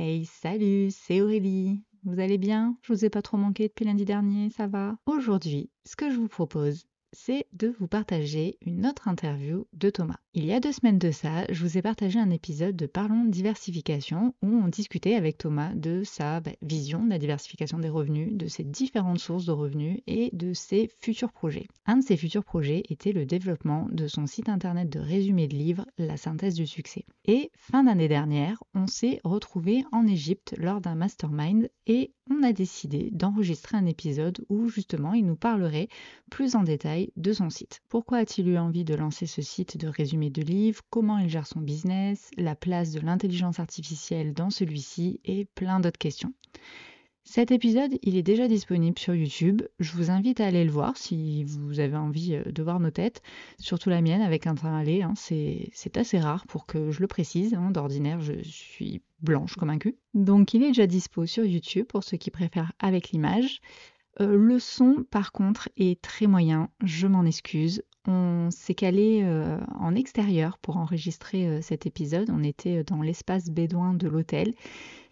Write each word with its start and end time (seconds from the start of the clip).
Hey, 0.00 0.26
salut, 0.26 0.92
c'est 0.92 1.20
Aurélie. 1.20 1.82
Vous 2.04 2.20
allez 2.20 2.38
bien? 2.38 2.78
Je 2.82 2.92
vous 2.92 3.04
ai 3.04 3.10
pas 3.10 3.20
trop 3.20 3.36
manqué 3.36 3.66
depuis 3.66 3.84
lundi 3.84 4.04
dernier, 4.04 4.48
ça 4.48 4.68
va? 4.68 4.96
Aujourd'hui, 5.06 5.70
ce 5.84 5.96
que 5.96 6.08
je 6.08 6.16
vous 6.16 6.28
propose, 6.28 6.86
c'est 7.12 7.46
de 7.52 7.74
vous 7.78 7.88
partager 7.88 8.58
une 8.64 8.86
autre 8.86 9.08
interview 9.08 9.66
de 9.72 9.90
Thomas. 9.90 10.18
Il 10.34 10.44
y 10.44 10.52
a 10.52 10.60
deux 10.60 10.72
semaines 10.72 10.98
de 10.98 11.10
ça, 11.10 11.44
je 11.50 11.64
vous 11.64 11.78
ai 11.78 11.82
partagé 11.82 12.18
un 12.18 12.30
épisode 12.30 12.76
de 12.76 12.86
Parlons 12.86 13.24
diversification 13.24 14.34
où 14.42 14.48
on 14.48 14.68
discutait 14.68 15.14
avec 15.14 15.38
Thomas 15.38 15.74
de 15.74 16.02
sa 16.04 16.40
bah, 16.40 16.52
vision 16.62 17.04
de 17.04 17.10
la 17.10 17.18
diversification 17.18 17.78
des 17.78 17.88
revenus, 17.88 18.32
de 18.32 18.46
ses 18.46 18.64
différentes 18.64 19.18
sources 19.18 19.46
de 19.46 19.52
revenus 19.52 20.00
et 20.06 20.30
de 20.32 20.52
ses 20.52 20.90
futurs 21.00 21.32
projets. 21.32 21.66
Un 21.86 21.96
de 21.96 22.04
ses 22.04 22.16
futurs 22.16 22.44
projets 22.44 22.82
était 22.88 23.12
le 23.12 23.26
développement 23.26 23.88
de 23.90 24.06
son 24.06 24.26
site 24.26 24.48
internet 24.48 24.88
de 24.88 25.00
résumé 25.00 25.48
de 25.48 25.56
livres, 25.56 25.86
La 25.98 26.16
synthèse 26.16 26.54
du 26.54 26.66
succès. 26.66 27.04
Et 27.24 27.50
fin 27.56 27.84
d'année 27.84 28.08
dernière, 28.08 28.62
on 28.74 28.86
s'est 28.86 29.20
retrouvé 29.24 29.84
en 29.92 30.06
Égypte 30.06 30.54
lors 30.58 30.80
d'un 30.80 30.94
mastermind 30.94 31.68
et 31.86 32.12
on 32.30 32.42
a 32.42 32.52
décidé 32.52 33.10
d'enregistrer 33.12 33.76
un 33.76 33.86
épisode 33.86 34.44
où 34.48 34.68
justement 34.68 35.12
il 35.14 35.26
nous 35.26 35.36
parlerait 35.36 35.88
plus 36.30 36.56
en 36.56 36.62
détail 36.62 37.10
de 37.16 37.32
son 37.32 37.50
site. 37.50 37.80
Pourquoi 37.88 38.18
a-t-il 38.18 38.48
eu 38.48 38.58
envie 38.58 38.84
de 38.84 38.94
lancer 38.94 39.26
ce 39.26 39.42
site 39.42 39.76
de 39.76 39.88
résumé 39.88 40.30
de 40.30 40.42
livres, 40.42 40.82
comment 40.90 41.18
il 41.18 41.28
gère 41.28 41.46
son 41.46 41.60
business, 41.60 42.30
la 42.36 42.54
place 42.54 42.92
de 42.92 43.00
l'intelligence 43.00 43.60
artificielle 43.60 44.34
dans 44.34 44.50
celui-ci 44.50 45.20
et 45.24 45.44
plein 45.44 45.80
d'autres 45.80 45.98
questions. 45.98 46.32
Cet 47.30 47.50
épisode, 47.50 47.98
il 48.02 48.16
est 48.16 48.22
déjà 48.22 48.48
disponible 48.48 48.98
sur 48.98 49.14
YouTube. 49.14 49.60
Je 49.80 49.92
vous 49.92 50.10
invite 50.10 50.40
à 50.40 50.46
aller 50.46 50.64
le 50.64 50.70
voir 50.70 50.96
si 50.96 51.44
vous 51.44 51.78
avez 51.78 51.94
envie 51.94 52.34
euh, 52.34 52.50
de 52.50 52.62
voir 52.62 52.80
nos 52.80 52.90
têtes, 52.90 53.20
surtout 53.58 53.90
la 53.90 54.00
mienne 54.00 54.22
avec 54.22 54.46
un 54.46 54.54
train 54.54 54.74
aller. 54.74 55.02
Hein. 55.02 55.12
C'est 55.14 55.96
assez 55.98 56.18
rare 56.18 56.46
pour 56.46 56.64
que 56.64 56.90
je 56.90 57.00
le 57.00 57.06
précise. 57.06 57.52
Hein. 57.52 57.70
D'ordinaire, 57.70 58.22
je 58.22 58.32
suis 58.42 59.02
blanche 59.20 59.56
comme 59.56 59.68
un 59.68 59.76
cul. 59.76 59.94
Donc 60.14 60.54
il 60.54 60.62
est 60.62 60.68
déjà 60.68 60.86
dispo 60.86 61.26
sur 61.26 61.44
YouTube 61.44 61.84
pour 61.86 62.02
ceux 62.02 62.16
qui 62.16 62.30
préfèrent 62.30 62.72
avec 62.78 63.10
l'image. 63.10 63.60
Euh, 64.22 64.34
le 64.34 64.58
son, 64.58 65.04
par 65.10 65.30
contre, 65.30 65.68
est 65.76 66.00
très 66.00 66.26
moyen. 66.26 66.70
Je 66.82 67.06
m'en 67.06 67.26
excuse. 67.26 67.82
On 68.06 68.48
s'est 68.50 68.74
calé 68.74 69.20
euh, 69.22 69.58
en 69.78 69.94
extérieur 69.94 70.56
pour 70.56 70.78
enregistrer 70.78 71.60
cet 71.60 71.84
épisode. 71.84 72.30
On 72.30 72.42
était 72.42 72.84
dans 72.84 73.02
l'espace 73.02 73.50
bédouin 73.50 73.92
de 73.92 74.08
l'hôtel. 74.08 74.54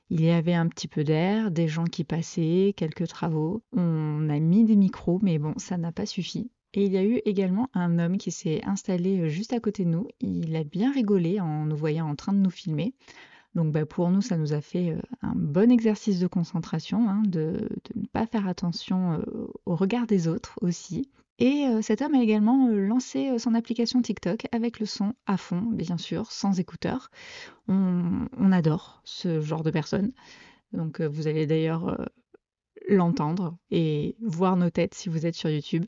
Il 0.08 0.24
y 0.24 0.30
avait 0.30 0.54
un 0.54 0.68
petit 0.68 0.88
peu 0.88 1.02
d'air, 1.02 1.50
des 1.50 1.66
gens 1.66 1.84
qui 1.84 2.04
passaient, 2.04 2.74
quelques 2.76 3.08
travaux. 3.08 3.62
On 3.72 4.28
a 4.28 4.38
mis 4.38 4.64
des 4.64 4.76
micros, 4.76 5.18
mais 5.22 5.38
bon, 5.38 5.54
ça 5.56 5.76
n'a 5.76 5.90
pas 5.90 6.06
suffi. 6.06 6.50
Et 6.74 6.84
il 6.84 6.92
y 6.92 6.98
a 6.98 7.04
eu 7.04 7.20
également 7.24 7.70
un 7.74 7.98
homme 7.98 8.18
qui 8.18 8.30
s'est 8.30 8.62
installé 8.64 9.20
euh, 9.20 9.28
juste 9.28 9.52
à 9.52 9.60
côté 9.60 9.84
de 9.84 9.90
nous. 9.90 10.08
Il 10.20 10.54
a 10.56 10.62
bien 10.62 10.92
rigolé 10.92 11.40
en 11.40 11.64
nous 11.64 11.76
voyant 11.76 12.06
en 12.08 12.14
train 12.14 12.34
de 12.34 12.38
nous 12.38 12.50
filmer. 12.50 12.94
Donc 13.54 13.72
bah, 13.72 13.86
pour 13.86 14.10
nous, 14.10 14.20
ça 14.20 14.36
nous 14.36 14.52
a 14.52 14.60
fait 14.60 14.90
euh, 14.90 15.00
un 15.22 15.34
bon 15.34 15.70
exercice 15.70 16.20
de 16.20 16.26
concentration, 16.26 17.08
hein, 17.08 17.22
de, 17.26 17.68
ne 17.94 18.06
pas 18.06 18.26
faire 18.26 18.46
attention 18.46 19.14
euh, 19.14 19.24
au 19.64 19.74
regard 19.74 20.06
des 20.06 20.28
autres 20.28 20.58
aussi. 20.60 21.10
Et 21.38 21.66
cet 21.82 22.00
homme 22.00 22.14
a 22.14 22.22
également 22.22 22.68
lancé 22.68 23.38
son 23.38 23.54
application 23.54 24.00
TikTok 24.00 24.46
avec 24.52 24.80
le 24.80 24.86
son 24.86 25.12
à 25.26 25.36
fond, 25.36 25.60
bien 25.60 25.98
sûr, 25.98 26.32
sans 26.32 26.58
écouteurs. 26.58 27.10
On, 27.68 28.52
adore 28.52 29.02
ce 29.04 29.40
genre 29.42 29.62
de 29.62 29.70
personnes. 29.70 30.12
Donc 30.72 31.00
vous 31.00 31.26
allez 31.26 31.46
d'ailleurs 31.46 32.08
l'entendre 32.88 33.56
et 33.70 34.16
voir 34.22 34.56
nos 34.56 34.70
têtes 34.70 34.94
si 34.94 35.08
vous 35.08 35.26
êtes 35.26 35.34
sur 35.34 35.50
YouTube. 35.50 35.84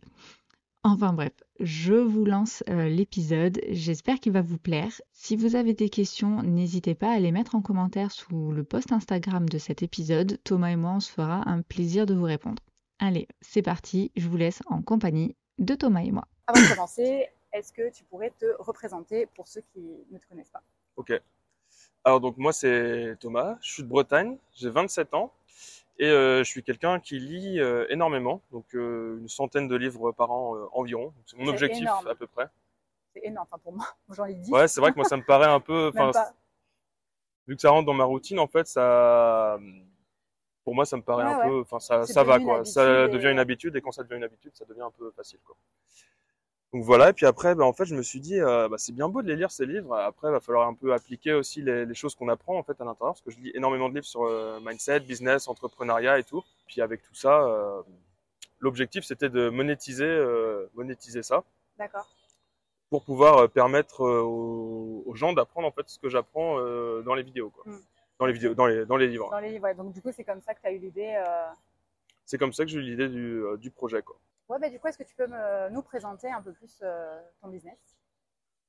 Enfin 0.84 1.12
bref, 1.12 1.32
je 1.60 1.94
vous 1.94 2.24
lance 2.24 2.62
l'épisode. 2.68 3.60
J'espère 3.68 4.20
qu'il 4.20 4.32
va 4.32 4.42
vous 4.42 4.58
plaire. 4.58 4.92
Si 5.12 5.34
vous 5.34 5.56
avez 5.56 5.74
des 5.74 5.88
questions, 5.88 6.42
n'hésitez 6.42 6.94
pas 6.94 7.12
à 7.12 7.18
les 7.18 7.32
mettre 7.32 7.56
en 7.56 7.62
commentaire 7.62 8.12
sous 8.12 8.52
le 8.52 8.64
post 8.64 8.92
Instagram 8.92 9.48
de 9.48 9.58
cet 9.58 9.82
épisode. 9.82 10.38
Thomas 10.44 10.70
et 10.70 10.76
moi, 10.76 10.92
on 10.92 11.00
se 11.00 11.10
fera 11.10 11.48
un 11.48 11.62
plaisir 11.62 12.06
de 12.06 12.14
vous 12.14 12.24
répondre. 12.24 12.62
Allez, 13.00 13.28
c'est 13.40 13.62
parti, 13.62 14.10
je 14.16 14.28
vous 14.28 14.36
laisse 14.36 14.60
en 14.66 14.82
compagnie 14.82 15.36
de 15.58 15.74
Thomas 15.74 16.00
et 16.00 16.10
moi. 16.10 16.26
Avant 16.48 16.60
de 16.60 16.68
commencer, 16.68 17.28
est-ce 17.52 17.72
que 17.72 17.90
tu 17.90 18.02
pourrais 18.04 18.30
te 18.30 18.46
représenter 18.58 19.26
pour 19.26 19.46
ceux 19.46 19.60
qui 19.72 19.80
ne 20.10 20.18
te 20.18 20.26
connaissent 20.26 20.50
pas? 20.50 20.62
Ok. 20.96 21.12
Alors 22.02 22.20
donc 22.20 22.36
moi 22.38 22.52
c'est 22.52 23.16
Thomas, 23.20 23.56
je 23.60 23.72
suis 23.72 23.82
de 23.84 23.88
Bretagne, 23.88 24.36
j'ai 24.52 24.70
27 24.70 25.14
ans 25.14 25.32
et 25.98 26.06
euh, 26.06 26.38
je 26.38 26.50
suis 26.50 26.64
quelqu'un 26.64 26.98
qui 26.98 27.20
lit 27.20 27.60
euh, 27.60 27.86
énormément, 27.88 28.42
donc 28.50 28.64
euh, 28.74 29.18
une 29.20 29.28
centaine 29.28 29.68
de 29.68 29.76
livres 29.76 30.10
par 30.10 30.32
an 30.32 30.56
environ. 30.72 31.12
C'est 31.26 31.36
mon 31.36 31.46
objectif 31.46 31.88
à 31.88 32.14
peu 32.16 32.26
près. 32.26 32.48
C'est 33.14 33.24
énorme, 33.26 33.46
enfin 33.48 33.60
pour 33.62 33.74
moi, 33.74 33.86
j'en 34.10 34.24
lis 34.24 34.34
10. 34.34 34.50
Ouais, 34.50 34.66
c'est 34.66 34.80
vrai 34.80 34.90
que 34.90 34.96
moi 34.96 35.04
ça 35.04 35.16
me 35.16 35.24
paraît 35.24 35.46
un 35.46 35.60
peu, 35.60 35.92
vu 37.46 37.54
que 37.54 37.60
ça 37.60 37.70
rentre 37.70 37.86
dans 37.86 37.94
ma 37.94 38.04
routine 38.04 38.40
en 38.40 38.48
fait, 38.48 38.66
ça 38.66 39.58
pour 40.68 40.74
moi, 40.74 40.84
ça 40.84 40.98
me 40.98 41.02
paraît 41.02 41.24
un 41.24 41.48
peu, 41.48 41.60
enfin, 41.60 41.80
ça, 41.80 42.04
ça 42.04 42.22
va, 42.24 42.38
quoi. 42.38 42.62
Ça 42.62 43.08
devient 43.08 43.30
une 43.30 43.38
habitude, 43.38 43.74
et 43.74 43.80
quand 43.80 43.90
ça 43.90 44.02
devient 44.02 44.16
une 44.16 44.24
habitude, 44.24 44.50
ça 44.54 44.66
devient 44.66 44.82
un 44.82 44.90
peu 44.90 45.10
facile, 45.12 45.38
quoi. 45.42 45.56
Donc 46.74 46.84
voilà, 46.84 47.08
et 47.08 47.12
puis 47.14 47.24
après, 47.24 47.54
bah, 47.54 47.64
en 47.64 47.72
fait, 47.72 47.86
je 47.86 47.94
me 47.94 48.02
suis 48.02 48.20
dit, 48.20 48.38
euh, 48.38 48.68
bah, 48.68 48.76
c'est 48.76 48.92
bien 48.92 49.08
beau 49.08 49.22
de 49.22 49.28
les 49.28 49.36
lire 49.36 49.50
ces 49.50 49.64
livres. 49.64 49.96
Après, 49.96 50.28
il 50.28 50.32
va 50.32 50.40
falloir 50.40 50.68
un 50.68 50.74
peu 50.74 50.92
appliquer 50.92 51.32
aussi 51.32 51.62
les, 51.62 51.94
choses 51.94 52.14
qu'on 52.14 52.28
apprend 52.28 52.58
en 52.58 52.62
fait 52.62 52.78
à 52.82 52.84
l'intérieur, 52.84 53.14
parce 53.14 53.22
que 53.22 53.30
je 53.30 53.38
lis 53.38 53.50
énormément 53.54 53.88
de 53.88 53.94
livres 53.94 54.04
sur 54.04 54.24
euh, 54.24 54.60
mindset, 54.60 55.00
business, 55.00 55.48
entrepreneuriat 55.48 56.18
et 56.18 56.24
tout. 56.24 56.44
Puis 56.66 56.82
avec 56.82 57.00
tout 57.00 57.14
ça, 57.14 57.46
euh, 57.46 57.80
l'objectif 58.60 59.04
c'était 59.04 59.30
de 59.30 59.48
monétiser, 59.48 60.22
monétiser 60.74 61.22
ça. 61.22 61.44
D'accord. 61.78 62.06
Pour 62.90 63.06
pouvoir 63.06 63.48
permettre 63.48 64.02
aux, 64.02 65.14
gens 65.14 65.32
d'apprendre 65.32 65.66
en 65.66 65.72
fait 65.72 65.88
ce 65.88 65.98
que 65.98 66.10
j'apprends 66.10 66.60
dans 67.00 67.14
les 67.14 67.22
vidéos, 67.22 67.48
quoi. 67.48 67.64
Hmm. 67.64 67.80
Dans 68.18 68.26
les 68.26 68.32
vidéos, 68.32 68.54
dans 68.54 68.66
les, 68.66 68.84
dans 68.84 68.96
les 68.96 69.06
livres. 69.06 69.30
Dans 69.30 69.38
les 69.38 69.52
livres, 69.52 69.72
Donc 69.74 69.92
du 69.92 70.02
coup, 70.02 70.10
c'est 70.12 70.24
comme 70.24 70.40
ça 70.40 70.52
que 70.54 70.60
tu 70.60 70.66
as 70.66 70.72
eu 70.72 70.78
l'idée. 70.78 71.14
Euh, 71.24 71.46
c'est 72.24 72.36
comme 72.36 72.52
ça 72.52 72.64
que 72.64 72.70
j'ai 72.70 72.78
eu 72.78 72.82
l'idée 72.82 73.08
du, 73.08 73.44
euh, 73.44 73.56
du, 73.56 73.70
projet, 73.70 74.02
quoi. 74.02 74.18
Ouais, 74.48 74.58
bah, 74.58 74.68
du 74.68 74.80
coup, 74.80 74.88
est-ce 74.88 74.98
que 74.98 75.04
tu 75.04 75.14
peux 75.14 75.28
me, 75.28 75.70
nous 75.70 75.82
présenter 75.82 76.28
un 76.30 76.42
peu 76.42 76.52
plus 76.52 76.80
euh, 76.82 77.20
ton 77.40 77.48
business? 77.48 77.78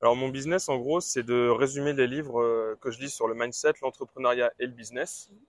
Alors 0.02 0.16
mon 0.16 0.30
business, 0.30 0.70
en 0.70 0.78
gros, 0.78 1.02
c'est 1.02 1.24
de 1.24 1.50
résumer 1.50 1.94
les 1.94 2.08
livres 2.08 2.76
que 2.80 2.90
je 2.90 3.00
lis 3.00 3.10
sur 3.10 3.28
le 3.28 3.34
mindset, 3.34 3.74
l'entrepreneuriat 3.82 4.54
et 4.60 4.66
le 4.66 4.72
business, 4.72 5.30
mhm. 5.30 5.40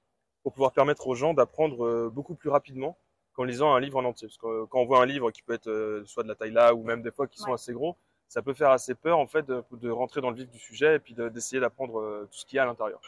pour 0.42 0.52
pouvoir 0.54 0.72
permettre 0.72 1.06
aux 1.06 1.14
gens 1.14 1.34
d'apprendre 1.34 2.08
beaucoup 2.08 2.34
plus 2.34 2.48
rapidement 2.48 2.96
qu'en 3.34 3.44
lisant 3.44 3.72
un 3.74 3.80
livre 3.80 3.98
en 3.98 4.04
entier. 4.04 4.26
Parce 4.26 4.38
que 4.38 4.64
quand 4.64 4.80
on 4.80 4.86
voit 4.86 5.00
un 5.02 5.06
livre 5.06 5.30
qui 5.30 5.42
peut 5.42 5.52
être 5.52 6.02
soit 6.04 6.24
de 6.24 6.28
la 6.28 6.34
taille 6.34 6.50
là 6.50 6.74
ou 6.74 6.82
même 6.82 7.02
des 7.02 7.12
fois 7.12 7.28
qui 7.28 7.38
sont 7.38 7.52
assez 7.52 7.72
gros, 7.72 7.96
ça 8.26 8.42
peut 8.42 8.54
faire 8.54 8.70
assez 8.70 8.96
peur 8.96 9.18
en 9.18 9.28
fait 9.28 9.46
de, 9.46 9.62
de, 9.70 9.90
rentrer 9.90 10.20
dans 10.20 10.30
le 10.30 10.36
vif 10.36 10.50
du 10.50 10.58
sujet 10.58 10.96
et 10.96 10.98
puis 10.98 11.14
d'essayer 11.14 11.60
d'apprendre 11.60 12.26
tout 12.28 12.38
ce 12.38 12.44
qu'il 12.44 12.56
y 12.56 12.58
a 12.58 12.64
à 12.64 12.66
l'intérieur 12.66 13.00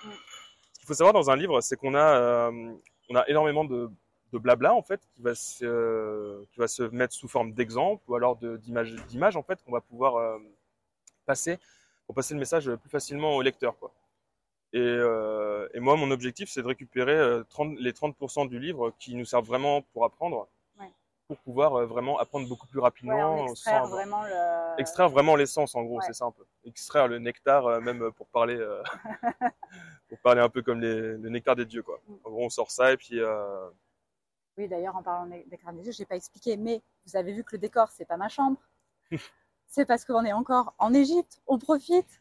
qu'il 0.82 0.88
faut 0.88 0.94
savoir 0.94 1.12
dans 1.12 1.30
un 1.30 1.36
livre, 1.36 1.60
c'est 1.60 1.76
qu'on 1.76 1.94
a, 1.94 2.18
euh, 2.18 2.72
on 3.08 3.14
a 3.14 3.24
énormément 3.28 3.64
de, 3.64 3.88
de, 4.32 4.38
blabla 4.38 4.74
en 4.74 4.82
fait 4.82 5.00
qui 5.14 5.22
va 5.22 5.32
se, 5.36 5.64
euh, 5.64 6.44
qui 6.50 6.58
va 6.58 6.66
se 6.66 6.82
mettre 6.82 7.14
sous 7.14 7.28
forme 7.28 7.52
d'exemple 7.52 8.02
ou 8.08 8.16
alors 8.16 8.36
d'images 8.36 8.92
d'image 9.06 9.36
en 9.36 9.44
fait 9.44 9.62
qu'on 9.62 9.70
va 9.70 9.80
pouvoir 9.80 10.16
euh, 10.16 10.38
passer 11.24 11.58
pour 12.06 12.16
passer 12.16 12.34
le 12.34 12.40
message 12.40 12.68
plus 12.74 12.90
facilement 12.90 13.36
au 13.36 13.42
lecteur 13.42 13.78
quoi. 13.78 13.92
Et, 14.72 14.80
et 15.74 15.80
moi 15.80 15.96
mon 15.96 16.10
objectif 16.10 16.50
c'est 16.50 16.62
de 16.62 16.66
récupérer 16.66 17.42
30, 17.50 17.76
les 17.78 17.92
30% 17.92 18.48
du 18.48 18.58
livre 18.58 18.92
qui 18.98 19.14
nous 19.14 19.26
servent 19.26 19.46
vraiment 19.46 19.82
pour 19.92 20.04
apprendre 20.04 20.48
pour 21.28 21.38
pouvoir 21.38 21.86
vraiment 21.86 22.18
apprendre 22.18 22.48
beaucoup 22.48 22.66
plus 22.66 22.80
rapidement. 22.80 23.46
extraire, 23.46 23.86
vraiment 23.86 24.22
le... 24.24 24.80
extraire 24.80 25.08
vraiment 25.08 25.36
l'essence, 25.36 25.74
en 25.74 25.82
gros, 25.84 26.00
c'est 26.02 26.12
ça 26.12 26.26
un 26.26 26.30
peu. 26.30 26.44
Extraire 26.64 27.08
le 27.08 27.20
nectar, 27.20 27.80
même 27.80 28.10
pour 28.12 28.26
parler, 28.26 28.58
pour 30.12 30.20
parler 30.20 30.42
un 30.42 30.50
peu 30.50 30.60
comme 30.60 30.78
les, 30.78 31.16
le 31.16 31.28
nectar 31.30 31.56
des 31.56 31.64
dieux, 31.64 31.82
quoi. 31.82 31.98
Mm. 32.06 32.14
En 32.24 32.30
gros, 32.30 32.44
on 32.44 32.50
sort 32.50 32.70
ça 32.70 32.92
et 32.92 32.98
puis. 32.98 33.18
Oui, 34.58 34.68
d'ailleurs, 34.68 34.94
en 34.94 35.02
parlant 35.02 35.24
de 35.24 35.42
nectar 35.50 35.72
des 35.72 35.80
dieux, 35.80 35.92
j'ai 35.92 36.04
pas 36.04 36.16
expliqué, 36.16 36.58
mais 36.58 36.82
vous 37.06 37.16
avez 37.16 37.32
vu 37.32 37.42
que 37.42 37.52
le 37.52 37.58
décor, 37.58 37.90
c'est 37.90 38.04
pas 38.04 38.18
ma 38.18 38.28
chambre. 38.28 38.58
c'est 39.68 39.86
parce 39.86 40.04
qu'on 40.04 40.22
est 40.26 40.34
encore 40.34 40.74
en 40.76 40.92
Égypte, 40.92 41.40
on 41.46 41.58
profite. 41.58 42.20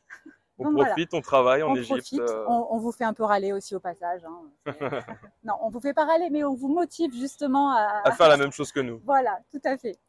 On 0.58 0.74
profite, 0.74 1.14
on 1.14 1.20
travaille 1.20 1.64
en 1.64 1.76
Égypte. 1.76 2.14
Euh. 2.14 2.46
On, 2.48 2.78
vous 2.78 2.94
fait 2.94 3.04
un 3.04 3.14
peu 3.14 3.24
râler 3.24 3.52
aussi 3.52 3.76
au 3.76 3.82
passage. 3.82 4.22
Hein. 4.24 4.64
non, 5.44 5.56
on 5.60 5.70
vous 5.70 5.82
fait 5.82 5.94
pas 5.94 6.06
râler, 6.06 6.30
mais 6.30 6.46
on 6.46 6.56
vous 6.56 6.70
motive 6.70 7.12
justement 7.14 7.72
à, 7.72 8.04
à 8.06 8.12
faire 8.12 8.30
la 8.30 8.38
même 8.38 8.54
chose 8.54 8.72
que 8.72 8.80
nous. 8.80 9.02
Voilà, 9.04 9.42
tout 9.52 9.62
à 9.66 9.78
fait. 9.78 10.00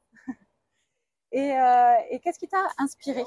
et, 1.33 1.59
euh, 1.59 1.95
et 2.11 2.21
qu'est-ce 2.21 2.39
qui 2.39 2.47
t'a 2.47 2.69
inspiré 2.79 3.25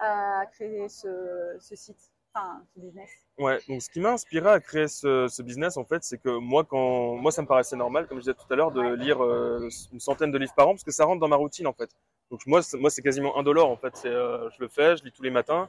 à 0.00 0.46
créer 0.50 0.88
ce, 0.88 1.56
ce 1.60 1.76
site, 1.76 2.11
enfin 2.34 2.62
ce 2.74 2.80
business 2.80 3.10
Ouais, 3.38 3.58
donc 3.68 3.82
ce 3.82 3.90
qui 3.90 4.00
m'a 4.00 4.12
inspiré 4.12 4.48
à 4.48 4.60
créer 4.60 4.88
ce, 4.88 5.26
ce 5.28 5.42
business, 5.42 5.76
en 5.76 5.84
fait, 5.84 6.04
c'est 6.04 6.18
que 6.18 6.28
moi, 6.28 6.64
quand 6.64 7.16
moi, 7.16 7.32
ça 7.32 7.42
me 7.42 7.46
paraissait 7.46 7.76
normal, 7.76 8.06
comme 8.06 8.18
je 8.18 8.22
disais 8.22 8.34
tout 8.34 8.52
à 8.52 8.56
l'heure, 8.56 8.72
de 8.72 8.94
lire 8.94 9.22
euh, 9.22 9.68
une 9.92 10.00
centaine 10.00 10.30
de 10.30 10.38
livres 10.38 10.54
par 10.54 10.68
an, 10.68 10.72
parce 10.72 10.84
que 10.84 10.90
ça 10.90 11.04
rentre 11.04 11.20
dans 11.20 11.28
ma 11.28 11.36
routine, 11.36 11.66
en 11.66 11.72
fait. 11.72 11.90
Donc 12.30 12.46
moi, 12.46 12.60
moi, 12.74 12.90
c'est 12.90 13.02
quasiment 13.02 13.38
indolore, 13.38 13.70
en 13.70 13.76
fait. 13.76 14.00
je 14.04 14.60
le 14.60 14.68
fais, 14.68 14.96
je 14.96 15.04
lis 15.04 15.12
tous 15.12 15.22
les 15.22 15.30
matins. 15.30 15.68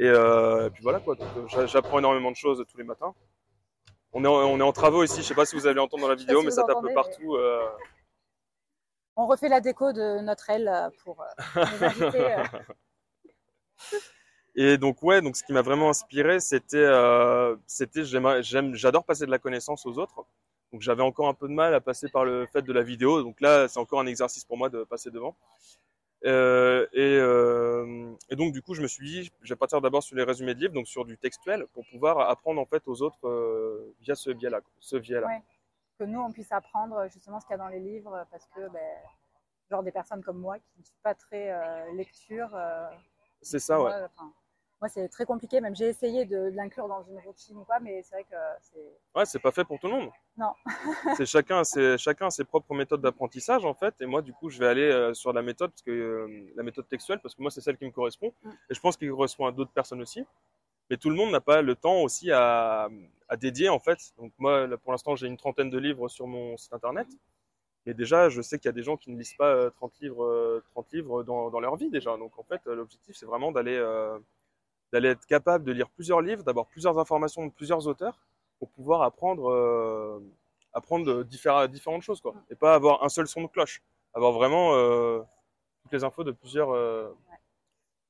Euh, 0.00 0.66
et, 0.66 0.70
puis 0.70 0.82
voilà 0.82 1.00
quoi. 1.00 1.16
Euh, 1.20 1.66
j'apprends 1.66 1.98
énormément 1.98 2.30
de 2.30 2.36
choses 2.36 2.64
tous 2.70 2.78
les 2.78 2.84
matins. 2.84 3.14
On 4.12 4.24
est, 4.24 4.28
en, 4.28 4.32
on 4.32 4.58
est 4.58 4.62
en 4.62 4.72
travaux 4.72 5.04
ici. 5.04 5.22
Je 5.22 5.26
sais 5.26 5.34
pas 5.34 5.44
si 5.44 5.56
vous 5.56 5.66
allez 5.66 5.80
entendre 5.80 6.02
dans 6.04 6.08
la 6.08 6.14
vidéo, 6.14 6.42
mais 6.42 6.50
ça 6.50 6.62
tape 6.62 6.80
peu 6.80 6.92
partout. 6.94 7.36
Euh. 7.36 7.68
On 9.16 9.26
refait 9.26 9.48
la 9.48 9.60
déco 9.60 9.92
de 9.92 10.20
notre 10.20 10.48
aile 10.50 10.90
pour 11.04 11.24
nous 11.56 11.84
inviter. 11.84 12.36
Et 14.60 14.76
donc 14.76 15.04
ouais, 15.04 15.22
donc 15.22 15.36
ce 15.36 15.44
qui 15.44 15.52
m'a 15.52 15.62
vraiment 15.62 15.88
inspiré, 15.88 16.40
c'était, 16.40 16.78
euh, 16.78 17.54
c'était, 17.68 18.02
j'aime, 18.04 18.74
j'adore 18.74 19.04
passer 19.04 19.24
de 19.24 19.30
la 19.30 19.38
connaissance 19.38 19.86
aux 19.86 19.98
autres. 20.00 20.26
Donc 20.72 20.82
j'avais 20.82 21.04
encore 21.04 21.28
un 21.28 21.34
peu 21.34 21.46
de 21.46 21.52
mal 21.52 21.72
à 21.74 21.80
passer 21.80 22.08
par 22.08 22.24
le 22.24 22.44
fait 22.46 22.62
de 22.62 22.72
la 22.72 22.82
vidéo. 22.82 23.22
Donc 23.22 23.40
là, 23.40 23.68
c'est 23.68 23.78
encore 23.78 24.00
un 24.00 24.06
exercice 24.06 24.44
pour 24.44 24.58
moi 24.58 24.68
de 24.68 24.82
passer 24.82 25.12
devant. 25.12 25.36
Euh, 26.24 26.88
et, 26.92 27.18
euh, 27.20 28.12
et, 28.30 28.34
donc 28.34 28.52
du 28.52 28.60
coup, 28.60 28.74
je 28.74 28.82
me 28.82 28.88
suis 28.88 29.06
dit, 29.06 29.32
je 29.42 29.54
vais 29.54 29.56
partir 29.56 29.80
d'abord 29.80 30.02
sur 30.02 30.16
les 30.16 30.24
résumés 30.24 30.56
de 30.56 30.60
livres, 30.60 30.74
donc 30.74 30.88
sur 30.88 31.04
du 31.04 31.16
textuel, 31.16 31.64
pour 31.72 31.86
pouvoir 31.86 32.28
apprendre 32.28 32.60
en 32.60 32.66
fait 32.66 32.82
aux 32.86 33.00
autres 33.00 33.94
via 34.00 34.16
ce 34.16 34.30
biais-là. 34.30 34.60
Ce 34.80 34.96
biais-là. 34.96 35.28
Ouais. 35.28 35.42
Que 36.00 36.04
nous, 36.04 36.18
on 36.18 36.32
puisse 36.32 36.50
apprendre 36.50 37.06
justement 37.12 37.38
ce 37.38 37.46
qu'il 37.46 37.52
y 37.52 37.60
a 37.60 37.62
dans 37.62 37.68
les 37.68 37.78
livres, 37.78 38.26
parce 38.32 38.46
que 38.56 38.68
ben, 38.70 38.82
genre 39.70 39.84
des 39.84 39.92
personnes 39.92 40.24
comme 40.24 40.38
moi 40.38 40.58
qui 40.58 40.80
ne 40.80 40.84
suis 40.84 40.98
pas 41.04 41.14
très 41.14 41.54
lecture. 41.92 42.50
C'est 43.40 43.60
ça, 43.60 43.80
ouais. 43.80 43.92
Moi, 44.80 44.88
c'est 44.88 45.08
très 45.08 45.24
compliqué. 45.24 45.60
Même 45.60 45.74
j'ai 45.74 45.86
essayé 45.86 46.24
de, 46.24 46.50
de 46.50 46.56
l'inclure 46.56 46.88
dans 46.88 47.02
une 47.02 47.18
routine 47.18 47.56
ou 47.56 47.64
pas, 47.64 47.80
mais 47.80 48.02
c'est 48.02 48.14
vrai 48.14 48.24
que 48.24 48.36
c'est. 48.62 49.18
Ouais, 49.18 49.24
c'est 49.26 49.40
pas 49.40 49.50
fait 49.50 49.64
pour 49.64 49.78
tout 49.78 49.88
le 49.88 49.94
monde. 49.94 50.10
Non. 50.36 50.52
c'est 51.16 51.26
chacun, 51.26 51.64
c'est 51.64 51.98
chacun 51.98 52.30
ses 52.30 52.44
propres 52.44 52.74
méthodes 52.74 53.00
d'apprentissage 53.00 53.64
en 53.64 53.74
fait. 53.74 53.94
Et 54.00 54.06
moi, 54.06 54.22
du 54.22 54.32
coup, 54.32 54.50
je 54.50 54.58
vais 54.58 54.66
aller 54.66 54.90
euh, 54.90 55.14
sur 55.14 55.32
la 55.32 55.42
méthode 55.42 55.70
parce 55.70 55.82
que 55.82 55.90
euh, 55.90 56.52
la 56.54 56.62
méthode 56.62 56.88
textuelle, 56.88 57.20
parce 57.20 57.34
que 57.34 57.42
moi, 57.42 57.50
c'est 57.50 57.60
celle 57.60 57.76
qui 57.76 57.86
me 57.86 57.90
correspond. 57.90 58.32
Mm. 58.42 58.50
Et 58.70 58.74
je 58.74 58.80
pense 58.80 58.96
qu'il 58.96 59.10
correspond 59.10 59.46
à 59.46 59.52
d'autres 59.52 59.72
personnes 59.72 60.00
aussi. 60.00 60.24
Mais 60.90 60.96
tout 60.96 61.10
le 61.10 61.16
monde 61.16 61.30
n'a 61.30 61.40
pas 61.40 61.60
le 61.60 61.74
temps 61.74 62.00
aussi 62.00 62.30
à, 62.32 62.88
à 63.28 63.36
dédier 63.36 63.68
en 63.68 63.78
fait. 63.78 63.98
Donc 64.16 64.32
moi, 64.38 64.66
là, 64.66 64.76
pour 64.76 64.92
l'instant, 64.92 65.16
j'ai 65.16 65.26
une 65.26 65.36
trentaine 65.36 65.70
de 65.70 65.78
livres 65.78 66.08
sur 66.08 66.26
mon 66.26 66.56
site 66.56 66.72
internet. 66.72 67.08
Mais 67.86 67.94
déjà, 67.94 68.28
je 68.28 68.42
sais 68.42 68.58
qu'il 68.58 68.68
y 68.68 68.70
a 68.70 68.72
des 68.72 68.82
gens 68.82 68.96
qui 68.96 69.10
ne 69.10 69.16
lisent 69.16 69.34
pas 69.34 69.70
30 69.70 69.92
euh, 69.92 70.04
livres, 70.04 70.62
30 70.72 70.92
livres 70.92 71.22
dans, 71.22 71.50
dans 71.50 71.60
leur 71.60 71.76
vie 71.76 71.90
déjà. 71.90 72.16
Donc 72.16 72.38
en 72.38 72.42
fait, 72.42 72.60
l'objectif, 72.66 73.16
c'est 73.16 73.26
vraiment 73.26 73.50
d'aller 73.50 73.76
euh, 73.76 74.18
d'aller 74.92 75.10
être 75.10 75.26
capable 75.26 75.64
de 75.64 75.72
lire 75.72 75.88
plusieurs 75.90 76.20
livres, 76.20 76.42
d'avoir 76.42 76.66
plusieurs 76.66 76.98
informations 76.98 77.46
de 77.46 77.52
plusieurs 77.52 77.86
auteurs 77.86 78.18
pour 78.58 78.70
pouvoir 78.70 79.02
apprendre 79.02 79.50
euh, 79.50 80.20
apprendre 80.72 81.22
différentes 81.24 81.70
différentes 81.70 82.02
choses 82.02 82.20
quoi. 82.20 82.34
Et 82.50 82.54
pas 82.54 82.74
avoir 82.74 83.04
un 83.04 83.08
seul 83.08 83.26
son 83.26 83.42
de 83.42 83.48
cloche, 83.48 83.82
avoir 84.14 84.32
vraiment 84.32 84.74
euh, 84.74 85.20
toutes 85.82 85.92
les 85.92 86.04
infos 86.04 86.24
de 86.24 86.32
plusieurs 86.32 86.70
euh. 86.70 87.08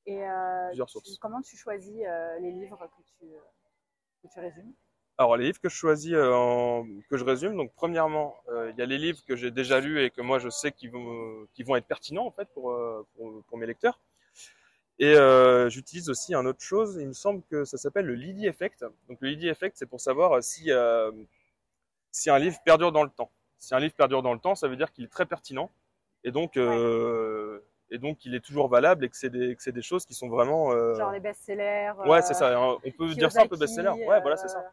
Et 0.07 0.25
euh, 0.27 0.69
plusieurs 0.69 0.89
sources. 0.89 1.13
Tu, 1.13 1.19
comment 1.19 1.43
tu 1.43 1.57
choisis 1.57 2.03
les 2.41 2.53
livres 2.53 2.79
que 2.79 3.03
tu 3.03 3.27
que 4.23 4.29
tu 4.33 4.41
résumes? 4.41 4.73
Alors 5.21 5.37
les 5.37 5.47
livres 5.47 5.61
que 5.61 5.69
je 5.69 5.75
choisis, 5.75 6.13
euh, 6.13 6.33
en, 6.33 6.87
que 7.11 7.17
je 7.17 7.25
résume, 7.25 7.57
donc 7.57 7.73
premièrement, 7.75 8.37
euh, 8.51 8.71
il 8.71 8.79
y 8.79 8.83
a 8.83 8.87
les 8.87 8.99
livres 8.99 9.19
que 9.27 9.35
j'ai 9.35 9.51
déjà 9.51 9.81
lus 9.81 10.01
et 10.01 10.11
que 10.11 10.21
moi 10.21 10.39
je 10.39 10.49
sais 10.49 10.71
qu'ils 10.71 10.93
vont, 10.93 11.45
qu'ils 11.55 11.67
vont 11.67 11.75
être 11.75 11.87
pertinents 11.87 12.25
en 12.25 12.31
fait 12.31 12.49
pour, 12.55 12.71
euh, 12.71 13.05
pour, 13.17 13.43
pour 13.43 13.59
mes 13.59 13.67
lecteurs. 13.67 13.99
Et 15.01 15.15
euh, 15.15 15.69
j'utilise 15.69 16.11
aussi 16.11 16.35
un 16.35 16.45
autre 16.45 16.61
chose, 16.61 16.99
il 17.01 17.07
me 17.07 17.13
semble 17.13 17.43
que 17.51 17.65
ça 17.65 17.79
s'appelle 17.79 18.07
le 18.07 18.15
Lydie 18.15 18.47
Effect. 18.47 18.85
Donc 19.09 19.19
le 19.21 19.29
Lydie 19.29 19.49
Effect, 19.49 19.77
c'est 19.77 19.87
pour 19.87 20.01
savoir 20.01 20.43
si, 20.43 20.73
euh, 20.73 21.13
si 22.11 22.31
un 22.31 22.39
livre 22.39 22.59
perdure 22.65 22.91
dans 22.91 23.05
le 23.05 23.11
temps. 23.11 23.31
Si 23.59 23.75
un 23.75 23.81
livre 23.81 23.95
perdure 23.95 24.23
dans 24.23 24.35
le 24.35 24.41
temps, 24.41 24.55
ça 24.55 24.67
veut 24.69 24.77
dire 24.77 24.93
qu'il 24.93 25.05
est 25.05 25.13
très 25.13 25.27
pertinent 25.27 25.71
et 26.25 26.33
donc 26.33 26.57
euh, 26.57 27.59
ouais. 27.59 27.97
et 27.97 27.99
donc 27.99 28.25
il 28.25 28.35
est 28.35 28.41
toujours 28.41 28.69
valable 28.69 29.05
et 29.05 29.09
que 29.09 29.17
c'est 29.17 29.31
des 29.31 29.55
que 29.55 29.63
c'est 29.63 29.73
des 29.73 29.83
choses 29.83 30.05
qui 30.05 30.15
sont 30.15 30.29
vraiment 30.29 30.71
genre 30.95 31.13
les 31.13 31.21
best-sellers. 31.21 31.93
Ouais, 32.07 32.23
c'est 32.23 32.35
ça. 32.35 32.61
On 32.61 32.79
peut 32.81 32.91
Kiyosaki, 32.91 33.19
dire 33.19 33.33
ça 33.33 33.43
un 33.43 33.47
peu 33.47 33.57
best-seller. 33.57 33.91
Ouais, 33.91 34.21
voilà, 34.21 34.37
c'est 34.37 34.49
ça. 34.49 34.73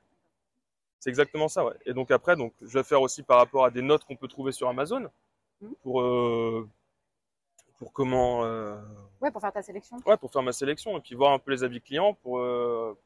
C'est 1.05 1.11
exactement 1.11 1.47
ça, 1.47 1.63
ouais. 1.63 1.75
Et 1.85 1.93
donc 1.93 2.09
après, 2.09 2.35
donc, 2.35 2.51
je 2.63 2.79
vais 2.79 2.83
faire 2.83 2.99
aussi 2.99 3.21
par 3.21 3.37
rapport 3.37 3.63
à 3.63 3.69
des 3.69 3.83
notes 3.83 4.03
qu'on 4.05 4.15
peut 4.15 4.27
trouver 4.27 4.51
sur 4.51 4.67
Amazon 4.69 5.07
mmh. 5.61 5.67
pour 5.83 6.01
euh, 6.01 6.67
pour 7.77 7.93
comment. 7.93 8.45
Euh... 8.45 8.75
Ouais, 9.21 9.31
pour 9.31 9.41
faire 9.41 9.53
ta 9.53 9.61
sélection. 9.61 9.97
Ouais, 10.05 10.17
pour 10.17 10.31
faire 10.31 10.43
ma 10.43 10.51
sélection 10.51 10.97
et 10.97 11.01
puis 11.01 11.15
voir 11.15 11.31
un 11.31 11.39
peu 11.39 11.51
les 11.51 11.63
avis 11.63 11.81
clients 11.81 12.13
pour 12.13 12.39
euh, 12.39 12.97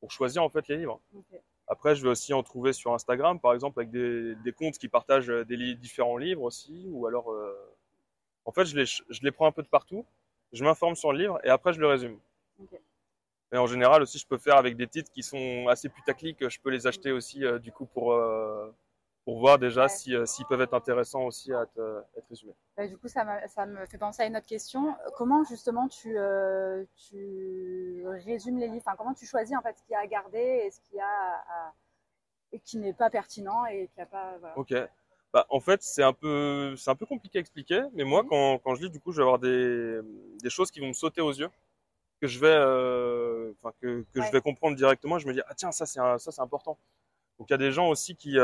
pour 0.00 0.10
choisir 0.10 0.42
en 0.42 0.48
fait 0.48 0.66
les 0.68 0.76
livres. 0.76 1.00
Okay. 1.14 1.40
Après, 1.68 1.94
je 1.96 2.02
vais 2.02 2.10
aussi 2.10 2.32
en 2.32 2.42
trouver 2.42 2.72
sur 2.72 2.94
Instagram, 2.94 3.40
par 3.40 3.52
exemple, 3.52 3.80
avec 3.80 3.90
des, 3.90 4.36
des 4.36 4.52
comptes 4.52 4.78
qui 4.78 4.88
partagent 4.88 5.26
des 5.26 5.56
li 5.56 5.76
différents 5.76 6.16
livres 6.16 6.42
aussi, 6.42 6.86
ou 6.90 7.06
alors. 7.06 7.32
Euh... 7.32 7.54
En 8.44 8.52
fait, 8.52 8.64
je 8.64 8.76
les 8.76 8.84
je 8.84 9.20
les 9.22 9.32
prends 9.32 9.46
un 9.46 9.52
peu 9.52 9.62
de 9.62 9.68
partout. 9.68 10.06
Je 10.52 10.64
m'informe 10.64 10.94
sur 10.94 11.12
le 11.12 11.18
livre 11.18 11.40
et 11.44 11.48
après 11.48 11.72
je 11.72 11.80
le 11.80 11.88
résume. 11.88 12.18
Okay. 12.62 12.80
Et 13.52 13.58
en 13.58 13.66
général 13.66 14.02
aussi, 14.02 14.18
je 14.18 14.26
peux 14.26 14.38
faire 14.38 14.56
avec 14.56 14.76
des 14.76 14.86
titres 14.86 15.10
qui 15.10 15.22
sont 15.22 15.66
assez 15.68 15.88
putaclic. 15.88 16.48
Je 16.48 16.60
peux 16.60 16.70
les 16.70 16.86
acheter 16.86 17.12
aussi 17.12 17.44
euh, 17.44 17.58
du 17.58 17.72
coup 17.72 17.86
pour 17.86 18.12
euh, 18.12 18.72
pour 19.26 19.40
voir 19.40 19.58
déjà 19.58 19.82
ouais. 19.82 19.88
si 19.88 20.14
euh, 20.14 20.24
s'ils 20.24 20.46
peuvent 20.46 20.60
être 20.60 20.72
intéressants 20.72 21.24
aussi 21.24 21.52
à 21.52 21.62
être, 21.62 21.78
euh, 21.78 22.00
être 22.16 22.28
résumés. 22.30 22.54
Bah, 22.76 22.86
du 22.86 22.96
coup, 22.96 23.08
ça, 23.08 23.26
ça 23.48 23.66
me 23.66 23.84
fait 23.86 23.98
penser 23.98 24.22
à 24.22 24.26
une 24.26 24.36
autre 24.36 24.46
question. 24.46 24.94
Comment 25.16 25.42
justement 25.42 25.88
tu 25.88 26.16
euh, 26.16 26.84
tu 26.94 28.04
résumes 28.24 28.58
les 28.58 28.68
livres? 28.68 28.84
Enfin, 28.86 28.96
Comment 28.96 29.14
tu 29.14 29.26
choisis 29.26 29.56
en 29.56 29.62
fait 29.62 29.76
ce 29.76 29.82
qu'il 29.82 29.94
y 29.94 29.96
a 29.96 30.00
à 30.00 30.06
garder 30.06 30.38
et 30.38 30.70
ce 30.70 30.80
qu'il 30.82 30.98
y 30.98 31.00
a 31.00 31.04
à, 31.04 31.74
et 32.52 32.60
qui 32.60 32.78
n'est 32.78 32.92
pas 32.92 33.10
pertinent 33.10 33.66
et 33.66 33.90
qui 33.92 34.00
a 34.00 34.06
pas. 34.06 34.36
Voilà. 34.38 34.56
Ok. 34.56 34.72
Bah, 35.32 35.44
en 35.50 35.58
fait, 35.58 35.82
c'est 35.82 36.04
un 36.04 36.12
peu 36.12 36.76
c'est 36.76 36.90
un 36.90 36.94
peu 36.94 37.04
compliqué 37.04 37.38
à 37.38 37.40
expliquer. 37.40 37.82
Mais 37.94 38.04
moi, 38.04 38.22
mmh. 38.22 38.28
quand 38.28 38.58
quand 38.58 38.74
je 38.76 38.82
lis, 38.82 38.90
du 38.90 39.00
coup, 39.00 39.10
je 39.10 39.16
vais 39.16 39.24
avoir 39.24 39.40
des 39.40 39.98
des 40.40 40.50
choses 40.50 40.70
qui 40.70 40.78
vont 40.78 40.88
me 40.88 40.92
sauter 40.92 41.20
aux 41.20 41.32
yeux 41.32 41.50
que 42.20 42.28
je 42.28 42.38
vais, 42.38 42.46
euh, 42.46 43.52
enfin 43.60 43.74
que, 43.82 44.04
que 44.14 44.20
ouais. 44.20 44.26
je 44.26 44.30
vais 44.30 44.40
comprendre 44.40 44.76
directement. 44.76 45.18
Je 45.18 45.26
me 45.26 45.32
dis 45.32 45.42
ah 45.48 45.54
tiens 45.56 45.72
ça 45.72 45.84
c'est 45.84 45.98
ça 45.98 46.30
c'est 46.30 46.40
important. 46.40 46.78
Donc 47.40 47.50
il 47.50 47.52
y 47.52 47.54
a 47.54 47.58
des 47.58 47.72
gens 47.72 47.88
aussi 47.88 48.14
qui 48.14 48.38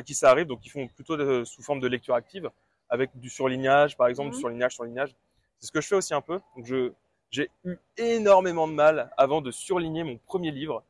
à 0.00 0.02
qui 0.02 0.14
ça 0.14 0.30
arrive, 0.30 0.46
donc 0.46 0.64
ils 0.64 0.70
font 0.70 0.88
plutôt 0.88 1.16
de, 1.16 1.44
sous 1.44 1.62
forme 1.62 1.80
de 1.80 1.86
lecture 1.86 2.14
active 2.14 2.50
avec 2.88 3.16
du 3.18 3.30
surlignage 3.30 3.96
par 3.96 4.08
exemple, 4.08 4.30
mmh. 4.30 4.32
du 4.32 4.38
surlignage, 4.38 4.74
surlignage. 4.74 5.14
C'est 5.58 5.66
ce 5.66 5.72
que 5.72 5.80
je 5.80 5.86
fais 5.86 5.94
aussi 5.94 6.14
un 6.14 6.22
peu. 6.22 6.40
Donc 6.56 6.66
je 6.66 6.92
j'ai 7.30 7.48
eu 7.64 7.76
énormément 7.96 8.66
de 8.66 8.72
mal 8.72 9.12
avant 9.16 9.40
de 9.40 9.52
surligner 9.52 10.02
mon 10.02 10.18
premier 10.18 10.50
livre 10.50 10.82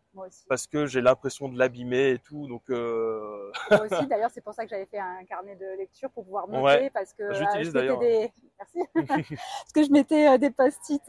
parce 0.48 0.66
que 0.66 0.86
j'ai 0.86 1.00
l'impression 1.00 1.48
de 1.48 1.58
l'abîmer 1.58 2.10
et 2.10 2.18
tout. 2.18 2.46
Donc 2.48 2.62
euh... 2.70 3.52
moi 3.70 3.80
aussi, 3.90 4.06
d'ailleurs, 4.06 4.30
c'est 4.32 4.40
pour 4.40 4.54
ça 4.54 4.64
que 4.64 4.70
j'avais 4.70 4.86
fait 4.86 4.98
un 4.98 5.24
carnet 5.24 5.54
de 5.56 5.76
lecture 5.76 6.10
pour 6.10 6.24
pouvoir 6.24 6.48
noter 6.48 6.62
ouais. 6.62 6.90
parce 6.90 7.12
que 7.12 7.32
j'utilise 7.34 7.68
euh, 7.68 7.72
d'ailleurs. 7.72 7.98
Des... 7.98 8.32
Merci. 8.58 8.78
parce 8.94 9.72
que 9.74 9.82
je 9.84 9.90
mettais 9.90 10.28
euh, 10.28 10.38
des 10.38 10.50
post-it 10.50 11.02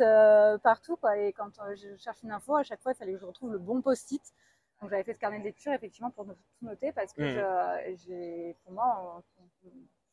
partout 0.63 0.97
quoi, 0.97 1.17
et 1.17 1.33
quand 1.33 1.49
je 1.75 1.95
cherche 1.97 2.21
une 2.23 2.31
info, 2.31 2.55
à 2.55 2.63
chaque 2.63 2.81
fois, 2.81 2.91
il 2.91 2.95
fallait 2.95 3.13
que 3.13 3.19
je 3.19 3.25
retrouve 3.25 3.51
le 3.53 3.59
bon 3.59 3.81
post-it. 3.81 4.21
Donc 4.81 4.89
j'avais 4.89 5.03
fait 5.03 5.13
ce 5.13 5.19
carnet 5.19 5.39
de 5.39 5.43
lecture 5.43 5.71
effectivement 5.73 6.09
pour 6.09 6.25
tout 6.25 6.33
noter 6.63 6.91
parce 6.91 7.13
que 7.13 7.21
mmh. 7.21 7.97
j'ai, 7.97 8.55
pour 8.63 8.73
moi, 8.73 9.21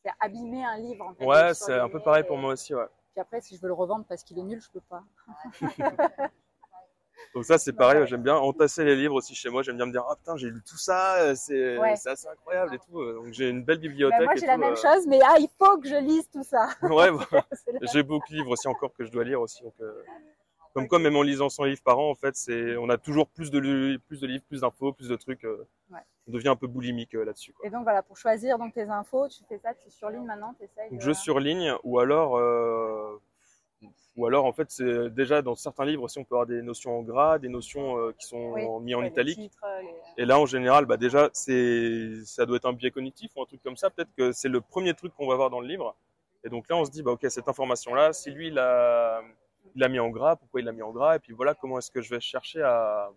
c'est 0.05 0.11
abîmer 0.21 0.65
un 0.65 0.77
livre. 0.77 1.07
En 1.07 1.15
fait, 1.15 1.25
ouais, 1.25 1.55
c'est 1.55 1.79
un 1.79 1.89
peu 1.89 2.01
pareil 2.01 2.23
et... 2.25 2.27
pour 2.27 2.37
moi 2.37 2.53
aussi. 2.53 2.75
Ouais. 2.75 2.87
Puis 3.13 3.21
après, 3.21 3.41
si 3.41 3.57
je 3.57 3.63
veux 3.63 3.69
le 3.69 3.75
revendre 3.75 4.05
parce 4.07 4.23
qu'il 4.23 4.39
est 4.39 4.43
nul, 4.43 4.61
je 4.61 4.71
peux 4.71 4.83
pas. 4.83 5.03
Donc 7.35 7.45
ça, 7.45 7.59
c'est 7.59 7.73
pareil, 7.73 8.07
j'aime 8.07 8.23
bien 8.23 8.37
entasser 8.37 8.85
les 8.85 8.97
livres 8.97 9.15
aussi 9.15 9.35
chez 9.35 9.51
moi. 9.51 9.63
J'aime 9.63 9.77
bien 9.77 9.87
me 9.87 9.93
dire, 9.93 10.05
ah 10.09 10.17
putain, 10.17 10.37
j'ai 10.37 10.49
lu 10.49 10.63
tout 10.63 10.79
ça, 10.79 11.35
c'est 11.35 11.77
ouais. 11.79 11.93
assez 11.93 12.29
incroyable 12.29 12.75
et 12.75 12.79
tout. 12.79 13.05
Donc 13.13 13.33
j'ai 13.33 13.49
une 13.49 13.65
belle 13.65 13.79
bibliothèque. 13.79 14.21
Bah, 14.21 14.25
moi, 14.25 14.35
j'ai 14.37 14.47
la 14.47 14.57
même 14.57 14.73
euh... 14.73 14.77
chose, 14.77 15.07
mais 15.07 15.19
ah, 15.27 15.37
il 15.39 15.49
faut 15.59 15.79
que 15.79 15.89
je 15.89 15.97
lise 15.97 16.29
tout 16.31 16.45
ça. 16.45 16.69
ouais, 16.83 17.09
j'ai 17.93 18.03
beaucoup 18.03 18.29
de 18.31 18.37
livres 18.37 18.51
aussi 18.51 18.69
encore 18.69 18.93
que 18.95 19.05
je 19.05 19.11
dois 19.11 19.25
lire 19.25 19.41
aussi. 19.41 19.63
Donc, 19.63 19.75
euh... 19.81 20.03
comme 20.79 20.85
okay. 20.85 20.89
quoi, 20.89 20.99
même 21.01 21.17
en 21.17 21.23
lisant 21.23 21.49
100 21.49 21.65
livres 21.65 21.83
par 21.83 21.99
an, 21.99 22.11
en 22.11 22.15
fait, 22.15 22.37
c'est, 22.37 22.77
on 22.77 22.89
a 22.89 22.97
toujours 22.97 23.27
plus 23.29 23.51
de, 23.51 23.97
plus 24.07 24.21
de 24.21 24.27
livres, 24.27 24.45
plus 24.49 24.61
d'infos, 24.61 24.93
plus 24.93 25.09
de 25.09 25.17
trucs. 25.17 25.45
Euh... 25.45 25.67
Ouais. 25.91 25.99
On 26.29 26.33
devient 26.33 26.49
un 26.49 26.57
peu 26.57 26.67
boulimique 26.67 27.15
euh, 27.15 27.25
là-dessus. 27.25 27.55
Et 27.65 27.71
donc 27.71 27.83
voilà, 27.83 28.03
pour 28.03 28.17
choisir 28.17 28.59
donc 28.59 28.75
tes 28.75 28.83
infos, 28.83 29.29
tu 29.29 29.43
fais 29.49 29.59
ça, 29.59 29.75
tu 29.75 29.91
surlignes 29.91 30.27
maintenant, 30.27 30.55
t'essayes. 30.55 30.91
Donc 30.91 31.01
de... 31.01 31.05
je 31.05 31.13
surligne, 31.13 31.75
ou 31.83 31.99
alors 31.99 32.37
euh, 32.37 33.21
ou 34.17 34.27
alors, 34.27 34.45
en 34.45 34.53
fait, 34.53 34.71
c'est 34.71 35.11
déjà 35.11 35.43
dans 35.43 35.55
certains 35.55 35.85
livres 35.85 36.03
aussi, 36.03 36.19
on 36.19 36.25
peut 36.25 36.35
avoir 36.35 36.47
des 36.47 36.61
notions 36.61 36.99
en 36.99 37.03
gras, 37.03 37.39
des 37.39 37.49
notions 37.49 38.13
qui 38.19 38.27
sont 38.27 38.53
oui, 38.53 38.63
mises 38.81 38.97
en 38.97 39.01
ouais, 39.01 39.09
italique. 39.09 39.39
Titres, 39.39 39.65
les... 39.81 40.23
Et 40.23 40.27
là, 40.27 40.41
en 40.41 40.47
général, 40.47 40.87
bah, 40.87 40.97
déjà, 40.97 41.31
c'est, 41.33 42.25
ça 42.25 42.45
doit 42.45 42.57
être 42.57 42.67
un 42.67 42.73
biais 42.73 42.91
cognitif 42.91 43.31
ou 43.37 43.43
un 43.43 43.47
truc 43.47 43.63
comme 43.63 43.77
ça. 43.77 43.91
Peut-être 43.91 44.13
que 44.17 44.33
c'est 44.33 44.49
le 44.49 44.61
premier 44.61 44.95
truc 44.95 45.15
qu'on 45.15 45.29
va 45.29 45.37
voir 45.37 45.51
dans 45.51 45.61
le 45.61 45.69
livre. 45.69 45.95
Et 46.45 46.49
donc 46.49 46.69
là, 46.69 46.77
on 46.77 46.85
se 46.85 46.91
dit, 46.91 47.03
bah, 47.03 47.13
ok, 47.13 47.27
cette 47.29 47.49
information-là, 47.49 48.13
si 48.13 48.31
lui, 48.31 48.49
il 48.49 48.55
l'a, 48.55 49.23
il 49.75 49.81
l'a 49.81 49.89
mis 49.89 49.99
en 49.99 50.11
gras, 50.11 50.37
pourquoi 50.37 50.61
il 50.61 50.65
l'a 50.65 50.73
mis 50.73 50.83
en 50.83 50.93
gras? 50.93 51.17
Et 51.17 51.19
puis 51.19 51.33
voilà, 51.33 51.55
comment 51.55 51.79
est-ce 51.79 51.91
que 51.91 52.01
je 52.01 52.11
vais 52.11 52.21
chercher 52.21 52.63
à, 52.63 53.11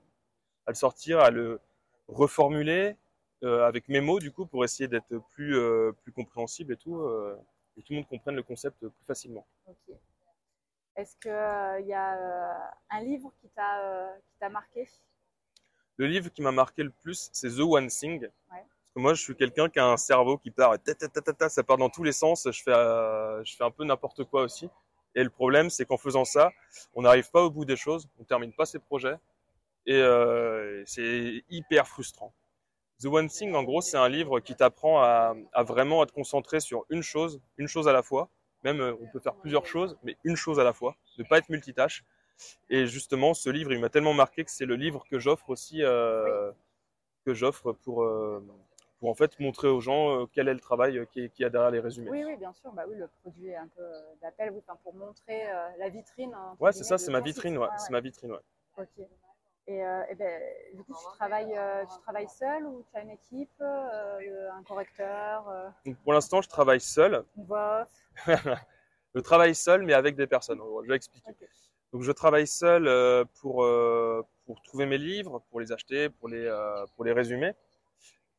à 0.66 0.70
le 0.70 0.76
sortir, 0.76 1.20
à 1.20 1.30
le 1.30 1.60
reformuler 2.08 2.96
euh, 3.44 3.66
avec 3.66 3.88
mes 3.90 4.02
mots, 4.02 4.20
du 4.20 4.32
coup, 4.32 4.46
pour 4.46 4.64
essayer 4.64 4.88
d'être 4.88 5.18
plus, 5.34 5.58
euh, 5.58 5.92
plus 6.04 6.12
compréhensible 6.12 6.74
et 6.74 6.78
tout, 6.78 7.00
euh, 7.00 7.36
et 7.76 7.82
que 7.82 7.88
tout 7.88 7.94
le 7.94 8.00
monde 8.00 8.08
comprenne 8.08 8.36
le 8.36 8.44
concept 8.44 8.80
plus 8.80 9.06
facilement. 9.06 9.46
Okay. 9.66 9.98
Est-ce 10.96 11.16
qu'il 11.18 11.32
euh, 11.32 11.80
y 11.80 11.94
a 11.94 12.74
un 12.90 13.02
livre 13.02 13.32
qui 13.40 13.50
t'a 13.50 14.50
marqué? 14.50 14.88
Le 15.98 16.06
livre 16.06 16.30
qui 16.30 16.42
m'a 16.42 16.52
marqué 16.52 16.84
le 16.84 16.90
plus, 16.90 17.30
c'est 17.32 17.50
The 17.50 17.62
One 17.62 17.88
Thing. 17.88 18.24
Ouais. 18.24 18.30
Parce 18.50 18.92
que 18.94 19.00
moi, 19.00 19.14
je 19.14 19.22
suis 19.22 19.36
quelqu'un 19.36 19.70
qui 19.70 19.80
a 19.80 19.88
un 19.88 19.98
cerveau 19.98 20.38
qui 20.38 20.52
part, 20.52 20.78
ta, 20.84 20.94
ta, 20.94 21.08
ta, 21.08 21.34
ta, 21.34 21.48
ça 21.50 21.64
part 21.64 21.78
dans 21.78 21.90
tous 21.90 22.04
les 22.04 22.12
sens. 22.12 22.46
Je 22.52 22.62
fais, 22.62 22.74
euh, 22.74 23.42
je 23.44 23.56
fais 23.56 23.64
un 23.64 23.72
peu 23.72 23.86
n'importe 23.86 24.26
quoi 24.26 24.42
aussi. 24.44 24.70
Et 25.16 25.24
le 25.24 25.30
problème, 25.30 25.70
c'est 25.70 25.86
qu'en 25.86 25.98
faisant 25.98 26.26
ça, 26.26 26.52
on 26.94 27.02
n'arrive 27.02 27.30
pas 27.32 27.44
au 27.44 27.50
bout 27.50 27.66
des 27.66 27.76
choses, 27.76 28.08
on 28.20 28.24
termine 28.24 28.54
pas 28.54 28.66
ses 28.66 28.80
projets, 28.80 29.16
et 29.86 29.96
euh, 29.96 30.84
c'est 30.86 31.44
hyper 31.50 31.88
frustrant. 31.88 32.34
The 33.02 33.06
One 33.06 33.28
Thing, 33.30 33.54
en 33.56 33.64
gros, 33.64 33.82
c'est 33.82 33.98
un 33.98 34.10
livre 34.10 34.40
qui 34.40 34.56
t'apprend 34.56 35.02
à, 35.02 35.36
à 35.54 35.64
vraiment 35.64 36.02
à 36.02 36.06
te 36.06 36.12
concentrer 36.12 36.60
sur 36.60 36.86
une 36.90 37.02
chose, 37.02 37.42
une 37.58 37.68
chose 37.68 37.88
à 37.88 37.94
la 37.94 38.04
fois 38.04 38.30
même 38.64 38.82
on 39.02 39.08
peut 39.08 39.20
faire 39.20 39.36
plusieurs 39.36 39.66
choses, 39.66 39.98
mais 40.04 40.18
une 40.24 40.36
chose 40.36 40.60
à 40.60 40.64
la 40.64 40.74
fois, 40.74 40.96
ne 41.18 41.24
pas 41.24 41.38
être 41.38 41.50
multitâche. 41.50 42.04
Et 42.70 42.88
justement, 42.88 43.34
ce 43.34 43.50
livre, 43.50 43.72
il 43.72 43.80
m'a 43.80 43.90
tellement 43.90 44.14
marqué 44.14 44.44
que 44.44 44.52
c'est 44.52 44.66
le 44.66 44.76
livre 44.76 45.06
que 45.10 45.20
j'offre 45.20 45.50
aussi, 45.50 45.84
euh, 45.84 46.52
que 47.26 47.34
j'offre 47.34 47.72
pour, 47.72 48.04
euh, 48.04 48.44
pour 49.02 49.10
en 49.10 49.16
fait 49.16 49.38
montrer 49.42 49.68
aux 49.68 49.82
gens 49.82 50.26
quel 50.28 50.48
est 50.48 50.54
le 50.54 50.62
travail 50.62 51.06
qui, 51.12 51.30
qui 51.32 51.44
a 51.44 51.50
derrière 51.50 51.72
les 51.72 51.82
résumés. 51.82 52.10
Oui, 52.10 52.24
oui, 52.24 52.38
bien 52.38 52.54
sûr. 52.54 52.72
Bah 52.72 52.86
oui, 52.88 52.96
le 52.96 53.10
produit 53.22 53.50
est 53.50 53.58
un 53.58 53.68
peu 53.68 53.84
d'appel, 54.22 54.52
oui, 54.52 54.62
pour 54.84 54.94
montrer 54.94 55.44
la 55.78 55.90
vitrine. 55.90 56.34
Ouais, 56.62 56.72
c'est 56.72 56.86
ça, 56.86 56.98
c'est 56.98 57.12
ma 57.12 57.20
vitrine, 57.20 57.58
ouais. 57.58 57.68
C'est 57.78 57.92
ma 57.92 58.00
vitrine, 58.00 58.32
ouais. 58.32 58.40
Ok. 58.78 59.06
Et, 59.68 59.86
euh, 59.86 60.04
et 60.10 60.16
ben, 60.16 60.42
du 60.74 60.84
coup, 60.84 60.94
tu 60.94 61.18
travailles, 61.18 61.56
euh, 61.56 61.86
tu 61.86 62.02
travailles 62.02 62.28
seul 62.28 62.66
ou 62.66 62.84
tu 62.92 62.98
as 62.98 63.04
une 63.04 63.12
équipe, 63.12 63.50
euh, 63.62 64.50
un 64.52 64.64
correcteur 64.64 65.46
Donc, 65.86 65.98
Pour 66.04 66.14
l'instant, 66.14 66.42
je 66.42 66.50
travaille 66.50 66.82
seul. 66.82 67.24
Une 67.38 67.46
voix 67.46 67.88
je 69.16 69.20
travaille 69.22 69.56
seul, 69.56 69.84
mais 69.84 69.94
avec 69.94 70.16
des 70.16 70.28
personnes. 70.28 70.60
Je 70.84 70.90
vais 70.90 70.96
expliquer. 70.96 71.32
Donc, 71.94 72.02
je 72.02 72.12
travaille 72.12 72.48
seul 72.48 72.84
pour, 73.40 73.66
pour 74.46 74.62
trouver 74.64 74.86
mes 74.86 74.98
livres, 74.98 75.42
pour 75.50 75.60
les 75.60 75.72
acheter, 75.72 76.10
pour 76.10 76.28
les, 76.28 76.50
pour 76.96 77.06
les 77.06 77.14
résumer. 77.14 77.54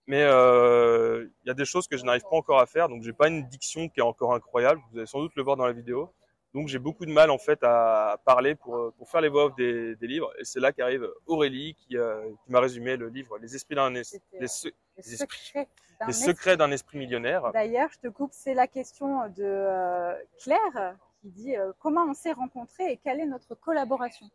Mais 0.06 0.21
il 0.21 1.47
y 1.47 1.50
a 1.50 1.54
des 1.54 1.64
choses 1.64 1.87
que 1.87 1.97
je 1.97 2.04
n'arrive 2.04 2.23
pas 2.23 2.37
encore 2.37 2.61
à 2.61 2.66
faire. 2.66 2.88
Donc, 2.88 3.02
j'ai 3.02 3.12
pas 3.12 3.28
une 3.28 3.47
diction 3.49 3.88
qui 3.88 4.00
est 4.00 4.02
encore 4.02 4.35
incroyable. 4.35 4.80
Vous 4.90 4.99
allez 4.99 5.06
sans 5.06 5.21
doute 5.21 5.32
le 5.37 5.42
voir 5.42 5.56
dans 5.56 5.66
la 5.66 5.73
vidéo. 5.73 6.12
Donc 6.54 6.68
j'ai 6.68 6.78
beaucoup 6.78 7.06
de 7.06 7.11
mal 7.11 7.30
en 7.30 7.38
fait 7.38 7.59
à 7.62 8.21
parler 8.26 8.54
pour, 8.54 8.92
pour 8.94 9.09
faire 9.09 9.23
les 9.23 9.28
voix 9.28 9.47
off 9.47 9.54
des, 9.56 9.97
des 9.97 10.06
livres. 10.06 10.30
Et 10.38 10.44
c'est 10.44 10.61
là 10.61 10.73
qu'arrive 10.73 11.09
Aurélie 11.26 11.75
qui, 11.75 11.97
euh, 11.97 12.23
qui 12.44 12.52
m'a 12.52 12.61
résumé 12.61 12.97
le 12.97 13.09
livre 13.09 13.38
Les 13.38 13.56
esprits 13.56 13.75
d'un 13.75 13.90
les, 13.90 14.02
les, 14.38 16.12
secrets 16.12 16.56
d'un 16.59 16.71
esprit 16.71 16.99
millionnaire. 16.99 17.50
D'ailleurs, 17.52 17.88
je 17.92 18.06
te 18.06 18.09
coupe, 18.09 18.32
c'est 18.35 18.52
la 18.54 18.66
question 18.66 19.28
de 19.28 19.44
euh, 19.44 20.14
Claire 20.42 20.97
qui 21.23 21.30
dit 21.30 21.56
euh, 21.56 21.73
comment 21.78 22.04
on 22.04 22.14
s'est 22.14 22.32
rencontrés 22.32 22.92
et 22.92 22.97
quelle 22.99 23.21
est 23.21 23.26
notre 23.26 23.54
collaboration? 23.54 24.26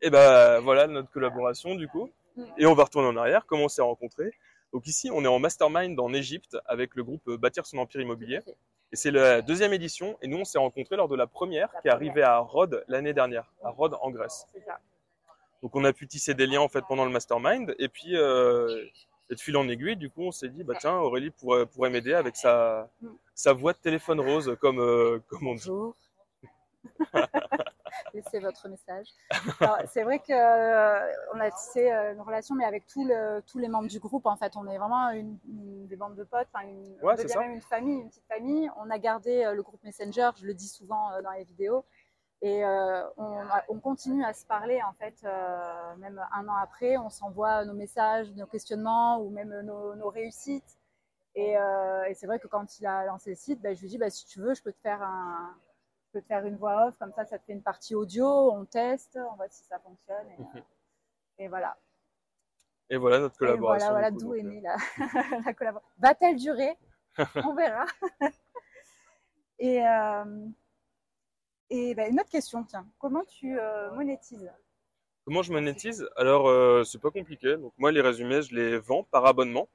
Et 0.00 0.06
eh 0.06 0.10
ben 0.10 0.60
voilà 0.60 0.86
notre 0.86 1.10
collaboration 1.10 1.74
du 1.74 1.88
coup. 1.88 2.08
Mm. 2.36 2.44
Et 2.56 2.66
on 2.66 2.74
va 2.74 2.84
retourner 2.84 3.08
en 3.08 3.16
arrière. 3.18 3.44
Comment 3.44 3.64
on 3.64 3.68
s'est 3.68 3.82
rencontrés? 3.82 4.32
Donc 4.72 4.86
ici, 4.86 5.10
on 5.12 5.24
est 5.24 5.28
en 5.28 5.38
mastermind 5.38 5.98
en 5.98 6.12
Égypte 6.12 6.56
avec 6.66 6.94
le 6.94 7.04
groupe 7.04 7.30
Bâtir 7.30 7.66
son 7.66 7.78
empire 7.78 8.00
immobilier. 8.00 8.40
Et 8.92 8.96
c'est 8.96 9.10
la 9.10 9.42
deuxième 9.42 9.72
édition. 9.72 10.16
Et 10.22 10.28
nous, 10.28 10.38
on 10.38 10.44
s'est 10.44 10.58
rencontrés 10.58 10.96
lors 10.96 11.08
de 11.08 11.16
la 11.16 11.26
première 11.26 11.70
qui 11.82 11.88
est 11.88 11.90
arrivée 11.90 12.22
à 12.22 12.38
Rhodes 12.38 12.84
l'année 12.88 13.12
dernière, 13.12 13.52
à 13.64 13.70
Rhodes 13.70 13.96
en 14.00 14.10
Grèce. 14.10 14.46
Donc 15.62 15.74
on 15.74 15.84
a 15.84 15.92
pu 15.92 16.06
tisser 16.06 16.34
des 16.34 16.46
liens 16.46 16.60
en 16.60 16.68
fait 16.68 16.84
pendant 16.86 17.04
le 17.04 17.10
mastermind. 17.10 17.74
Et 17.78 17.88
puis, 17.88 18.16
euh, 18.16 18.84
et 19.30 19.34
de 19.34 19.40
fil 19.40 19.56
en 19.56 19.68
aiguille, 19.68 19.96
du 19.96 20.10
coup, 20.10 20.22
on 20.22 20.30
s'est 20.30 20.48
dit, 20.48 20.62
bah 20.62 20.74
tiens, 20.78 20.94
Aurélie 20.94 21.30
pourrait, 21.30 21.66
pourrait 21.66 21.90
m'aider 21.90 22.14
avec 22.14 22.36
sa, 22.36 22.88
sa 23.34 23.52
voix 23.52 23.72
de 23.72 23.78
téléphone 23.78 24.20
rose, 24.20 24.56
comme, 24.60 24.78
euh, 24.78 25.18
comme 25.28 25.48
on 25.48 25.54
dit. 25.54 25.68
Bonjour. 25.68 25.96
laissez 28.16 28.38
votre 28.38 28.68
message. 28.68 29.06
C'est 29.92 30.02
vrai 30.02 30.18
qu'on 30.18 30.32
euh, 30.32 31.40
a 31.40 31.50
tissé 31.50 31.90
euh, 31.90 32.14
une 32.14 32.20
relation, 32.20 32.54
mais 32.54 32.64
avec 32.64 32.86
tous 32.86 33.58
les 33.58 33.68
membres 33.68 33.88
du 33.88 33.98
groupe, 33.98 34.26
en 34.26 34.36
fait, 34.36 34.56
on 34.56 34.66
est 34.66 34.78
vraiment 34.78 35.10
une, 35.10 35.38
des 35.86 35.96
bandes 35.96 36.16
de 36.16 36.24
potes, 36.24 36.48
une, 36.62 36.96
on 37.02 37.14
devient 37.14 37.38
même 37.38 37.52
une 37.52 37.60
famille, 37.60 38.00
une 38.00 38.08
petite 38.08 38.26
famille. 38.26 38.70
On 38.76 38.90
a 38.90 38.98
gardé 38.98 39.44
euh, 39.44 39.54
le 39.54 39.62
groupe 39.62 39.82
Messenger, 39.84 40.30
je 40.36 40.46
le 40.46 40.54
dis 40.54 40.68
souvent 40.68 41.10
dans 41.22 41.32
les 41.32 41.44
vidéos, 41.44 41.84
et 42.42 42.64
on, 43.16 43.80
continue 43.80 44.24
à 44.24 44.32
se 44.32 44.44
parler, 44.44 44.80
en 44.82 44.92
fait, 44.92 45.26
même 45.98 46.22
un 46.32 46.48
an 46.48 46.56
après, 46.62 46.96
on 46.98 47.08
s'envoie 47.08 47.64
nos 47.64 47.72
messages, 47.72 48.30
nos 48.32 48.46
questionnements 48.46 49.20
ou 49.20 49.30
même 49.30 49.60
nos, 49.62 50.08
réussites. 50.10 50.78
Et, 51.34 51.56
c'est 52.14 52.26
vrai 52.26 52.38
que 52.38 52.46
quand 52.46 52.78
il 52.78 52.86
a 52.86 53.06
lancé 53.06 53.30
le 53.30 53.36
site, 53.36 53.60
ben, 53.62 53.74
je 53.74 53.80
lui 53.80 53.88
dis, 53.88 53.98
bah, 53.98 54.10
si 54.10 54.26
tu 54.26 54.40
veux, 54.40 54.54
je 54.54 54.62
peux 54.62 54.72
te 54.72 54.80
faire 54.80 55.02
un, 55.02 55.56
faire 56.20 56.44
une 56.44 56.56
voix 56.56 56.86
off, 56.86 56.96
comme 56.98 57.12
ça, 57.12 57.24
ça 57.24 57.38
te 57.38 57.44
fait 57.44 57.52
une 57.52 57.62
partie 57.62 57.94
audio, 57.94 58.52
on 58.52 58.64
teste, 58.64 59.18
on 59.32 59.36
voit 59.36 59.48
si 59.48 59.64
ça 59.64 59.78
fonctionne. 59.78 60.28
Et, 60.30 60.42
mhm. 60.42 60.62
euh, 61.40 61.48
voilà. 61.48 61.76
Et 62.88 62.96
voilà 62.96 63.18
notre 63.18 63.36
collaboration. 63.36 63.90
voilà, 63.90 64.10
voilà 64.10 64.10
d'où 64.10 64.34
est 64.34 64.42
née 64.42 64.60
la, 64.60 64.76
collaboration. 65.54 65.90
Va-t-elle 65.98 66.36
durer? 66.36 66.76
On 67.36 67.54
verra. 67.56 67.86
et 69.58 69.86
euh, 69.86 70.46
et 71.68 71.94
ben, 71.96 72.12
une 72.12 72.20
autre 72.20 72.30
question, 72.30 72.62
tiens. 72.62 72.86
Comment 72.98 73.24
tu 73.24 73.58
euh, 73.58 73.90
monétises? 73.92 74.52
Comment 75.24 75.42
je 75.42 75.52
monétise? 75.52 76.08
Alors, 76.14 76.86
c'est 76.86 77.00
pas 77.00 77.10
compliqué. 77.10 77.56
Donc, 77.56 77.72
moi, 77.76 77.90
les 77.90 78.00
résumés, 78.00 78.42
je 78.42 78.54
les 78.54 78.78
vends 78.78 79.02
par 79.02 79.26
abonnement. 79.26 79.68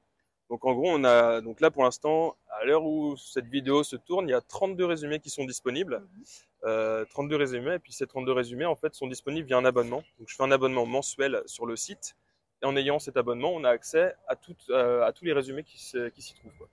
Donc 0.52 0.66
en 0.66 0.74
gros, 0.74 0.90
on 0.90 1.02
a 1.04 1.40
donc 1.40 1.62
là 1.62 1.70
pour 1.70 1.82
l'instant, 1.82 2.36
à 2.60 2.66
l'heure 2.66 2.84
où 2.84 3.16
cette 3.16 3.46
vidéo 3.46 3.82
se 3.84 3.96
tourne, 3.96 4.28
il 4.28 4.32
y 4.32 4.34
a 4.34 4.42
32 4.42 4.84
résumés 4.84 5.18
qui 5.18 5.30
sont 5.30 5.46
disponibles. 5.46 6.00
Mhm. 6.00 6.24
Euh, 6.64 7.06
32 7.06 7.36
résumés, 7.36 7.74
et 7.76 7.78
puis 7.78 7.94
ces 7.94 8.06
32 8.06 8.32
résumés 8.32 8.66
en 8.66 8.76
fait 8.76 8.94
sont 8.94 9.06
disponibles 9.06 9.48
via 9.48 9.56
un 9.56 9.64
abonnement. 9.64 10.02
Donc 10.18 10.28
je 10.28 10.36
fais 10.36 10.42
un 10.42 10.50
abonnement 10.50 10.84
mensuel 10.84 11.42
sur 11.46 11.64
le 11.64 11.74
site, 11.74 12.16
et 12.62 12.66
en 12.66 12.76
ayant 12.76 12.98
cet 12.98 13.16
abonnement, 13.16 13.50
on 13.54 13.64
a 13.64 13.70
accès 13.70 14.14
à, 14.28 14.36
tout, 14.36 14.54
euh, 14.68 15.02
à 15.06 15.12
tous 15.14 15.24
les 15.24 15.32
résumés 15.32 15.64
qui, 15.64 15.78
s'y 15.78 16.34
trouvent. 16.34 16.52
Quoi. 16.58 16.68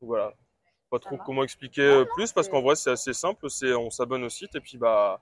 Voilà. 0.00 0.32
Pas 0.88 1.00
trop 1.00 1.16
comment 1.16 1.42
expliquer 1.42 2.04
plus 2.14 2.32
parce 2.32 2.48
qu'en 2.48 2.62
vrai 2.62 2.76
c'est 2.76 2.90
assez 2.90 3.12
simple. 3.12 3.50
C'est 3.50 3.74
on 3.74 3.90
s'abonne 3.90 4.22
au 4.22 4.28
site 4.28 4.54
et 4.54 4.60
puis 4.60 4.78
bah 4.78 5.20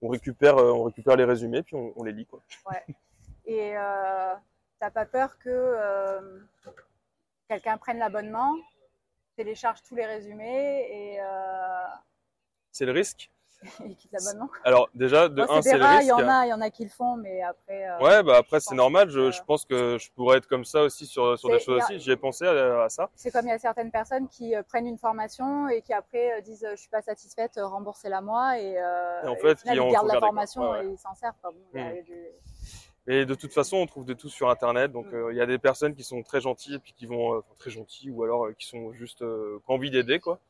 on 0.00 0.08
récupère 0.08 0.56
euh, 0.56 0.72
on 0.72 0.84
récupère 0.84 1.16
les 1.16 1.24
résumés 1.24 1.62
puis 1.62 1.76
on, 1.76 2.02
les 2.02 2.12
lit 2.12 2.24
quoi. 2.24 2.40
Ouais. 2.70 2.82
Et 3.44 3.76
euh, 3.76 4.34
t'as 4.80 4.90
pas 4.90 5.06
peur 5.06 5.38
que 5.38 5.50
euh, 5.50 6.40
quelqu'un 7.48 7.76
prenne 7.78 7.98
l'abonnement, 7.98 8.54
télécharge 9.36 9.82
tous 9.82 9.94
les 9.94 10.06
résumés 10.06 10.86
et. 10.90 11.20
Euh... 11.20 11.86
C'est 12.70 12.86
le 12.86 12.92
risque. 12.92 13.30
et 13.88 13.94
quitte 13.94 14.12
l'abonnement. 14.12 14.50
Alors 14.64 14.90
déjà, 14.94 15.28
de 15.28 15.40
un, 15.40 15.62
c'est 15.62 15.78
le 15.78 15.84
risque. 15.84 16.02
Il 16.02 16.08
y 16.08 16.12
en 16.12 16.28
a, 16.28 16.44
il 16.44 16.50
y 16.50 16.52
en 16.52 16.60
a 16.60 16.70
qui 16.70 16.84
le 16.84 16.90
font, 16.90 17.16
mais 17.16 17.40
après. 17.42 17.88
Euh, 17.88 17.98
ouais, 18.00 18.22
bah 18.22 18.36
après 18.36 18.60
c'est 18.60 18.74
normal. 18.74 19.08
Je, 19.08 19.30
je, 19.30 19.42
pense 19.42 19.64
que 19.64 19.96
je 19.96 20.10
pourrais 20.12 20.38
être 20.38 20.46
comme 20.46 20.64
ça 20.64 20.82
aussi 20.82 21.06
sur 21.06 21.38
sur 21.38 21.48
des 21.48 21.60
choses 21.60 21.82
aussi. 21.82 21.98
J'y 21.98 22.10
ai 22.10 22.16
pensé 22.16 22.46
à, 22.46 22.88
ça. 22.88 23.08
C'est 23.14 23.30
comme 23.30 23.46
il 23.46 23.50
y 23.50 23.52
a 23.52 23.58
certaines 23.58 23.90
personnes 23.90 24.28
qui 24.28 24.54
euh, 24.54 24.62
prennent 24.62 24.86
une 24.86 24.98
formation 24.98 25.68
et 25.68 25.80
qui 25.80 25.94
après 25.94 26.42
disent 26.42 26.66
je 26.70 26.76
suis 26.76 26.90
pas 26.90 27.00
satisfaite, 27.00 27.52
remboursez-la 27.56 28.20
moi 28.20 28.58
et, 28.58 28.72
et 28.74 29.28
en 29.28 29.36
fait, 29.36 29.58
ils 29.64 29.90
gardent 29.90 30.08
la 30.08 30.20
formation 30.20 30.74
et 30.76 30.86
ils 30.86 30.98
s'en 30.98 31.14
servent. 31.14 31.34
Bon, 31.42 31.54
hmm. 31.72 31.94
Et 33.06 33.26
de 33.26 33.34
toute 33.34 33.52
façon, 33.52 33.76
on 33.76 33.86
trouve 33.86 34.04
de 34.04 34.14
tout 34.14 34.30
sur 34.30 34.48
Internet. 34.48 34.92
Donc, 34.92 35.06
mm. 35.06 35.14
euh, 35.14 35.32
il 35.32 35.36
y 35.36 35.40
a 35.40 35.46
des 35.46 35.58
personnes 35.58 35.94
qui 35.94 36.02
sont 36.02 36.22
très 36.22 36.40
gentilles 36.40 36.76
et 36.76 36.78
puis 36.78 36.94
qui 36.94 37.06
vont, 37.06 37.36
euh, 37.36 37.40
très 37.58 37.70
gentilles 37.70 38.10
ou 38.10 38.24
alors 38.24 38.46
euh, 38.46 38.52
qui 38.52 38.66
sont 38.66 38.92
juste, 38.92 39.18
qui 39.18 39.24
ont 39.24 39.74
envie 39.74 39.90
d'aider, 39.90 40.20
quoi. 40.20 40.40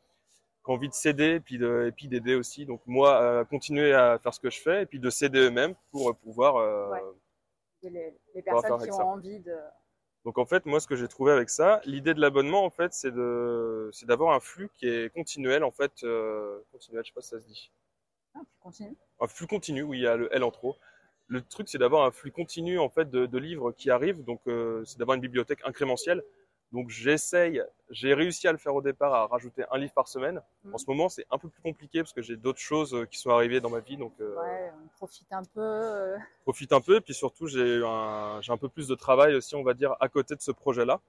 Qui 0.65 0.71
ont 0.71 0.75
envie 0.75 0.89
de 0.89 0.95
s'aider 0.95 1.35
et 1.35 1.41
puis 1.41 1.59
de, 1.59 1.87
et 1.89 1.93
puis 1.93 2.09
d'aider 2.09 2.35
aussi. 2.35 2.65
Donc, 2.65 2.81
moi, 2.87 3.45
continuer 3.47 3.93
à 3.93 4.19
faire 4.19 4.33
ce 4.33 4.41
que 4.41 4.51
je 4.51 4.61
fais 4.61 4.83
et 4.83 4.87
puis 4.87 4.99
de 4.99 5.11
s'aider 5.11 5.41
eux-mêmes 5.41 5.75
pour 5.91 6.15
pouvoir. 6.17 6.55
Ouais. 6.91 7.01
Les, 7.83 8.15
les 8.35 8.41
personnes 8.41 8.83
qui 8.83 8.91
ont 8.93 9.09
envie 9.09 9.41
de. 9.41 9.55
Donc, 10.25 10.39
en 10.39 10.47
fait, 10.47 10.65
moi, 10.65 10.81
ce 10.81 10.87
que 10.87 10.97
j'ai 10.97 11.07
trouvé 11.07 11.33
avec 11.33 11.51
ça, 11.51 11.83
l'idée 11.85 12.15
de 12.15 12.21
l'abonnement, 12.21 12.65
en 12.65 12.71
fait, 12.71 12.95
c'est 12.95 13.11
de, 13.11 13.91
c'est 13.93 14.07
d'avoir 14.07 14.35
un 14.35 14.41
flux 14.41 14.71
qui 14.73 14.89
est 14.89 15.13
continuel, 15.13 15.65
en 15.65 15.71
fait, 15.71 15.93
continuel, 16.73 17.05
je 17.05 17.09
sais 17.11 17.15
pas 17.15 17.21
si 17.21 17.29
ça 17.29 17.41
se 17.41 17.47
dit. 17.47 17.71
Un 18.35 18.41
flux 18.41 18.57
continu. 18.61 18.97
Un 19.21 19.27
flux 19.27 19.47
continu 19.47 19.83
où 19.83 19.93
il 19.93 20.01
y 20.01 20.07
a 20.07 20.17
le 20.17 20.35
L 20.35 20.45
en 20.45 20.51
trop 20.51 20.77
le 21.29 21.43
truc, 21.43 21.69
c'est 21.69 21.79
d'avoir 21.79 22.05
un 22.05 22.11
flux 22.11 22.31
continu 22.31 22.79
en 22.79 22.89
fait 22.89 23.11
de, 23.11 23.39
livres 23.39 23.73
qui 23.73 23.91
arrivent. 23.91 24.25
Donc, 24.25 24.41
euh, 24.47 24.85
c'est 24.85 24.99
d'avoir 24.99 25.15
une 25.15 25.21
bibliothèque 25.21 25.61
incrémentielle. 25.65 26.23
Donc, 26.73 26.89
j'essaye. 26.89 27.63
J'ai 27.91 28.15
réussi 28.15 28.49
à 28.49 28.53
le 28.53 28.59
faire 28.59 28.75
au 28.75 28.83
départ, 28.83 29.15
à 29.15 29.27
rajouter 29.27 29.65
un 29.71 29.79
livre 29.79 29.93
par 29.93 30.09
semaine. 30.09 30.43
En 30.73 30.79
ce 30.79 30.87
moment, 30.89 31.09
c'est 31.09 31.25
un 31.31 31.39
peu 31.39 31.49
plus 31.49 31.63
compliqué 31.63 32.01
parce 32.01 32.13
que 32.13 32.23
j'ai 32.23 32.37
d'autres 32.37 32.59
choses 32.59 32.95
euh, 32.95 33.05
qui 33.07 33.19
sont 33.19 33.31
arrivées 33.31 33.61
dans 33.61 33.71
ma 33.71 33.81
vie. 33.81 33.97
Donc, 33.97 34.13
euh, 34.21 34.35
ouais, 34.37 34.73
on 34.83 34.89
profite 34.89 35.33
un 35.33 35.45
peu. 35.45 36.15
Profite 36.45 36.73
un 36.73 36.81
peu, 36.81 36.97
et 36.97 37.01
puis 37.01 37.15
surtout, 37.15 37.47
j'ai 37.47 37.83
un, 37.85 38.41
j'ai 38.43 38.53
un 38.53 38.57
peu 38.57 38.69
plus 38.69 38.89
de 38.89 38.95
travail 38.95 39.35
aussi, 39.35 39.55
on 39.55 39.63
va 39.63 39.73
dire, 39.73 39.95
à 40.01 40.09
côté 40.09 40.35
de 40.35 40.41
ce 40.41 40.51
projet-là. 40.51 41.01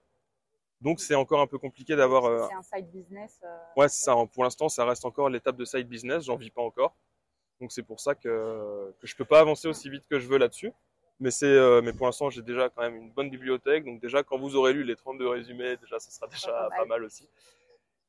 Donc, 0.82 1.00
c'est 1.00 1.16
encore 1.16 1.42
un 1.42 1.48
peu 1.48 1.58
compliqué 1.58 1.96
d'avoir. 1.96 2.48
C'est 2.48 2.56
un 2.56 2.62
side 2.62 2.92
business. 2.92 3.42
Ouais, 3.76 3.90
c'est 3.90 4.04
ça. 4.04 4.16
Pour 4.34 4.44
l'instant, 4.44 4.70
ça 4.70 4.86
reste 4.86 5.04
encore 5.04 5.30
l'étape 5.30 5.56
de 5.56 5.66
side 5.66 5.88
business. 5.88 6.26
J'en 6.26 6.36
vis 6.36 6.52
pas 6.52 6.62
encore. 6.62 6.96
Donc 7.62 7.72
c'est 7.72 7.84
pour 7.84 8.00
ça 8.00 8.16
que, 8.16 8.94
que 9.00 9.08
je 9.08 9.16
peux 9.16 9.26
pas 9.26 9.40
avancer 9.40 9.68
aussi 9.68 9.90
vite 9.90 10.06
que 10.10 10.20
je 10.20 10.28
veux 10.28 10.38
là-dessus. 10.38 10.74
Mais 11.20 11.32
c'est, 11.32 11.46
euh, 11.46 11.82
mais 11.82 11.94
pour 11.94 12.06
l'instant, 12.06 12.30
j'ai 12.30 12.42
déjà 12.42 12.70
quand 12.70 12.82
même 12.82 12.96
une 12.96 13.12
bonne 13.12 13.30
bibliothèque. 13.30 13.86
Donc 13.86 14.02
déjà, 14.02 14.24
quand 14.24 14.38
vous 14.38 14.56
aurez 14.56 14.74
lu 14.74 14.84
les 14.84 14.96
32 14.96 15.28
résumés, 15.28 15.78
déjà, 15.78 16.00
ça 16.00 16.12
sera 16.12 16.28
déjà 16.28 16.70
pas 16.76 16.86
mal 16.86 17.04
aussi. 17.04 17.30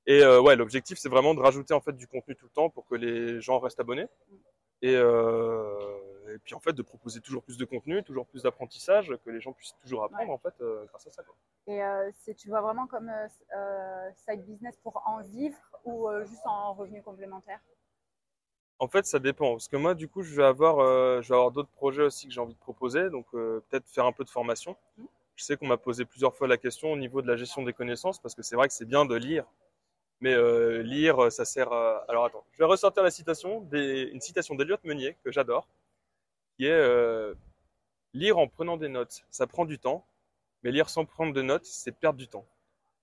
Et 0.07 0.23
euh, 0.23 0.41
ouais, 0.41 0.57
l'objectif, 0.57 0.99
c'est 0.99 1.09
vraiment 1.09 1.35
de 1.35 1.41
rajouter 1.41 1.75
en 1.75 1.81
fait 1.81 1.93
du 1.93 2.07
contenu 2.07 2.37
tout 2.37 2.47
le 2.47 2.51
temps 2.51 2.71
pour 2.71 2.87
que 2.87 2.95
les 2.95 3.41
gens 3.41 3.59
restent 3.59 3.81
abonnés. 3.81 4.07
Et, 4.83 4.95
euh, 4.95 6.35
et 6.35 6.39
puis 6.39 6.55
en 6.55 6.61
fait, 6.61 6.73
de 6.73 6.83
proposer 6.83 7.21
toujours 7.21 7.43
plus 7.43 7.59
de 7.59 7.65
contenu, 7.65 8.03
toujours 8.03 8.27
plus 8.27 8.43
d'apprentissage, 8.43 9.13
que 9.25 9.31
les 9.31 9.41
gens 9.41 9.53
puissent 9.53 9.77
toujours 9.81 10.05
apprendre 10.05 10.33
en 10.33 10.39
fait 10.39 10.55
grâce 10.89 11.07
à 11.07 11.13
ça. 11.13 11.23
Quoi. 11.23 11.35
Et 11.69 11.81
c'est, 12.25 12.35
tu 12.35 12.49
vois 12.49 12.61
vraiment 12.61 12.87
comme 12.87 13.11
side 14.29 14.45
business 14.45 14.77
pour 14.83 15.03
en 15.07 15.23
vivre 15.23 15.57
ou 15.85 16.09
juste 16.25 16.45
en 16.45 16.75
revenu 16.75 17.03
complémentaire? 17.03 17.61
En 18.79 18.89
fait, 18.89 19.07
ça 19.07 19.19
dépend. 19.19 19.53
Parce 19.53 19.69
que 19.69 19.77
moi, 19.77 19.95
du 19.95 20.09
coup, 20.09 20.23
je 20.23 20.35
vais 20.35 20.45
avoir, 20.45 20.81
euh, 20.81 21.21
avoir 21.31 21.51
d'autres 21.51 21.71
projets 21.71 22.03
aussi 22.03 22.29
que 22.29 22.35
j'ai 22.35 22.41
envie 22.41 22.55
de 22.55 22.59
proposer. 22.59 23.11
Donc, 23.11 23.27
euh, 23.35 23.61
peut-être 23.69 23.89
faire 23.89 24.05
un 24.05 24.13
peu 24.13 24.25
de 24.25 24.31
formation. 24.31 24.77
Je 25.37 25.45
sais 25.45 25.57
qu'on 25.57 25.67
m'a 25.67 25.77
posé 25.77 26.05
plusieurs 26.05 26.35
fois 26.35 26.49
la 26.49 26.57
question 26.57 26.93
au 26.93 26.97
niveau 26.97 27.23
de 27.23 27.27
la 27.27 27.37
gestion 27.37 27.63
des 27.63 27.73
connaissances, 27.73 28.19
parce 28.19 28.35
que 28.35 28.43
c'est 28.43 28.57
vrai 28.57 28.69
que 28.69 28.75
c'est 28.75 28.87
bien 28.87 29.05
de 29.05 29.15
lire. 29.15 29.45
Mais 30.21 30.33
euh, 30.35 30.83
lire, 30.83 31.31
ça 31.31 31.45
sert 31.45 31.73
à... 31.73 32.05
Alors, 32.09 32.25
attends, 32.25 32.45
je 32.53 32.59
vais 32.59 32.65
ressortir 32.65 33.03
la 33.03 33.11
citation, 33.11 33.61
des... 33.63 34.11
une 34.13 34.21
citation 34.21 34.55
d'Eliott 34.55 34.83
Meunier, 34.85 35.17
que 35.25 35.31
j'adore, 35.31 35.69
qui 36.57 36.67
est 36.67 37.35
lire 38.15 38.39
en 38.39 38.49
prenant 38.49 38.79
des 38.79 38.89
notes. 38.89 39.25
Ça 39.31 39.47
prend 39.47 39.67
du 39.67 39.79
temps, 39.79 40.07
mais 40.63 40.71
lire 40.73 40.89
sans 40.89 41.05
prendre 41.05 41.35
de 41.35 41.43
notes, 41.43 41.67
c'est 41.67 41.93
perdre 41.93 42.19
du 42.19 42.29
temps. 42.29 42.47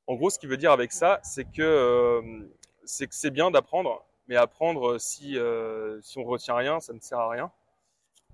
En 0.08 0.16
gros, 0.16 0.32
ce 0.32 0.40
qu'il 0.40 0.50
veut 0.50 0.58
dire 0.58 0.72
avec 0.72 0.92
ça, 0.92 1.20
c'est 1.24 1.46
que 1.46 2.22
c'est 2.84 3.08
que 3.08 3.16
c'est 3.16 3.32
bien 3.32 3.52
d'apprendre, 3.52 4.04
mais 4.28 4.36
apprendre 4.36 5.00
si 5.00 5.38
si 6.02 6.18
on 6.18 6.24
retient 6.24 6.56
rien, 6.56 6.80
ça 6.80 6.94
ne 6.94 7.00
sert 7.00 7.20
à 7.20 7.30
rien. 7.30 7.52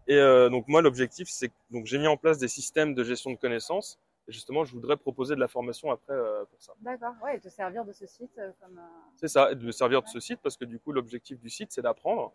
Et 0.07 0.19
donc 0.49 0.67
moi, 0.67 0.81
l'objectif, 0.81 1.27
c'est 1.29 1.51
donc 1.71 1.85
j'ai 1.85 1.97
mis 1.97 2.07
en 2.07 2.17
place 2.17 2.37
des 2.37 2.47
systèmes 2.47 2.93
de 2.93 3.03
gestion 3.03 3.31
de 3.31 3.37
connaissances 3.37 3.99
et 4.29 4.31
justement, 4.31 4.63
je 4.63 4.73
voudrais 4.73 4.95
proposer 4.95 5.33
de 5.33 5.39
la 5.39 5.47
formation 5.47 5.89
après 5.89 6.13
euh, 6.13 6.45
pour 6.45 6.61
ça. 6.61 6.73
D'accord, 6.81 7.15
ouais, 7.23 7.37
et 7.37 7.39
te 7.39 7.49
servir 7.49 7.83
de 7.83 7.91
ce 7.91 8.05
site 8.05 8.37
euh, 8.37 8.51
comme. 8.61 8.77
Euh, 8.77 8.99
c'est 9.15 9.27
ça, 9.27 9.55
de 9.55 9.65
me 9.65 9.71
servir 9.71 10.03
de 10.03 10.07
ce 10.07 10.19
site 10.19 10.39
parce 10.43 10.55
que 10.55 10.65
du 10.65 10.79
coup, 10.79 10.91
l'objectif 10.91 11.39
du 11.39 11.49
site, 11.49 11.71
c'est 11.71 11.81
d'apprendre. 11.81 12.31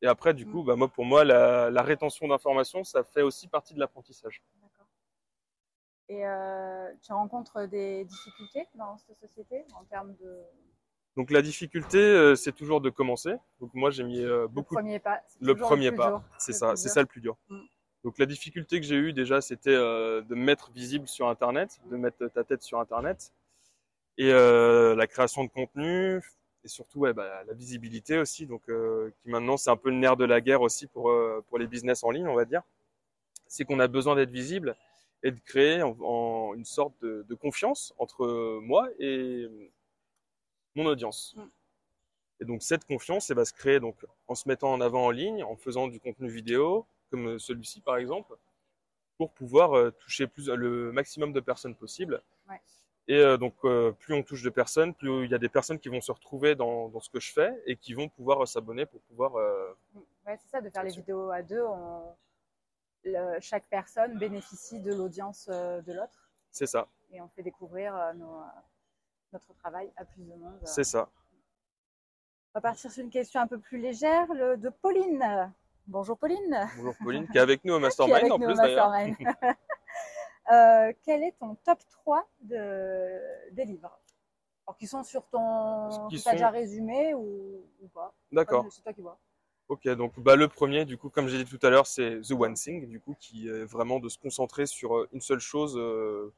Et 0.00 0.06
après, 0.06 0.32
du 0.32 0.46
coup, 0.46 0.62
mm. 0.62 0.66
bah, 0.66 0.76
moi, 0.76 0.86
pour 0.86 1.04
moi, 1.04 1.24
la, 1.24 1.82
rétention 1.82 2.28
d'informations, 2.28 2.84
ça 2.84 3.02
fait 3.02 3.22
aussi 3.22 3.48
partie 3.48 3.74
de 3.74 3.80
l'apprentissage. 3.80 4.44
D'accord. 4.62 4.86
Et 6.08 6.22
tu 7.02 7.12
rencontres 7.12 7.66
des 7.66 8.04
difficultés 8.04 8.68
dans 8.76 8.96
cette 8.98 9.18
société 9.18 9.64
en 9.74 9.82
termes 9.86 10.14
de. 10.20 10.40
Donc 11.18 11.30
la 11.30 11.42
difficulté, 11.42 12.34
c'est 12.36 12.54
toujours 12.54 12.80
de 12.80 12.88
commencer. 12.88 13.34
Donc 13.60 13.74
moi, 13.74 13.90
j'ai 13.90 14.04
mis 14.04 14.24
beaucoup. 14.50 14.74
Le 14.74 14.80
premier 14.80 14.98
pas. 14.98 15.20
Le 15.40 15.54
premier 15.54 15.92
pas, 15.92 16.22
c'est 16.38 16.54
ça, 16.54 16.76
c'est 16.76 16.88
ça 16.88 17.00
le 17.00 17.06
plus 17.06 17.20
dur. 17.20 17.36
Mm. 17.50 17.58
Donc 18.04 18.18
la 18.18 18.26
difficulté 18.26 18.80
que 18.80 18.86
j'ai 18.86 18.96
eue 18.96 19.12
déjà, 19.12 19.40
c'était 19.40 19.74
euh, 19.74 20.22
de 20.22 20.34
mettre 20.34 20.70
visible 20.70 21.08
sur 21.08 21.28
Internet, 21.28 21.80
de 21.90 21.96
mettre 21.96 22.28
ta 22.28 22.44
tête 22.44 22.62
sur 22.62 22.78
Internet, 22.78 23.32
et 24.16 24.32
euh, 24.32 24.94
la 24.94 25.06
création 25.06 25.44
de 25.44 25.50
contenu, 25.50 26.22
et 26.64 26.68
surtout 26.68 27.00
ouais, 27.00 27.12
bah, 27.12 27.42
la 27.46 27.54
visibilité 27.54 28.18
aussi, 28.18 28.46
donc 28.46 28.62
euh, 28.68 29.10
qui 29.20 29.28
maintenant 29.28 29.56
c'est 29.56 29.70
un 29.70 29.76
peu 29.76 29.90
le 29.90 29.96
nerf 29.96 30.16
de 30.16 30.24
la 30.24 30.40
guerre 30.40 30.62
aussi 30.62 30.86
pour 30.86 31.12
pour 31.48 31.58
les 31.58 31.66
business 31.66 32.04
en 32.04 32.10
ligne, 32.10 32.28
on 32.28 32.34
va 32.34 32.44
dire. 32.44 32.62
C'est 33.48 33.64
qu'on 33.64 33.80
a 33.80 33.88
besoin 33.88 34.14
d'être 34.14 34.30
visible 34.30 34.76
et 35.22 35.32
de 35.32 35.40
créer 35.44 35.82
en, 35.82 36.54
une 36.54 36.64
sorte 36.64 36.94
de, 37.02 37.26
de, 37.28 37.34
confiance 37.34 37.92
entre 37.98 38.60
moi 38.62 38.88
et 39.00 39.48
mon 40.78 40.86
audience. 40.86 41.34
Mm. 41.36 41.42
Et 42.40 42.44
donc 42.44 42.62
cette 42.62 42.84
confiance, 42.84 43.30
elle 43.30 43.36
va 43.36 43.44
se 43.44 43.52
créer 43.52 43.80
donc 43.80 44.06
en 44.28 44.34
se 44.34 44.48
mettant 44.48 44.72
en 44.72 44.80
avant 44.80 45.06
en 45.06 45.10
ligne, 45.10 45.42
en 45.42 45.56
faisant 45.56 45.88
du 45.88 46.00
contenu 46.00 46.28
vidéo, 46.28 46.86
comme 47.10 47.28
euh, 47.28 47.38
celui-ci 47.38 47.80
par 47.80 47.96
exemple, 47.96 48.36
pour 49.16 49.32
pouvoir 49.32 49.76
euh, 49.76 49.90
toucher 49.90 50.28
plus, 50.28 50.48
le 50.48 50.92
maximum 50.92 51.32
de 51.32 51.40
personnes 51.40 51.74
possible. 51.74 52.22
Et 53.10 53.16
euh, 53.16 53.38
donc, 53.38 53.54
plus 54.00 54.12
on 54.12 54.22
touche 54.22 54.42
de 54.42 54.50
personnes, 54.50 54.92
plus 54.92 55.24
il 55.24 55.30
y 55.30 55.34
a 55.34 55.38
des 55.38 55.48
personnes 55.48 55.78
qui 55.78 55.88
vont 55.88 56.02
se 56.02 56.12
retrouver 56.12 56.54
dans, 56.54 56.90
dans 56.90 57.00
ce 57.00 57.08
que 57.08 57.18
je 57.18 57.32
fais 57.32 57.50
et 57.64 57.74
qui 57.74 57.94
vont 57.94 58.10
pouvoir 58.10 58.46
s'abonner 58.46 58.84
pour 58.84 59.00
pouvoir. 59.00 59.32
Mm. 59.94 59.98
ouais, 60.26 60.36
c'est 60.36 60.50
ça, 60.50 60.60
de 60.60 60.68
faire 60.68 60.84
les 60.84 60.94
vidéos 60.94 61.30
à 61.30 61.40
deux. 61.40 61.64
chaque 63.40 63.66
personne 63.70 64.18
bénéficie 64.18 64.78
de 64.80 64.92
l'audience 64.92 65.48
de 65.48 65.90
l'autre. 65.90 66.30
C'est 66.50 66.66
ça. 66.66 66.86
Et 67.10 67.22
on 67.22 67.28
fait 67.28 67.42
découvrir 67.42 67.94
notre 69.32 69.52
travail 69.54 69.90
à 69.96 70.04
plus 70.04 70.22
de 70.22 70.34
monde. 70.34 70.58
C'est 70.64 70.84
ça. 70.84 71.08
On 72.54 72.58
va 72.58 72.60
partir 72.60 72.90
sur 72.90 73.04
une 73.04 73.10
question 73.10 73.40
un 73.40 73.46
peu 73.46 73.58
plus 73.58 73.78
légère 73.78 74.32
le, 74.32 74.56
de 74.56 74.68
Pauline. 74.68 75.52
Bonjour 75.86 76.18
Pauline. 76.18 76.68
Bonjour 76.76 76.94
Pauline, 77.02 77.28
qui 77.28 77.38
est 77.38 77.40
avec 77.40 77.64
nous 77.64 77.74
au 77.74 77.78
Mastermind 77.80 78.32
en 78.32 78.38
plus 78.38 78.54
d'ailleurs. 78.54 78.92
euh, 80.52 80.92
quel 81.04 81.22
est 81.22 81.36
ton 81.38 81.54
top 81.64 81.78
3 81.90 82.28
de, 82.42 83.52
des 83.52 83.64
livres? 83.64 83.98
Alors, 84.66 84.76
qui 84.76 84.86
sont 84.86 85.02
sur 85.02 85.26
ton. 85.28 86.08
Qui 86.08 86.18
sont... 86.18 86.30
déjà 86.32 86.50
résumé 86.50 87.14
ou, 87.14 87.64
ou 87.80 87.88
pas? 87.88 88.12
D'accord. 88.32 88.66
C'est 88.70 88.82
toi 88.82 88.92
qui 88.92 89.00
vois. 89.00 89.18
Ok, 89.68 89.86
donc 89.88 90.18
bah, 90.18 90.34
le 90.34 90.48
premier, 90.48 90.86
du 90.86 90.96
coup, 90.96 91.10
comme 91.10 91.28
j'ai 91.28 91.44
dit 91.44 91.58
tout 91.58 91.64
à 91.66 91.68
l'heure, 91.68 91.86
c'est 91.86 92.22
The 92.22 92.32
One 92.32 92.54
Thing, 92.54 92.88
du 92.88 93.00
coup, 93.00 93.14
qui 93.20 93.48
est 93.48 93.64
vraiment 93.64 94.00
de 94.00 94.08
se 94.08 94.16
concentrer 94.18 94.64
sur 94.64 94.96
euh, 94.96 95.08
une 95.12 95.20
seule 95.20 95.40
chose, 95.40 95.76
euh, 95.76 96.32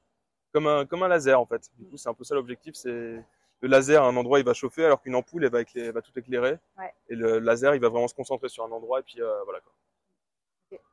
comme, 0.52 0.66
un, 0.66 0.86
comme 0.86 1.02
un 1.02 1.08
laser 1.08 1.40
en 1.40 1.46
fait. 1.46 1.70
Du 1.78 1.86
coup, 1.86 1.96
c'est 1.96 2.08
un 2.08 2.14
peu 2.14 2.24
ça 2.24 2.34
l'objectif, 2.34 2.74
c'est 2.74 3.22
le 3.60 3.68
laser 3.68 4.02
à 4.02 4.06
un 4.06 4.16
endroit 4.16 4.38
il 4.38 4.44
va 4.44 4.54
chauffer 4.54 4.84
alors 4.84 5.00
qu'une 5.02 5.14
ampoule 5.14 5.44
elle 5.44 5.50
va, 5.50 5.60
va 5.92 6.02
tout 6.02 6.18
éclairer 6.18 6.58
et 7.08 7.14
le 7.14 7.38
laser 7.38 7.74
il 7.74 7.80
va 7.80 7.88
vraiment 7.88 8.08
se 8.08 8.14
concentrer 8.14 8.48
sur 8.48 8.64
un 8.64 8.70
endroit 8.70 9.00
et 9.00 9.02
puis 9.02 9.20
euh, 9.20 9.42
voilà 9.44 9.60
quoi. 9.60 9.72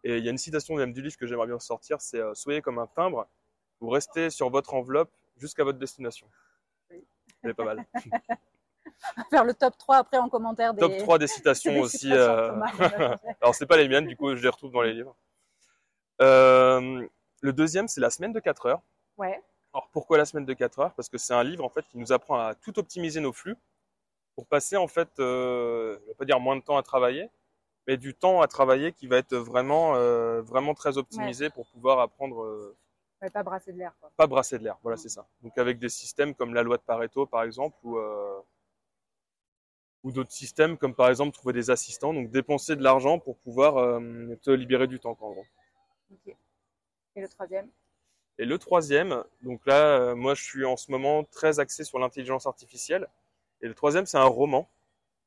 Et 0.04 0.18
il 0.18 0.26
y 0.26 0.28
a 0.28 0.32
une 0.32 0.38
citation 0.38 0.76
même 0.76 0.92
du 0.92 1.02
livre 1.02 1.18
que 1.18 1.28
j'aimerais 1.28 1.48
bien 1.48 1.60
sortir, 1.60 2.02
c'est 2.02 2.20
euh, 2.20 2.34
soyez 2.34 2.62
comme 2.62 2.80
un 2.80 2.88
timbre, 2.88 3.28
vous 3.80 3.90
restez 3.90 4.30
sur 4.30 4.50
votre 4.50 4.74
enveloppe 4.74 5.12
jusqu'à 5.38 5.64
votre 5.64 5.78
destination. 5.78 6.28
Oui. 6.90 7.04
C'est 7.44 7.54
pas 7.54 7.64
mal. 7.64 7.86
Faire 9.30 9.44
le 9.44 9.54
top 9.54 9.78
3 9.78 9.98
après 9.98 10.18
en 10.18 10.28
commentaire 10.28 10.74
des 10.74 10.80
top 10.80 10.98
3 10.98 11.20
des 11.20 11.28
citations 11.28 11.80
aussi. 11.82 12.12
Euh... 12.12 12.52
alors 13.42 13.54
c'est 13.54 13.68
pas 13.68 13.78
les 13.78 13.88
miennes, 13.88 14.08
du 14.08 14.18
coup 14.18 14.36
je 14.36 14.42
les 14.42 14.50
retrouve 14.50 14.72
dans 14.72 14.82
les 14.82 14.94
livres. 14.94 15.16
Euh, 16.22 17.08
le 17.42 17.54
deuxième 17.54 17.88
c'est 17.88 18.02
la 18.02 18.10
semaine 18.10 18.34
de 18.34 18.40
4 18.40 18.66
heures. 18.66 18.82
Ouais. 19.18 19.42
Alors 19.74 19.90
pourquoi 19.92 20.18
la 20.18 20.26
semaine 20.26 20.46
de 20.46 20.54
4 20.54 20.80
heures? 20.80 20.94
Parce 20.94 21.10
que 21.10 21.18
c'est 21.18 21.34
un 21.34 21.44
livre 21.44 21.64
en 21.64 21.70
fait 21.70 21.86
qui 21.88 21.98
nous 21.98 22.12
apprend 22.12 22.40
à 22.40 22.56
tout 22.56 22.78
optimiser 22.80 23.20
nos 23.20 23.34
flux 23.34 23.56
pour 24.38 24.46
passer 24.46 24.78
en 24.78 24.88
fait, 24.88 25.10
euh, 25.20 25.98
je 26.02 26.06
vais 26.06 26.14
pas 26.14 26.26
dire 26.26 26.40
moins 26.40 26.56
de 26.56 26.62
temps 26.62 26.78
à 26.78 26.84
travailler, 26.84 27.32
mais 27.88 27.98
du 27.98 28.14
temps 28.14 28.42
à 28.42 28.48
travailler 28.48 28.94
qui 28.94 29.08
va 29.08 29.18
être 29.18 29.36
vraiment 29.36 29.96
euh, 29.96 30.44
vraiment 30.44 30.76
très 30.76 31.00
optimisé 31.00 31.50
pour 31.50 31.66
pouvoir 31.68 32.00
apprendre. 32.00 32.44
Euh, 32.44 32.78
pas 33.34 33.42
brasser 33.42 33.74
de 33.74 33.80
l'air. 33.80 33.94
Pas 34.16 34.28
brasser 34.28 34.60
de 34.60 34.64
l'air, 34.64 34.78
voilà 34.84 34.96
c'est 34.96 35.10
ça. 35.10 35.28
Donc 35.42 35.58
avec 35.58 35.80
des 35.80 35.90
systèmes 35.90 36.36
comme 36.36 36.54
la 36.54 36.62
loi 36.62 36.78
de 36.78 36.84
Pareto 36.84 37.26
par 37.26 37.42
exemple 37.42 37.76
ou 37.84 38.00
ou 40.04 40.12
d'autres 40.12 40.32
systèmes 40.32 40.78
comme 40.78 40.94
par 40.94 41.10
exemple 41.10 41.32
trouver 41.32 41.54
des 41.54 41.72
assistants, 41.72 42.14
donc 42.14 42.30
dépenser 42.30 42.76
de 42.76 42.84
l'argent 42.84 43.18
pour 43.18 43.38
pouvoir 43.38 44.00
te 44.44 44.52
libérer 44.52 44.86
du 44.86 45.00
temps 45.00 45.18
en 45.20 45.32
gros. 45.32 45.46
Et 47.16 47.22
le 47.22 47.28
troisième? 47.28 47.72
Et 48.40 48.46
le 48.46 48.60
troisième, 48.60 49.24
donc 49.42 49.66
là, 49.66 50.00
euh, 50.00 50.16
moi 50.16 50.36
je 50.36 50.44
suis 50.44 50.64
en 50.64 50.78
ce 50.78 50.92
moment 50.92 51.24
très 51.24 51.60
axé 51.60 51.84
sur 51.84 51.98
l'intelligence 51.98 52.46
artificielle. 52.46 53.08
Et 53.62 53.68
le 53.68 53.74
troisième, 53.74 54.06
c'est 54.06 54.18
un 54.18 54.26
roman, 54.26 54.70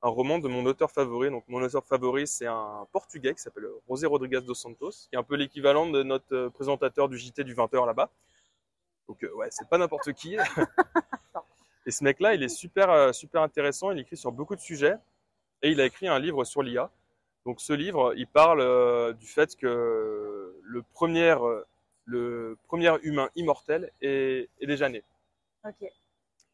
un 0.02 0.08
roman 0.08 0.38
de 0.38 0.46
mon 0.46 0.64
auteur 0.64 0.92
favori. 0.92 1.30
Donc 1.30 1.44
mon 1.48 1.60
auteur 1.60 1.84
favori, 1.84 2.28
c'est 2.28 2.46
un 2.46 2.86
Portugais 2.92 3.34
qui 3.34 3.42
s'appelle 3.42 3.66
José 3.88 4.06
Rodrigues 4.06 4.38
dos 4.38 4.54
Santos, 4.54 4.90
qui 4.90 5.16
est 5.16 5.18
un 5.18 5.24
peu 5.24 5.34
l'équivalent 5.34 5.90
de 5.90 6.04
notre 6.04 6.34
euh, 6.34 6.50
présentateur 6.50 7.08
du 7.08 7.18
JT 7.18 7.42
du 7.42 7.54
20h 7.54 7.84
là-bas. 7.84 8.10
Donc 9.08 9.24
euh, 9.24 9.32
ouais, 9.34 9.48
c'est 9.50 9.68
pas 9.68 9.78
n'importe 9.78 10.12
qui. 10.12 10.36
et 11.86 11.90
ce 11.90 12.04
mec-là, 12.04 12.34
il 12.34 12.44
est 12.44 12.48
super 12.48 13.12
super 13.12 13.42
intéressant. 13.42 13.90
Il 13.90 13.98
écrit 13.98 14.16
sur 14.16 14.30
beaucoup 14.30 14.54
de 14.54 14.60
sujets 14.60 14.94
et 15.62 15.70
il 15.70 15.80
a 15.80 15.86
écrit 15.86 16.06
un 16.06 16.20
livre 16.20 16.44
sur 16.44 16.62
l'IA. 16.62 16.90
Donc 17.44 17.60
ce 17.60 17.72
livre, 17.72 18.14
il 18.16 18.28
parle 18.28 19.14
du 19.14 19.26
fait 19.26 19.56
que 19.56 20.54
le 20.62 20.82
premier 20.94 21.34
le 22.10 22.58
premier 22.66 22.92
humain 23.02 23.30
immortel 23.36 23.90
est, 24.02 24.48
déjà 24.60 24.88
né. 24.88 25.02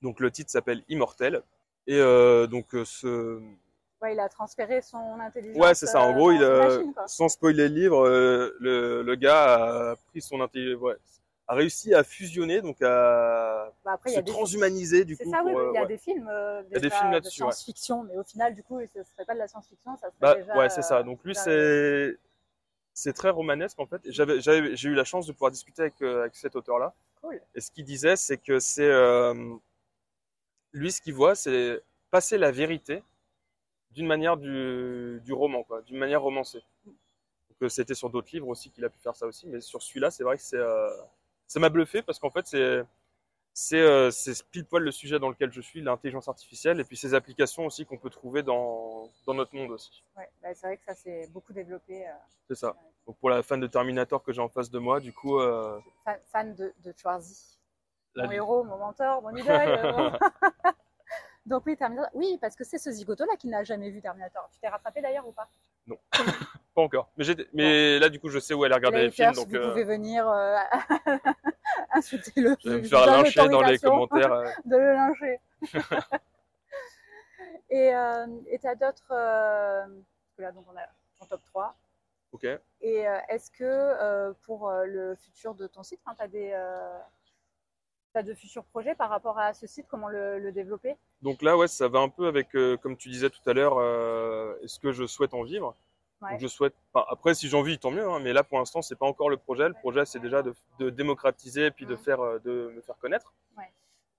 Donc 0.03 0.21
le 0.21 0.31
titre 0.31 0.51
s'appelle 0.51 0.83
Immortel. 0.88 1.42
Et 1.87 1.99
euh, 1.99 2.47
donc 2.47 2.75
euh, 2.75 2.85
ce... 2.85 3.40
Ouais, 4.03 4.12
il 4.12 4.21
a 4.21 4.29
transféré 4.29 4.83
son 4.83 5.19
intelligence. 5.21 5.57
Ouais, 5.57 5.75
c'est 5.75 5.87
ça. 5.87 6.03
En 6.03 6.12
gros, 6.12 6.31
euh, 6.31 6.83
il 6.85 6.92
sans 7.07 7.29
spoiler 7.29 7.69
le 7.69 7.75
livre, 7.75 8.09
le, 8.61 9.14
gars 9.14 9.92
a 9.92 9.97
pris 10.11 10.21
son 10.21 10.40
intelligence, 10.40 10.97
a 11.49 11.55
réussi 11.55 11.95
à 11.95 12.05
fusionner, 12.05 12.61
donc 12.61 12.83
à 12.83 13.73
bah, 13.85 13.99
se 14.05 14.21
transhumaniser 14.21 15.05
du 15.05 15.16
coup. 15.16 15.31
Ça, 15.31 15.42
oui, 15.45 15.53
il 15.73 15.75
y 15.75 15.79
a 15.79 15.87
des 15.87 15.97
films, 15.97 16.29
de 16.69 17.29
science-fiction, 17.29 18.03
mais 18.03 18.19
au 18.19 18.25
final, 18.25 18.55
du 18.55 18.62
coup, 18.62 18.81
ce 18.92 19.03
serait 19.03 19.25
pas 19.25 19.35
de 19.35 19.38
la 19.38 19.49
science-fiction, 19.49 19.97
ça 19.97 20.11
serait 20.11 20.45
bah, 20.45 20.57
Ouais, 20.57 20.69
c'est 20.69 20.83
ça. 20.83 21.03
Donc 21.03 21.25
lui, 21.25 21.35
c'est 21.35 22.19
c'est 22.96 23.12
très 23.12 23.28
romanesque 23.28 23.78
en 23.78 23.87
fait. 23.87 24.00
J'avais, 24.06 24.40
j'ai 24.40 24.88
eu 24.88 24.94
la 24.94 25.04
chance 25.04 25.26
de 25.26 25.32
pouvoir 25.32 25.50
discuter 25.50 25.82
avec, 25.82 26.00
euh, 26.00 26.20
avec 26.22 26.35
cet 26.35 26.56
auteur-là. 26.56 26.94
Cool. 27.20 27.38
Et 27.54 27.61
ce 27.61 27.70
qu'il 27.70 27.85
disait, 27.85 28.16
c'est 28.16 28.38
que 28.38 28.59
c'est 28.59 28.88
euh, 28.88 29.35
lui 30.72 30.90
ce 30.90 31.02
qu'il 31.02 31.12
voit, 31.12 31.35
c'est 31.35 31.82
passer 32.11 32.38
la 32.38 32.50
vérité 32.50 33.02
d'une 33.90 34.06
manière 34.06 34.38
du, 34.38 35.20
du 35.22 35.32
roman, 35.35 35.62
quoi, 35.62 35.82
d'une 35.82 35.98
manière 35.98 36.22
romancée. 36.22 36.62
Donc, 36.87 36.96
euh, 37.64 37.68
c'était 37.68 37.94
sur 37.94 38.09
d'autres 38.09 38.30
livres 38.32 38.48
aussi 38.48 38.70
qu'il 38.70 38.85
a 38.87 38.88
pu 38.88 38.98
faire 38.98 39.14
ça 39.14 39.26
aussi, 39.26 39.46
mais 39.46 39.61
sur 39.61 39.82
celui-là, 39.82 40.11
c'est 40.11 40.24
vrai 40.24 40.38
que 40.38 40.42
c'est 40.42 40.62
ça 41.48 41.61
m'a 41.61 41.68
bluffé 41.68 42.00
parce 42.00 42.18
qu'en 42.18 42.30
fait, 42.30 42.46
c'est 42.46 42.82
c'est 43.59 43.81
euh, 43.81 44.11
pile 44.51 44.66
poil 44.66 44.83
le 44.83 44.90
sujet 44.90 45.19
dans 45.19 45.31
lequel 45.31 45.51
je 45.51 45.62
suis, 45.62 45.81
l'intelligence 45.81 46.29
artificielle, 46.29 46.79
et 46.79 46.85
puis 46.85 46.95
ces 46.95 47.14
applications 47.14 47.64
aussi 47.64 47.87
qu'on 47.87 47.97
peut 47.97 48.11
trouver 48.11 48.42
dans, 48.42 49.11
dans 49.25 49.33
notre 49.33 49.55
monde 49.55 49.71
aussi. 49.71 50.05
Ouais, 50.14 50.29
bah, 50.42 50.49
c'est 50.53 50.66
vrai 50.66 50.77
que 50.77 50.85
ça 50.85 50.95
s'est 50.95 51.27
beaucoup 51.33 51.55
développé. 51.55 52.07
Euh, 52.07 52.12
c'est 52.49 52.55
ça. 52.55 52.77
Donc 53.07 53.16
pour 53.16 53.31
la 53.31 53.42
fan 53.42 53.59
de 53.59 53.66
Terminator 53.66 54.23
que 54.23 54.31
j'ai 54.31 54.42
en 54.42 54.51
face 54.51 54.69
de 54.69 54.79
moi, 54.79 55.01
du 55.01 55.11
coup. 55.11 55.40
Euh... 55.40 55.81
Fan, 56.27 56.55
de, 56.55 56.75
de 56.85 56.92
Schwarzy. 56.95 57.59
Mon 58.16 58.31
héros, 58.31 58.62
mon 58.62 58.77
mentor, 58.77 59.23
mon 59.23 59.35
idole. 59.35 59.49
Euh, 59.49 60.11
Donc 61.47 61.64
oui, 61.64 61.79
Terminator. 61.79 62.11
Oui, 62.12 62.37
parce 62.38 62.57
que 62.57 62.64
c'est 62.64 62.77
ce 62.77 62.90
zigoto-là 62.90 63.37
qui 63.38 63.49
n'a 63.49 63.64
jamais 63.64 63.88
vu 63.88 64.03
Terminator. 64.03 64.51
Tu 64.53 64.61
t'es 64.61 64.69
rattrapé 64.69 65.01
d'ailleurs 65.01 65.27
ou 65.27 65.33
pas? 65.33 65.49
Non, 65.87 65.99
pas 66.75 66.83
encore. 66.83 67.11
Mais, 67.16 67.25
mais 67.53 67.99
là, 67.99 68.09
du 68.09 68.18
coup, 68.20 68.29
je 68.29 68.38
sais 68.38 68.55
où 68.55 68.64
elle 68.64 68.72
a 68.72 68.77
regardé 68.77 69.03
les, 69.03 69.11
films. 69.11 69.33
Donc, 69.33 69.49
vous 69.49 69.68
pouvez 69.68 69.85
venir 69.85 70.29
insulter-le. 71.92 72.57
Je 72.64 72.70
vais 72.70 72.79
me 72.79 72.85
faire 72.85 73.07
lyncher 73.07 73.49
dans 73.49 73.62
les 73.62 73.79
commentaires. 73.79 74.33
Euh. 74.33 74.44
de 74.64 74.77
le 74.77 74.92
lyncher. 74.92 75.40
et 77.70 77.94
euh, 77.94 78.27
tu 78.61 78.66
as 78.66 78.75
d'autres. 78.75 79.12
Euh, 79.12 79.87
là, 80.38 80.53
donc 80.53 80.66
on 80.72 80.77
a 80.77 80.83
ton 81.18 81.27
top 81.27 81.42
3. 81.44 81.77
Ok. 82.33 82.44
Et 82.83 83.09
euh, 83.09 83.18
est-ce 83.29 83.51
que 83.51 83.64
euh, 83.64 84.33
pour 84.42 84.68
euh, 84.68 84.85
le 84.85 85.14
futur 85.14 85.55
de 85.55 85.66
ton 85.66 85.83
site, 85.83 86.01
tu 86.05 86.22
as 86.22 86.29
des 86.29 86.55
de 88.22 88.35
futurs 88.35 88.64
projets 88.64 88.94
par 88.94 89.11
rapport 89.11 89.38
à 89.38 89.55
ce 89.55 89.66
site, 89.66 89.87
comment 89.88 90.09
le, 90.09 90.38
le 90.38 90.52
développer? 90.52 90.96
Donc 91.22 91.42
là, 91.42 91.57
ouais, 91.57 91.68
ça 91.68 91.88
va 91.88 92.00
un 92.00 92.09
peu 92.09 92.26
avec, 92.26 92.55
euh, 92.55 92.76
comme 92.76 92.96
tu 92.96 93.09
disais 93.09 93.31
tout 93.31 93.40
à 93.48 93.52
l'heure, 93.52 93.76
euh, 93.79 94.55
est-ce 94.62 94.79
que 94.79 94.92
je 94.92 95.07
souhaite 95.07 95.35
en 95.35 95.42
vivre? 95.42 95.74
Ouais. 96.22 96.31
Donc 96.33 96.40
je 96.40 96.46
souhaite. 96.46 96.74
enfin, 96.92 97.05
après, 97.11 97.35
si 97.35 97.48
j'en 97.48 97.62
vis, 97.62 97.79
tant 97.79 97.90
mieux. 97.90 98.09
hein, 98.09 98.20
mais 98.20 98.33
là, 98.33 98.42
pour 98.42 98.59
l'instant, 98.59 98.81
c'est 98.83 98.96
pas 98.96 99.07
encore 99.07 99.29
le 99.29 99.37
projet. 99.37 99.68
Le 99.68 99.74
projet, 99.74 100.05
c'est 100.07 100.18
déjà 100.20 100.42
de, 100.42 100.55
de 100.79 100.90
démocratiser 100.90 101.66
et 101.66 101.70
puis 101.70 101.85
de 101.87 101.94
faire, 101.96 102.20
euh, 102.20 102.38
de 102.38 102.72
me 102.74 102.81
faire 102.81 102.96
connaître. 102.98 103.35
Ouais. 103.57 103.70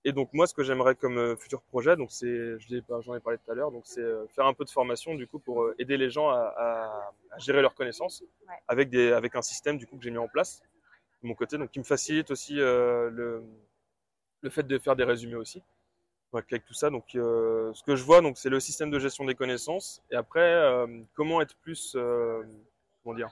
Et 0.06 0.12
donc 0.14 0.30
moi, 0.32 0.48
ce 0.48 0.54
que 0.54 0.64
j'aimerais 0.64 0.96
comme 0.96 1.36
futur 1.38 1.62
projet, 1.64 1.98
donc 1.98 2.12
c'est, 2.12 2.58
j'en 2.60 3.16
ai 3.16 3.20
parlé 3.20 3.40
tout 3.40 3.52
à 3.52 3.56
l'heure, 3.56 3.72
donc 3.72 3.82
c'est 3.86 4.06
faire 4.36 4.46
un 4.46 4.54
peu 4.54 4.64
de 4.64 4.70
formation 4.70 5.16
du 5.16 5.28
coup 5.28 5.40
pour 5.40 5.70
aider 5.80 5.98
les 5.98 6.10
gens 6.10 6.30
à, 6.30 6.54
à- 6.56 7.12
à 7.32 7.38
gérer 7.40 7.62
leurs 7.62 7.74
connaissances 7.76 8.24
Ouais. 8.48 8.54
avec 8.70 8.90
des, 8.90 9.12
avec 9.12 9.36
un 9.36 9.42
système 9.42 9.78
du 9.78 9.86
coup 9.86 9.98
que 9.98 10.04
j'ai 10.04 10.12
mis 10.12 10.18
en 10.20 10.30
place 10.30 10.62
de 11.24 11.28
mon 11.28 11.34
côté, 11.34 11.58
donc 11.58 11.72
qui 11.72 11.80
me 11.80 11.84
facilite 11.84 12.32
aussi 12.32 12.58
euh, 12.62 13.10
le, 13.10 13.44
le 14.42 14.50
fait 14.50 14.64
de 14.64 14.78
faire 14.78 14.96
des 14.96 15.04
résumés 15.04 15.36
aussi. 15.36 15.64
Donc, 16.34 16.44
avec 16.52 16.66
tout 16.66 16.74
ça, 16.74 16.90
donc 16.90 17.16
euh, 17.16 17.74
ce 17.74 17.84
que 17.84 17.96
je 17.96 18.04
vois, 18.04 18.22
donc 18.22 18.38
c'est 18.38 18.50
le 18.50 18.60
système 18.60 18.92
de 18.92 19.00
gestion 19.00 19.24
des 19.26 19.34
connaissances. 19.36 20.04
Et 20.12 20.16
après, 20.16 20.42
euh, 20.42 20.86
comment 21.16 21.42
être 21.42 21.56
plus, 21.58 21.94
euh, 21.96 22.44
comment 23.04 23.16
dire, 23.16 23.30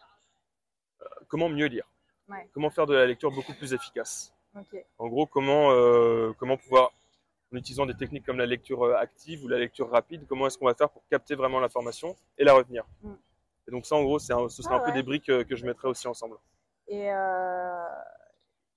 comment 1.27 1.49
mieux 1.49 1.67
lire, 1.67 1.85
Ouais. 2.27 2.47
comment 2.53 2.69
faire 2.71 2.85
de 2.87 2.95
la 2.95 3.05
lecture 3.05 3.31
beaucoup 3.31 3.53
plus 3.53 3.73
efficace. 3.73 4.33
En 4.97 5.07
gros, 5.09 5.25
comment 5.27 5.69
comment 6.39 6.55
pouvoir, 6.57 6.91
en 7.53 7.57
utilisant 7.57 7.85
des 7.85 7.93
techniques 7.95 8.25
comme 8.25 8.37
la 8.37 8.45
lecture 8.45 8.95
active 8.95 9.43
ou 9.43 9.47
la 9.49 9.59
lecture 9.59 9.89
rapide, 9.91 10.25
comment 10.27 10.47
est-ce 10.47 10.57
qu'on 10.57 10.65
va 10.65 10.73
faire 10.73 10.89
pour 10.89 11.05
capter 11.09 11.35
vraiment 11.35 11.59
l'information 11.59 12.15
et 12.37 12.45
la 12.45 12.53
retenir. 12.53 12.85
Mm. 13.03 13.13
Et 13.67 13.71
donc 13.71 13.85
ça, 13.85 13.95
en 13.95 14.03
gros, 14.03 14.17
c'est 14.17 14.31
un- 14.33 14.47
ce 14.47 14.63
sera 14.63 14.75
Ah 14.77 14.81
un 14.81 14.85
peu 14.85 14.91
des 14.93 15.03
briques 15.03 15.25
que 15.25 15.55
je 15.55 15.65
mettrai 15.65 15.89
aussi 15.89 16.07
ensemble. 16.07 16.37
Et 16.87 17.09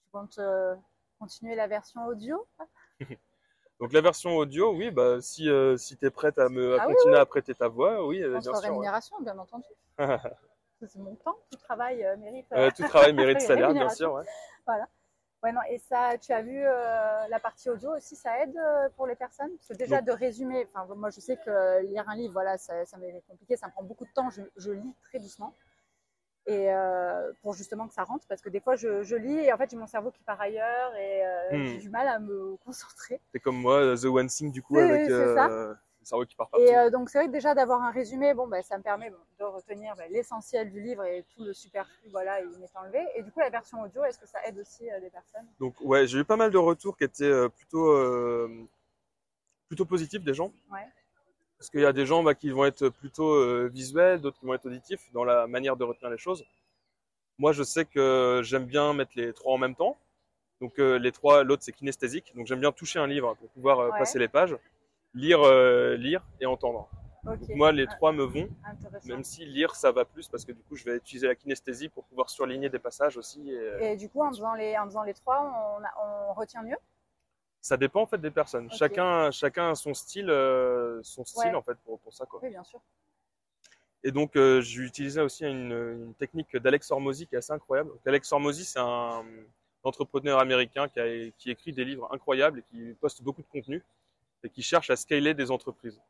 tu 0.03 0.11
comptes 0.11 0.41
continuer 1.18 1.54
la 1.54 1.66
version 1.66 2.07
audio 2.07 2.46
Donc 3.81 3.92
la 3.92 4.00
version 4.00 4.37
audio, 4.37 4.74
oui, 4.74 4.90
bah 4.90 5.20
si 5.20 5.48
euh, 5.48 5.76
si 5.76 5.96
t'es 5.96 6.11
prête 6.11 6.37
à 6.38 6.48
me 6.48 6.74
à 6.76 6.83
Ah 6.83 6.88
oui, 6.88 6.94
continuer 6.94 7.16
à 7.18 7.26
prêter 7.26 7.54
ta 7.54 7.68
voix, 7.68 8.04
oui, 8.07 8.20
euh, 8.22 8.31
bien 8.33 8.40
sûr. 8.40 8.52
ouais. 8.54 8.59
rémunération, 8.68 9.16
bien 9.20 9.38
entendu. 9.38 9.66
C'est 10.81 10.96
mon 10.96 11.14
temps, 11.16 11.37
tout 11.50 11.59
travail 11.59 12.04
euh, 12.04 12.16
mérite. 12.16 12.46
euh, 12.52 12.70
tout 12.76 12.83
travail 12.88 13.12
mérite 13.12 13.40
salaire, 13.40 13.72
bien 13.72 13.88
sûr. 13.88 14.12
Ouais. 14.14 14.24
Ouais, 15.44 15.52
non, 15.52 15.61
et 15.70 15.78
ça, 15.78 16.18
tu 16.18 16.33
as 16.33 16.42
vu 16.42 16.61
la 16.61 17.38
partie 17.40 17.70
audio 17.70 17.94
aussi, 17.94 18.16
ça 18.16 18.42
aide 18.42 18.59
pour 18.96 19.07
les 19.07 19.14
personnes? 19.14 19.50
Parce 19.57 19.68
que 19.68 19.74
déjà 19.74 19.98
Donc- 20.00 20.07
de 20.09 20.12
résumer, 20.12 20.66
moi 20.96 21.11
je 21.11 21.20
sais 21.20 21.37
que 21.37 21.81
lire 21.83 22.09
un 22.09 22.16
livre, 22.16 22.33
voilà, 22.33 22.59
ça, 22.59 22.85
ça 22.85 22.96
m'est 22.96 23.22
compliqué, 23.28 23.57
ça 23.57 23.68
me 23.68 23.72
prend 23.72 23.85
beaucoup 23.85 24.04
de 24.04 24.11
temps, 24.12 24.28
je, 24.31 24.42
je 24.57 24.72
lis 24.72 24.94
très 25.04 25.20
doucement. 25.20 25.54
Et 26.49 26.73
euh, 26.73 27.31
pour 27.43 27.53
justement 27.53 27.87
que 27.87 27.93
ça 27.93 28.05
rentre, 28.05 28.27
parce 28.27 28.41
que 28.41 28.49
des 28.49 28.61
fois 28.61 28.75
je, 28.75 29.03
je 29.03 29.15
lis 29.17 29.39
et 29.39 29.53
en 29.53 29.59
fait 29.59 29.69
j'ai 29.69 29.77
mon 29.77 29.87
cerveau 29.87 30.11
qui 30.11 30.23
part 30.23 30.41
ailleurs 30.41 30.95
et 30.97 31.27
euh, 31.27 31.59
Hmm. 31.59 31.67
j'ai 31.67 31.77
du 31.79 31.91
mal 31.91 32.09
à 32.09 32.19
me 32.19 32.57
concentrer. 32.65 33.21
C'est 33.33 33.41
comme 33.41 33.57
moi, 33.61 33.95
The 33.97 34.07
One 34.07 34.29
Thing 34.29 34.51
du 34.51 34.63
coup 34.63 34.79
avec 34.79 35.11
euh, 35.11 35.35
ça. 35.35 35.49
le 35.49 35.77
cerveau 36.05 36.25
qui 36.25 36.35
part 36.35 36.49
partout. 36.49 36.65
Et 36.65 36.75
euh, 36.75 36.89
donc 36.89 37.11
c'est 37.11 37.19
vrai 37.19 37.27
que 37.27 37.33
déjà 37.33 37.55
d'avoir 37.55 37.83
un 37.83 37.91
résumé, 37.91 38.33
bon, 38.33 38.49
bah, 38.49 38.63
ça 38.63 38.79
me 38.79 38.83
permet 38.83 39.11
bon, 39.11 39.19
de 39.39 39.45
retenir 39.45 39.95
bah, 39.95 40.05
l'essentiel 40.09 40.71
du 40.71 40.81
livre 40.81 41.05
et 41.05 41.23
tout 41.35 41.45
le 41.45 41.53
superflu, 41.53 42.09
voilà, 42.11 42.41
il 42.41 42.59
m'est 42.59 42.77
enlevé. 42.77 43.07
Et 43.15 43.23
du 43.23 43.31
coup 43.31 43.41
la 43.41 43.51
version 43.51 43.83
audio, 43.83 44.03
est-ce 44.05 44.19
que 44.19 44.27
ça 44.27 44.39
aide 44.47 44.59
aussi 44.59 44.85
des 45.03 45.11
personnes? 45.11 45.47
Donc 45.61 45.75
ouais, 45.83 46.07
j'ai 46.07 46.21
eu 46.21 46.25
pas 46.25 46.37
mal 46.37 46.51
de 46.51 46.57
retours 46.59 46.97
qui 46.97 47.05
étaient 47.05 47.49
plutôt 47.51 47.95
plutôt 49.69 49.85
positifs 49.85 50.25
des 50.25 50.33
gens. 50.33 50.51
Ouais. 50.73 50.87
Parce 51.59 51.71
qu'il 51.71 51.81
y 51.81 51.85
a 51.87 51.92
des 51.92 52.07
gens 52.07 52.23
bah, 52.23 52.35
qui 52.35 52.51
vont 52.51 52.64
être 52.64 52.88
plutôt 52.88 53.35
euh, 53.35 53.68
visuels, 53.73 54.21
d'autres 54.21 54.38
qui 54.38 54.47
vont 54.47 54.55
être 54.55 54.66
auditifs 54.66 55.11
dans 55.12 55.25
la 55.25 55.47
manière 55.47 55.77
de 55.77 55.85
retenir 55.85 56.11
les 56.11 56.18
choses. 56.18 56.44
Moi, 57.38 57.53
je 57.53 57.62
sais 57.62 57.85
que 57.85 58.40
j'aime 58.44 58.64
bien 58.64 58.92
mettre 58.94 59.12
les 59.16 59.33
trois 59.33 59.55
en 59.55 59.59
même 59.59 59.75
temps. 59.75 59.97
Donc 60.61 60.79
euh, 60.79 60.99
les 60.99 61.12
trois, 61.12 61.44
l'autre 61.44 61.62
c'est 61.64 61.73
kinesthésique. 61.73 62.33
Donc 62.37 62.47
j'aime 62.47 62.61
bien 62.61 62.73
toucher 62.73 62.99
un 62.99 63.07
livre 63.07 63.35
pour 63.35 63.49
pouvoir 63.51 63.79
euh, 63.81 63.90
Ouais. 63.90 63.99
passer 63.99 64.18
les 64.18 64.29
pages, 64.29 64.57
lire, 65.14 65.40
euh, 65.42 65.97
lire 65.97 66.25
et 66.40 66.47
entendre. 66.47 66.88
Donc 67.25 67.40
moi, 67.51 67.73
les 67.73 67.87
Ah, 67.88 67.94
trois 67.94 68.12
me 68.12 68.23
vont. 68.25 68.49
Même 69.05 69.23
si 69.23 69.44
lire, 69.44 69.75
ça 69.75 69.92
va 69.92 70.05
plus 70.05 70.29
parce 70.29 70.44
que 70.44 70.53
du 70.53 70.62
coup, 70.62 70.77
je 70.77 70.85
vais 70.85 70.97
utiliser 70.97 71.27
la 71.27 71.35
kinesthésie 71.35 71.88
pour 71.88 72.05
pouvoir 72.05 72.31
surligner 72.31 72.68
des 72.71 72.79
passages 72.79 73.16
aussi. 73.16 73.53
Et... 73.53 73.92
Et 73.92 73.97
du 73.97 74.09
coup, 74.09 74.23
en 74.23 74.31
faisant 74.31 74.55
les, 74.55 74.77
en 74.79 74.87
faisant 74.87 75.03
les 75.03 75.14
trois, 75.14 75.81
on 76.01 76.33
retient 76.35 76.62
mieux? 76.62 76.77
Ça 77.68 77.76
dépend 77.76 78.00
en 78.00 78.07
fait 78.07 78.18
des 78.18 78.31
personnes. 78.31 78.70
Chacun, 78.72 79.31
chacun 79.31 79.72
a 79.72 79.74
son 79.74 79.92
style, 79.92 80.31
euh, 80.31 81.00
son 81.02 81.22
style 81.26 81.50
Ouais. 81.50 81.54
en 81.54 81.61
fait 81.61 81.76
pour, 81.85 82.00
pour 82.00 82.14
ça 82.14 82.24
quoi. 82.24 82.40
Oui, 82.42 82.48
bien 82.48 82.64
sûr. 82.64 82.81
Et 84.02 84.11
donc, 84.11 84.37
euh, 84.37 84.62
j'ai 84.62 84.81
utilisé 84.81 85.20
aussi 85.20 85.44
une, 85.44 85.72
une 85.72 86.14
technique 86.14 86.57
d'Alex 86.57 86.90
Hormozy 86.90 87.26
qui 87.26 87.35
est 87.35 87.38
assez 87.38 87.52
incroyable. 87.52 87.90
Donc, 87.90 88.00
Alex 88.07 88.33
Hormozy, 88.33 88.64
c'est 88.64 88.78
un 88.78 89.22
entrepreneur 89.83 90.38
américain 90.38 90.88
qui, 90.88 90.98
a, 90.98 91.31
qui 91.37 91.50
écrit 91.50 91.74
des 91.74 91.85
livres 91.85 92.09
incroyables 92.11 92.61
et 92.61 92.62
qui 92.70 92.94
poste 92.94 93.22
beaucoup 93.22 93.42
de 93.42 93.48
contenu 93.48 93.83
et 94.44 94.48
qui 94.48 94.62
cherche 94.62 94.88
à 94.88 94.96
scaler 94.96 95.35
des 95.35 95.50
entreprises. 95.50 96.00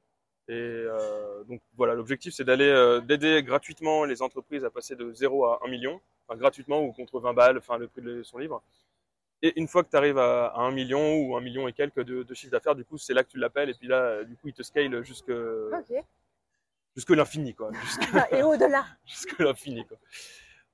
Et 0.47 0.53
euh, 0.53 1.43
donc 1.45 1.61
voilà, 1.77 1.95
l'objectif 1.95 2.33
c'est 2.35 2.45
d'aller 2.45 2.69
euh, 2.69 3.01
d'aider 3.01 3.43
gratuitement 3.43 4.05
les 4.05 4.23
entreprises 4.23 4.65
à 4.65 4.71
passer 4.71 4.95
de 4.95 5.13
0 5.13 5.45
à 5.45 5.61
1 5.65 5.69
million, 5.69 6.01
enfin 6.27 6.39
gratuitement 6.39 6.81
ou 6.83 6.93
contre 6.93 7.19
20 7.21 7.35
balles, 7.35 7.59
enfin 7.59 7.79
le 7.79 7.89
prix 7.89 8.01
de 8.01 8.23
son 8.23 8.39
livre. 8.39 8.63
Et 9.43 9.59
une 9.61 9.69
fois 9.69 9.85
que 9.85 9.91
tu 9.91 9.97
arrives 9.97 10.19
à, 10.19 10.47
à 10.49 10.61
1 10.63 10.73
million 10.73 11.17
ou 11.17 11.37
1 11.37 11.41
million 11.41 11.69
et 11.69 11.73
quelques 11.73 12.03
de, 12.03 12.23
de 12.25 12.35
chiffre 12.35 12.51
d'affaires, 12.53 12.75
du 12.75 12.85
coup 12.85 12.99
c'est 12.99 13.15
là 13.15 13.23
que 13.23 13.29
tu 13.31 13.39
l'appelles 13.39 13.71
et 13.71 13.75
puis 13.75 13.87
là 13.87 14.01
euh, 14.03 14.25
du 14.25 14.35
coup 14.37 14.49
il 14.49 14.55
te 14.55 14.63
scale 14.63 15.03
jusque 15.05 15.31
jusque 16.97 17.11
l'infini 17.11 17.55
quoi, 17.55 17.71
jusque, 17.83 18.03
Et 18.33 18.43
au-delà. 18.43 18.85
jusque 19.07 19.39
l'infini 19.39 19.87
quoi. 19.87 19.97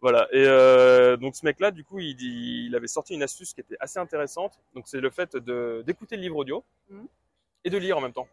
Voilà. 0.00 0.28
Et 0.32 0.44
euh, 0.46 1.16
donc 1.16 1.34
ce 1.34 1.46
mec-là, 1.46 1.70
du 1.70 1.82
coup, 1.82 1.98
il, 1.98 2.74
avait 2.76 2.88
sorti 2.88 3.14
une 3.14 3.22
astuce 3.22 3.54
qui 3.54 3.62
était 3.62 3.76
assez 3.80 3.98
intéressante. 3.98 4.58
Donc 4.74 4.86
c'est 4.86 5.00
le 5.00 5.08
fait 5.08 5.34
de 5.36 5.82
d'écouter 5.86 6.16
le 6.16 6.22
livre 6.22 6.36
audio 6.36 6.62
Mhm. 6.90 7.06
et 7.64 7.70
de 7.70 7.78
lire 7.78 7.96
en 7.96 8.00
même 8.02 8.12
temps. 8.12 8.28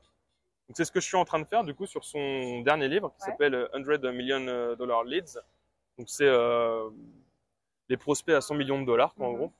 Donc 0.67 0.75
c'est 0.75 0.83
ce 0.85 0.91
que 0.91 0.99
je 0.99 1.05
suis 1.05 1.15
en 1.17 1.23
train 1.25 1.39
de 1.39 1.45
faire 1.45 1.63
du 1.63 1.73
coup 1.73 1.85
sur 1.85 2.03
son 2.03 2.61
dernier 2.61 2.87
livre 2.89 3.13
qui 3.17 3.23
Ouais. 3.25 3.31
s'appelle 3.31 3.69
100 3.73 4.11
Million 4.13 4.75
Dollar 4.75 5.03
Leads. 5.05 5.39
Donc 5.97 6.09
c'est 6.09 6.27
euh, 6.27 6.89
les 7.87 7.97
prospects 7.97 8.35
à 8.35 8.41
100 8.41 8.55
millions 8.55 8.81
de 8.81 8.85
dollars 8.85 9.13
quoi, 9.15 9.27
en 9.27 9.31
Mhm. 9.31 9.37
gros. 9.37 9.53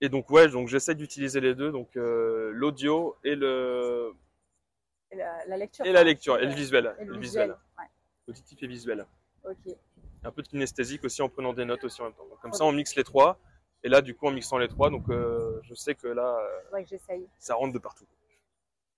Et 0.00 0.08
donc 0.08 0.30
ouais, 0.30 0.48
donc 0.48 0.68
j'essaie 0.68 0.94
d'utiliser 0.94 1.40
les 1.40 1.54
deux, 1.54 1.72
donc 1.72 1.96
euh, 1.96 2.50
l'audio 2.52 3.16
et 3.24 3.34
le 3.34 4.14
Et 5.10 5.16
la, 5.16 5.44
la 5.46 5.56
lecture. 5.56 5.84
et 5.84 5.92
la 5.92 6.04
lecture 6.04 6.38
et 6.38 6.46
le 6.46 6.52
visuel, 6.54 6.94
Et 7.00 7.04
le 7.04 7.14
le 7.14 7.18
visuel. 7.20 7.56
Ouais. 7.78 7.84
auditif 8.28 8.62
et 8.62 8.66
visuel. 8.66 9.06
Ok. 9.44 9.74
un 10.24 10.30
peu 10.30 10.42
de 10.42 10.48
kinesthésique 10.48 11.04
aussi 11.04 11.20
en 11.22 11.28
prenant 11.28 11.52
des 11.52 11.64
notes 11.64 11.82
aussi 11.84 12.00
en 12.00 12.04
même 12.04 12.12
temps. 12.14 12.26
Donc, 12.26 12.38
comme 12.40 12.52
ça, 12.52 12.64
on 12.64 12.72
mixe 12.72 12.94
les 12.96 13.04
trois. 13.04 13.38
Et 13.84 13.88
là, 13.88 14.00
du 14.02 14.14
coup, 14.14 14.26
en 14.26 14.32
mixant 14.32 14.58
les 14.58 14.66
trois, 14.68 14.90
donc 14.90 15.08
euh, 15.08 15.60
je 15.62 15.74
sais 15.74 15.94
que 15.94 16.08
là, 16.08 16.36
euh, 16.72 16.82
que 16.84 16.96
ça 17.38 17.54
rentre 17.54 17.72
de 17.72 17.78
partout. 17.78 18.06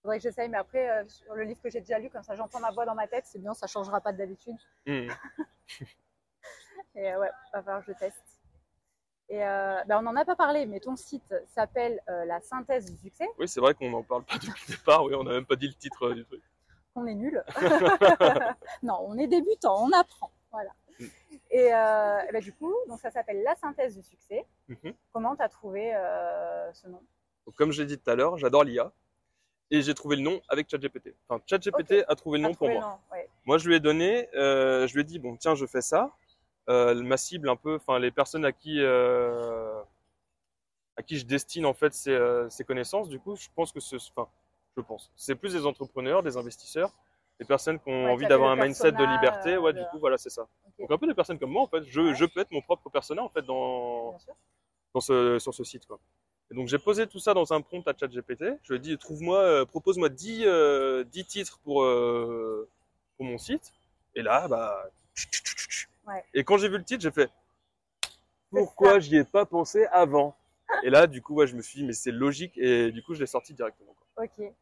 Faudrait 0.02 0.16
que 0.16 0.22
j'essaye, 0.22 0.48
mais 0.48 0.56
après, 0.56 0.88
euh, 0.90 1.04
sur 1.08 1.34
le 1.34 1.44
livre 1.44 1.60
que 1.62 1.68
j'ai 1.68 1.80
déjà 1.80 1.98
lu, 1.98 2.08
comme 2.08 2.22
ça 2.22 2.34
j'entends 2.34 2.60
ma 2.60 2.70
voix 2.70 2.86
dans 2.86 2.94
ma 2.94 3.06
tête, 3.06 3.24
c'est 3.26 3.38
bien, 3.38 3.52
ça 3.52 3.66
changera 3.66 4.00
pas 4.00 4.12
d'habitude. 4.14 4.56
Mhm. 4.86 5.10
Et 6.94 7.14
ouais, 7.16 7.30
va 7.52 7.62
falloir 7.62 7.84
que 7.84 7.92
je 7.92 7.98
teste. 7.98 8.29
Et 9.30 9.44
euh, 9.44 9.80
bah, 9.86 10.00
on 10.00 10.02
n'en 10.02 10.16
a 10.16 10.24
pas 10.24 10.34
parlé, 10.34 10.66
mais 10.66 10.80
ton 10.80 10.96
site 10.96 11.34
s'appelle 11.46 12.02
euh, 12.08 12.24
La 12.24 12.40
synthèse 12.40 12.90
du 12.90 12.98
succès. 12.98 13.28
Oui, 13.38 13.46
c'est 13.46 13.60
vrai 13.60 13.74
qu'on 13.74 13.88
n'en 13.88 14.02
parle 14.02 14.24
pas 14.24 14.34
depuis 14.42 14.64
le 14.68 14.74
départ. 14.74 15.04
Oui, 15.04 15.14
on 15.14 15.22
n'a 15.22 15.30
même 15.30 15.46
pas 15.46 15.54
dit 15.54 15.68
le 15.68 15.74
titre 15.74 16.08
euh, 16.08 16.14
du 16.14 16.24
truc. 16.24 16.42
On 16.96 17.06
est 17.06 17.14
nul. 17.14 17.42
non, 18.82 18.98
on 19.06 19.16
est 19.16 19.28
débutant, 19.28 19.84
on 19.84 19.92
apprend. 19.92 20.32
Voilà. 20.50 20.70
Mm. 20.98 21.04
Et, 21.52 21.66
et 21.66 21.70
bah, 22.32 22.40
du 22.40 22.52
coup, 22.52 22.74
donc 22.88 22.98
ça 22.98 23.12
s'appelle 23.12 23.40
La 23.44 23.54
synthèse 23.54 23.96
du 23.96 24.02
succès. 24.02 24.44
Mhm. 24.68 24.94
Comment 25.12 25.36
tu 25.36 25.42
as 25.42 25.48
trouvé 25.48 25.92
ce 26.72 26.88
nom? 26.88 27.00
Donc, 27.46 27.54
comme 27.54 27.70
j'ai 27.70 27.86
dit 27.86 27.98
tout 27.98 28.10
à 28.10 28.16
l'heure, 28.16 28.36
j'adore 28.36 28.64
l'IA. 28.64 28.92
Et 29.72 29.82
j'ai 29.82 29.94
trouvé 29.94 30.16
le 30.16 30.22
nom 30.22 30.40
avec 30.48 30.68
ChatGPT. 30.68 31.14
Enfin, 31.28 31.40
ChatGPT 31.46 32.04
a 32.08 32.16
trouvé 32.16 32.38
le 32.38 32.42
nom 32.42 32.48
pour 32.48 32.66
trouvé 32.66 32.74
moi. 32.74 32.82
le 32.82 32.86
nom, 32.88 32.98
ouais. 33.12 33.28
Moi, 33.46 33.58
je 33.58 33.68
lui 33.68 33.76
ai 33.76 33.80
donné, 33.80 34.28
je 34.34 34.92
lui 34.92 35.02
ai 35.02 35.04
dit, 35.04 35.20
bon, 35.20 35.36
tiens, 35.36 35.54
je 35.54 35.64
fais 35.66 35.80
ça. 35.80 36.10
Euh, 36.70 36.94
ma 37.02 37.16
cible, 37.16 37.48
un 37.50 37.56
peu, 37.56 37.74
enfin, 37.76 37.98
les 37.98 38.10
personnes 38.12 38.44
à 38.44 38.52
qui, 38.52 38.76
euh, 38.80 39.82
à 40.96 41.02
qui 41.02 41.18
je 41.18 41.26
destine 41.26 41.66
en 41.66 41.74
fait 41.74 41.92
ces, 41.94 42.12
euh, 42.12 42.48
ces 42.48 42.64
connaissances, 42.64 43.08
du 43.08 43.18
coup, 43.18 43.34
je 43.36 43.48
pense 43.56 43.72
que 43.72 43.80
ce, 43.80 43.96
enfin, 43.96 44.28
je 44.76 44.82
pense, 44.82 45.10
c'est 45.16 45.34
plus 45.34 45.52
des 45.52 45.66
entrepreneurs, 45.66 46.22
des 46.22 46.36
investisseurs, 46.36 46.92
des 47.40 47.44
personnes 47.44 47.78
qui 47.80 47.88
ont 47.88 48.04
Ouais, 48.04 48.10
envie 48.12 48.26
d'avoir 48.28 48.50
un 48.50 48.56
mindset 48.56 48.92
de 48.92 49.04
liberté. 49.04 49.56
Ouais, 49.56 49.72
de- 49.72 49.80
du 49.80 49.84
coup, 49.90 49.98
voilà, 49.98 50.16
c'est 50.18 50.30
ça. 50.30 50.46
Donc 50.78 50.90
un 50.92 50.98
peu 50.98 51.06
des 51.06 51.14
personnes 51.14 51.38
comme 51.38 51.50
moi, 51.50 51.62
en 51.62 51.66
fait, 51.66 51.82
je, 51.84 52.00
Ouais. 52.00 52.14
je 52.14 52.24
peux 52.26 52.40
être 52.40 52.50
mon 52.52 52.62
propre 52.62 52.88
persona 52.90 53.22
en 53.22 53.28
fait 53.30 53.42
dans, 53.42 54.16
dans 54.94 55.00
ce, 55.00 55.38
sur 55.38 55.52
ce 55.54 55.64
site. 55.64 55.86
Quoi. 55.86 55.98
Et 56.50 56.54
donc 56.54 56.68
j'ai 56.68 56.78
posé 56.78 57.06
tout 57.06 57.18
ça 57.20 57.32
dans 57.34 57.52
un 57.52 57.60
prompt 57.62 57.86
à 57.88 57.94
ChatGPT. 57.98 58.44
Je 58.62 58.72
lui 58.72 58.76
ai 58.76 58.80
dit, 58.80 58.96
trouve-moi, 58.98 59.38
euh, 59.38 59.64
propose-moi 59.64 60.08
10, 60.08 60.44
euh, 60.46 61.04
10 61.04 61.24
titres 61.24 61.58
pour, 61.64 61.82
euh, 61.84 62.68
pour 63.16 63.24
mon 63.26 63.38
site. 63.38 63.72
Et 64.14 64.22
là, 64.22 64.46
bah. 64.48 64.84
Ouais. 66.10 66.24
Et 66.34 66.44
quand 66.44 66.58
j'ai 66.58 66.68
vu 66.68 66.76
le 66.78 66.84
titre, 66.84 67.02
j'ai 67.02 67.10
fait, 67.10 67.30
pourquoi 68.50 68.98
j'y 68.98 69.16
ai 69.16 69.24
pas 69.24 69.46
pensé 69.46 69.86
avant 69.92 70.36
Et 70.82 70.90
là, 70.90 71.06
du 71.06 71.22
coup, 71.22 71.34
ouais, 71.34 71.46
je 71.46 71.54
me 71.56 71.62
suis 71.62 71.80
dit, 71.80 71.86
mais 71.86 71.92
c'est 71.92 72.10
logique. 72.10 72.56
Et 72.58 72.90
du 72.90 73.02
coup, 73.02 73.14
je 73.14 73.20
l'ai 73.20 73.26
sorti 73.26 73.54
directement. 73.54 73.94
Quoi. 73.94 74.24
Ok. 74.24 74.52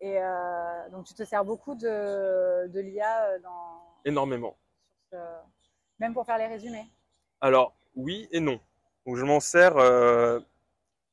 Et 0.00 0.18
euh, 0.18 0.88
donc 0.90 1.06
tu 1.06 1.14
te 1.14 1.22
sers 1.24 1.44
beaucoup 1.44 1.74
de, 1.76 2.66
de 2.66 2.80
l'IA 2.80 3.26
euh, 3.26 3.38
dans 3.38 3.80
Énormément. 4.04 4.56
ce- 5.12 5.16
Même 5.98 6.12
pour 6.12 6.26
faire 6.26 6.36
les 6.36 6.46
résumés 6.46 6.84
Alors, 7.40 7.74
oui 7.94 8.28
et 8.32 8.40
non. 8.40 8.60
Donc, 9.06 9.16
je 9.16 9.24
m'en 9.24 9.40
sers, 9.40 9.76
euh, 9.76 10.40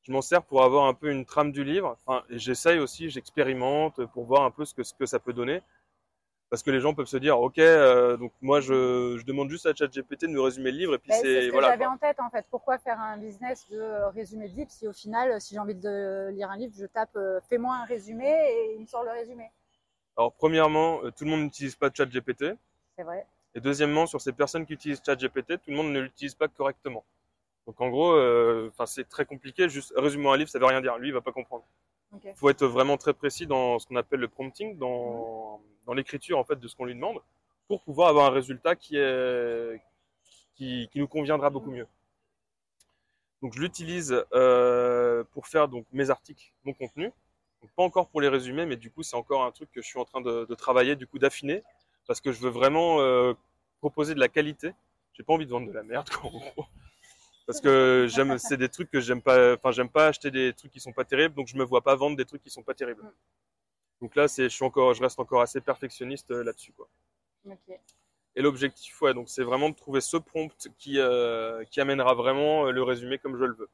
je 0.02 0.12
m'en 0.12 0.20
sers 0.22 0.42
pour 0.42 0.62
avoir 0.64 0.86
un 0.86 0.94
peu 0.94 1.10
une 1.10 1.24
trame 1.24 1.52
du 1.52 1.62
livre. 1.64 1.96
Enfin, 2.04 2.24
j'essaye 2.30 2.78
aussi, 2.80 3.08
j'expérimente 3.10 4.04
pour 4.06 4.24
voir 4.24 4.42
un 4.42 4.50
peu 4.50 4.64
ce 4.64 4.74
que, 4.74 4.82
ce 4.82 4.94
que 4.94 5.06
ça 5.06 5.18
peut 5.20 5.32
donner. 5.32 5.62
Parce 6.52 6.62
que 6.62 6.70
les 6.70 6.80
gens 6.80 6.92
peuvent 6.92 7.06
se 7.06 7.16
dire, 7.16 7.40
ok, 7.40 7.58
euh, 7.60 8.18
donc 8.18 8.30
moi 8.42 8.60
je, 8.60 9.16
je, 9.18 9.24
demande 9.24 9.48
juste 9.48 9.64
à 9.64 9.74
ChatGPT 9.74 10.26
de 10.26 10.32
me 10.32 10.40
résumer 10.42 10.70
le 10.70 10.76
livre 10.76 10.94
et 10.96 10.98
puis 10.98 11.08
Ben, 11.08 11.18
c'est 11.22 11.40
ce 11.44 11.46
que 11.46 11.52
voilà. 11.52 11.70
j'avais 11.70 11.86
en 11.86 11.96
tête 11.96 12.20
en 12.20 12.28
fait. 12.28 12.44
Pourquoi 12.50 12.76
faire 12.76 13.00
un 13.00 13.16
business 13.16 13.66
de 13.70 13.80
euh, 13.80 14.10
résumé 14.10 14.50
de 14.50 14.54
livre 14.54 14.70
si 14.70 14.86
au 14.86 14.92
final, 14.92 15.40
si 15.40 15.54
j'ai 15.54 15.60
envie 15.60 15.74
de 15.74 16.28
lire 16.28 16.50
un 16.50 16.58
livre, 16.58 16.74
je 16.78 16.84
tape 16.84 17.16
euh, 17.16 17.40
fais-moi 17.48 17.74
un 17.74 17.86
résumé 17.86 18.26
et 18.28 18.74
il 18.74 18.82
me 18.82 18.86
sort 18.86 19.02
le 19.02 19.12
résumé. 19.12 19.50
Alors 20.18 20.34
premièrement, 20.34 21.02
euh, 21.02 21.10
tout 21.10 21.24
le 21.24 21.30
monde 21.30 21.40
n'utilise 21.40 21.74
pas 21.74 21.88
ChatGPT. 21.90 22.54
C'est 22.98 23.02
vrai. 23.02 23.26
Et 23.54 23.60
deuxièmement, 23.60 24.04
sur 24.04 24.20
ces 24.20 24.32
personnes 24.32 24.66
qui 24.66 24.74
utilisent 24.74 25.00
ChatGPT, 25.02 25.54
tout 25.54 25.70
le 25.70 25.76
monde 25.76 25.90
ne 25.90 26.00
l'utilise 26.00 26.34
pas 26.34 26.48
correctement. 26.48 27.02
Donc 27.66 27.80
en 27.80 27.88
gros, 27.88 28.12
euh, 28.12 28.68
enfin 28.68 28.84
c'est 28.84 29.08
très 29.08 29.24
compliqué. 29.24 29.70
Juste 29.70 29.94
résumer 29.96 30.28
un 30.28 30.36
livre, 30.36 30.50
ça 30.50 30.58
veut 30.58 30.66
rien 30.66 30.82
dire. 30.82 30.98
Lui, 30.98 31.08
il 31.08 31.14
va 31.14 31.22
pas 31.22 31.32
comprendre. 31.32 31.64
Il 32.22 32.34
faut 32.34 32.50
être 32.50 32.66
vraiment 32.66 32.98
très 32.98 33.14
précis 33.14 33.46
dans 33.46 33.78
ce 33.78 33.86
qu'on 33.86 33.96
appelle 33.96 34.20
le 34.20 34.28
prompting, 34.28 34.76
dans, 34.76 35.62
dans 35.86 35.94
l'écriture 35.94 36.38
en 36.38 36.44
fait 36.44 36.56
de 36.56 36.68
ce 36.68 36.76
qu'on 36.76 36.84
lui 36.84 36.94
demande, 36.94 37.20
pour 37.68 37.82
pouvoir 37.82 38.08
avoir 38.08 38.26
un 38.26 38.34
résultat 38.34 38.76
qui 38.76 38.96
qui, 40.54 40.88
nous 40.94 41.08
conviendra 41.08 41.50
beaucoup 41.50 41.70
mieux. 41.70 41.86
Donc 43.40 43.54
je 43.54 43.60
l'utilise 43.60 44.24
euh, 44.32 45.24
pour 45.32 45.48
faire 45.48 45.68
donc 45.68 45.84
mes 45.92 46.10
articles, 46.10 46.52
mon 46.64 46.72
contenu. 46.72 47.10
Pas 47.76 47.82
encore 47.84 48.08
pour 48.08 48.20
les 48.20 48.28
résumer, 48.28 48.66
mais 48.66 48.76
du 48.76 48.90
coup 48.90 49.02
c'est 49.02 49.16
encore 49.16 49.44
un 49.44 49.52
truc 49.52 49.70
que 49.72 49.80
je 49.82 49.86
suis 49.86 49.98
en 49.98 50.04
train 50.04 50.20
de, 50.20 50.54
travailler, 50.54 50.96
du 50.96 51.06
coup 51.06 51.18
d'affiner, 51.18 51.62
parce 52.06 52.20
que 52.20 52.32
je 52.32 52.40
veux 52.40 52.50
vraiment 52.50 53.00
euh, 53.00 53.34
proposer 53.78 54.14
de 54.14 54.20
la 54.20 54.28
qualité. 54.28 54.72
J'ai 55.14 55.22
pas 55.22 55.32
envie 55.32 55.46
de 55.46 55.50
vendre 55.50 55.68
de 55.68 55.72
la 55.72 55.82
merde, 55.82 56.08
en 56.22 56.30
gros. 56.30 56.66
Parce 57.46 57.60
que 57.60 58.06
j'aime, 58.08 58.38
c'est 58.38 58.56
des 58.56 58.68
trucs 58.68 58.90
que 58.90 59.00
j'aime 59.00 59.20
pas. 59.20 59.54
Enfin, 59.54 59.72
j'aime 59.72 59.88
pas 59.88 60.08
acheter 60.08 60.30
des 60.30 60.52
trucs 60.52 60.72
qui 60.72 60.80
sont 60.80 60.92
pas 60.92 61.04
terribles, 61.04 61.34
donc 61.34 61.48
je 61.48 61.56
me 61.56 61.64
vois 61.64 61.82
pas 61.82 61.94
vendre 61.94 62.16
des 62.16 62.24
trucs 62.24 62.42
qui 62.42 62.50
sont 62.50 62.62
pas 62.62 62.74
terribles. 62.74 63.02
Donc 64.02 64.16
là, 64.16 64.26
c'est, 64.28 64.42
je 64.44 64.48
suis 64.48 64.64
encore, 64.64 64.92
je 64.94 65.02
reste 65.02 65.18
encore 65.20 65.40
assez 65.42 65.60
perfectionniste 65.60 66.30
euh, 66.32 66.42
là-dessus, 66.42 66.72
quoi. 66.72 66.88
Et 68.34 68.42
l'objectif, 68.42 69.00
ouais, 69.00 69.14
donc 69.14 69.28
c'est 69.28 69.44
vraiment 69.44 69.70
de 69.70 69.74
trouver 69.76 70.00
ce 70.00 70.16
prompt 70.16 70.68
qui 70.76 70.98
euh, 70.98 71.64
qui 71.66 71.80
amènera 71.80 72.14
vraiment 72.14 72.66
euh, 72.66 72.70
le 72.72 72.82
résumé 72.82 73.18
comme 73.18 73.36
je 73.36 73.44
le 73.44 73.54
veux. 73.54 73.68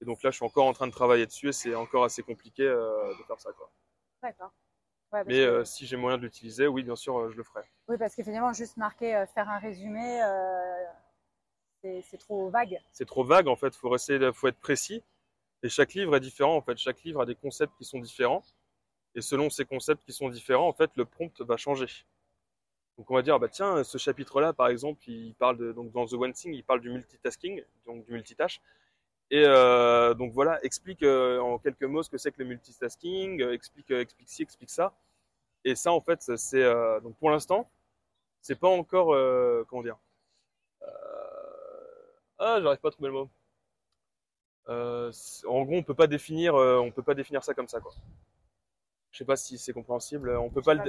Et 0.00 0.04
donc 0.06 0.22
là, 0.22 0.30
je 0.30 0.36
suis 0.36 0.44
encore 0.46 0.64
en 0.66 0.72
train 0.72 0.86
de 0.86 0.92
travailler 0.92 1.26
dessus 1.26 1.48
et 1.48 1.52
c'est 1.52 1.74
encore 1.74 2.04
assez 2.04 2.22
compliqué 2.22 2.62
euh, 2.62 3.12
de 3.18 3.22
faire 3.24 3.38
ça, 3.38 3.52
quoi. 3.52 3.70
D'accord. 4.22 4.50
Ouais, 5.12 5.22
Mais 5.26 5.34
que- 5.34 5.40
euh, 5.40 5.64
si 5.64 5.86
j'ai 5.86 5.96
moyen 5.96 6.16
de 6.18 6.22
l'utiliser, 6.22 6.66
oui, 6.66 6.82
bien 6.82 6.96
sûr, 6.96 7.30
je 7.30 7.36
le 7.36 7.42
ferai. 7.42 7.62
Oui, 7.88 7.96
parce 7.98 8.14
qu'effectivement, 8.14 8.52
juste 8.54 8.76
marquer 8.78 9.24
faire 9.34 9.48
un 9.50 9.58
résumé, 9.58 10.20
c'est 11.82 12.00
c'est 12.02 12.18
trop 12.18 12.48
vague. 12.48 12.80
c'est 12.92 13.06
trop 13.06 13.24
vague 13.24 13.48
en 13.48 13.56
fait. 13.56 13.74
Faut 13.76 13.94
essayer, 13.94 14.18
de- 14.18 14.32
faut 14.32 14.48
être 14.48 14.58
précis. 14.60 15.02
Et 15.62 15.68
chaque 15.68 15.92
livre 15.94 16.16
est 16.16 16.20
différent 16.20 16.56
en 16.56 16.62
fait. 16.62 16.76
Chaque 16.78 17.02
livre 17.02 17.20
a 17.22 17.26
des 17.26 17.34
concepts 17.34 17.76
qui 17.76 17.84
sont 17.84 17.98
différents. 17.98 18.42
Et 19.14 19.20
selon 19.20 19.50
ces 19.50 19.64
concepts 19.64 20.04
qui 20.04 20.12
sont 20.12 20.28
différents, 20.28 20.68
en 20.68 20.72
fait, 20.72 20.90
le 20.96 21.04
prompt 21.04 21.40
va 21.42 21.56
changer. 21.56 21.86
Donc 22.98 23.10
on 23.10 23.14
va 23.14 23.22
dire 23.22 23.38
bah 23.40 23.48
tiens, 23.48 23.82
ce 23.82 23.98
chapitre-là 23.98 24.52
par 24.52 24.68
exemple, 24.68 25.00
il 25.08 25.34
parle 25.34 25.56
de 25.56 25.72
donc 25.72 25.90
dans 25.92 26.06
The 26.06 26.12
One 26.14 26.32
Thing, 26.32 26.54
il 26.54 26.62
parle 26.62 26.80
du 26.80 26.90
multitasking, 26.90 27.62
donc 27.86 28.04
du 28.04 28.12
multitâche. 28.12 28.60
Et 29.30 29.44
euh, 29.46 30.14
donc 30.14 30.32
voilà, 30.32 30.64
explique 30.64 31.02
euh, 31.02 31.40
en 31.40 31.58
quelques 31.58 31.84
mots 31.84 32.02
ce 32.02 32.10
que 32.10 32.18
c'est 32.18 32.30
que 32.30 32.38
le 32.38 32.44
multitasking, 32.46 33.42
euh, 33.42 33.52
explique 33.52 33.90
explique 33.90 34.28
ci, 34.28 34.42
explique 34.42 34.70
ça. 34.70 34.94
Et 35.64 35.74
ça 35.74 35.92
en 35.92 36.00
fait, 36.00 36.22
c'est 36.36 36.64
donc 37.02 37.16
pour 37.18 37.30
l'instant, 37.30 37.68
c'est 38.42 38.58
pas 38.58 38.68
encore 38.68 39.08
comment 39.68 39.82
dire. 39.82 39.98
Ah, 42.38 42.60
j'arrive 42.60 42.80
pas 42.80 42.88
à 42.88 42.90
trouver 42.92 43.08
le 43.08 43.14
mot. 43.14 43.30
En 45.48 45.64
gros, 45.64 45.76
on 45.76 45.82
peut 45.82 45.94
pas 45.94 46.06
définir, 46.06 46.54
on 46.54 46.90
peut 46.90 47.02
pas 47.02 47.14
définir 47.14 47.42
ça 47.44 47.54
comme 47.54 47.68
ça, 47.68 47.80
quoi. 47.80 47.92
Je 49.14 49.18
sais 49.18 49.24
pas 49.24 49.36
si 49.36 49.58
c'est 49.58 49.72
compréhensible. 49.72 50.36
On 50.38 50.50
peut 50.50 50.60
pas, 50.60 50.74
le, 50.74 50.82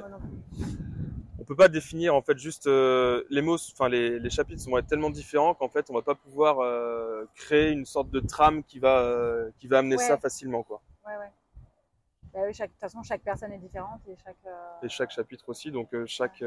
on 1.38 1.44
peut 1.44 1.56
pas 1.56 1.68
définir 1.68 2.16
en 2.16 2.24
fait 2.24 2.36
juste 2.40 2.66
euh, 2.66 3.24
les 3.30 3.44
mots. 3.44 3.54
Enfin, 3.72 3.88
les, 3.88 4.18
les 4.18 4.30
chapitres 4.32 4.68
vont 4.68 4.80
être 4.80 4.88
tellement 4.88 5.12
différents 5.12 5.54
qu'en 5.54 5.70
fait, 5.70 5.92
on 5.92 5.94
va 5.94 6.02
pas 6.02 6.16
pouvoir 6.16 6.58
euh, 6.60 7.26
créer 7.36 7.70
une 7.72 7.86
sorte 7.86 8.10
de 8.10 8.20
trame 8.20 8.64
qui 8.64 8.80
va, 8.80 8.98
euh, 8.98 9.52
qui 9.60 9.68
va 9.68 9.78
amener 9.78 9.96
Ouais. 9.98 10.04
ça 10.08 10.18
facilement, 10.18 10.64
quoi. 10.64 10.82
Ouais, 11.06 11.16
ouais. 11.18 11.32
Bah 12.34 12.40
oui, 12.48 12.54
chaque- 12.56 12.70
de 12.70 12.74
toute 12.74 12.82
façon, 12.82 13.04
chaque 13.04 13.22
personne 13.22 13.52
est 13.54 13.60
différente 13.60 14.02
et 14.08 14.16
chaque. 14.26 14.36
Et 14.82 14.90
chaque 14.90 15.12
chapitre 15.12 15.48
aussi, 15.50 15.70
donc 15.70 15.96
chaque, 16.08 16.44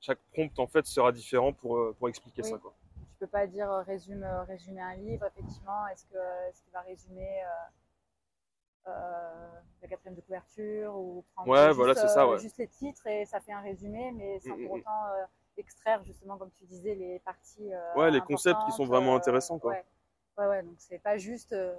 chaque 0.00 0.18
prompt 0.32 0.56
en 0.60 0.68
fait 0.68 0.86
sera 0.86 1.10
différent 1.10 1.52
pour, 1.52 1.92
pour 1.98 2.08
expliquer 2.08 2.42
Oui. 2.44 2.50
ça, 2.50 2.58
quoi. 2.58 2.72
Tu 2.94 3.00
peux 3.18 3.26
pas 3.26 3.48
dire 3.48 3.68
résume, 3.84 4.24
résumer 4.46 4.80
un 4.80 4.94
livre, 4.94 5.26
effectivement. 5.26 5.88
Est-ce 5.88 6.04
que 6.04 6.16
est-ce 6.48 6.62
qu'il 6.62 6.72
va 6.72 6.82
résumer 6.82 7.28
euh, 7.42 7.48
la 8.86 9.88
quatrième 9.88 10.14
de 10.14 10.20
couverture 10.20 10.94
ou 10.96 11.24
prendre 11.34 11.50
Ouais, 11.50 11.66
juste, 11.66 11.76
voilà, 11.76 11.94
ça, 11.94 12.24
euh, 12.24 12.30
ouais. 12.32 12.38
juste 12.38 12.58
les 12.58 12.68
titres 12.68 13.06
et 13.06 13.24
ça 13.26 13.40
fait 13.40 13.52
un 13.52 13.60
résumé, 13.60 14.12
mais 14.12 14.40
sans 14.40 14.56
Mm, 14.56 14.62
pour 14.62 14.72
mm, 14.72 14.76
mm. 14.76 14.80
autant 14.80 15.06
euh, 15.06 15.24
extraire 15.56 16.02
justement, 16.04 16.36
comme 16.38 16.50
tu 16.58 16.64
disais, 16.64 16.94
les 16.94 17.18
parties. 17.20 17.72
euh, 17.72 17.94
Ouais, 17.96 18.10
les 18.10 18.20
concepts 18.20 18.62
qui 18.64 18.72
sont 18.72 18.84
vraiment 18.86 19.14
euh, 19.14 19.16
intéressants, 19.16 19.58
quoi. 19.58 19.72
Ouais, 19.72 19.84
ouais, 20.38 20.46
ouais, 20.46 20.62
donc 20.62 20.74
c'est 20.78 20.98
pas 20.98 21.16
juste 21.18 21.52
euh, 21.52 21.74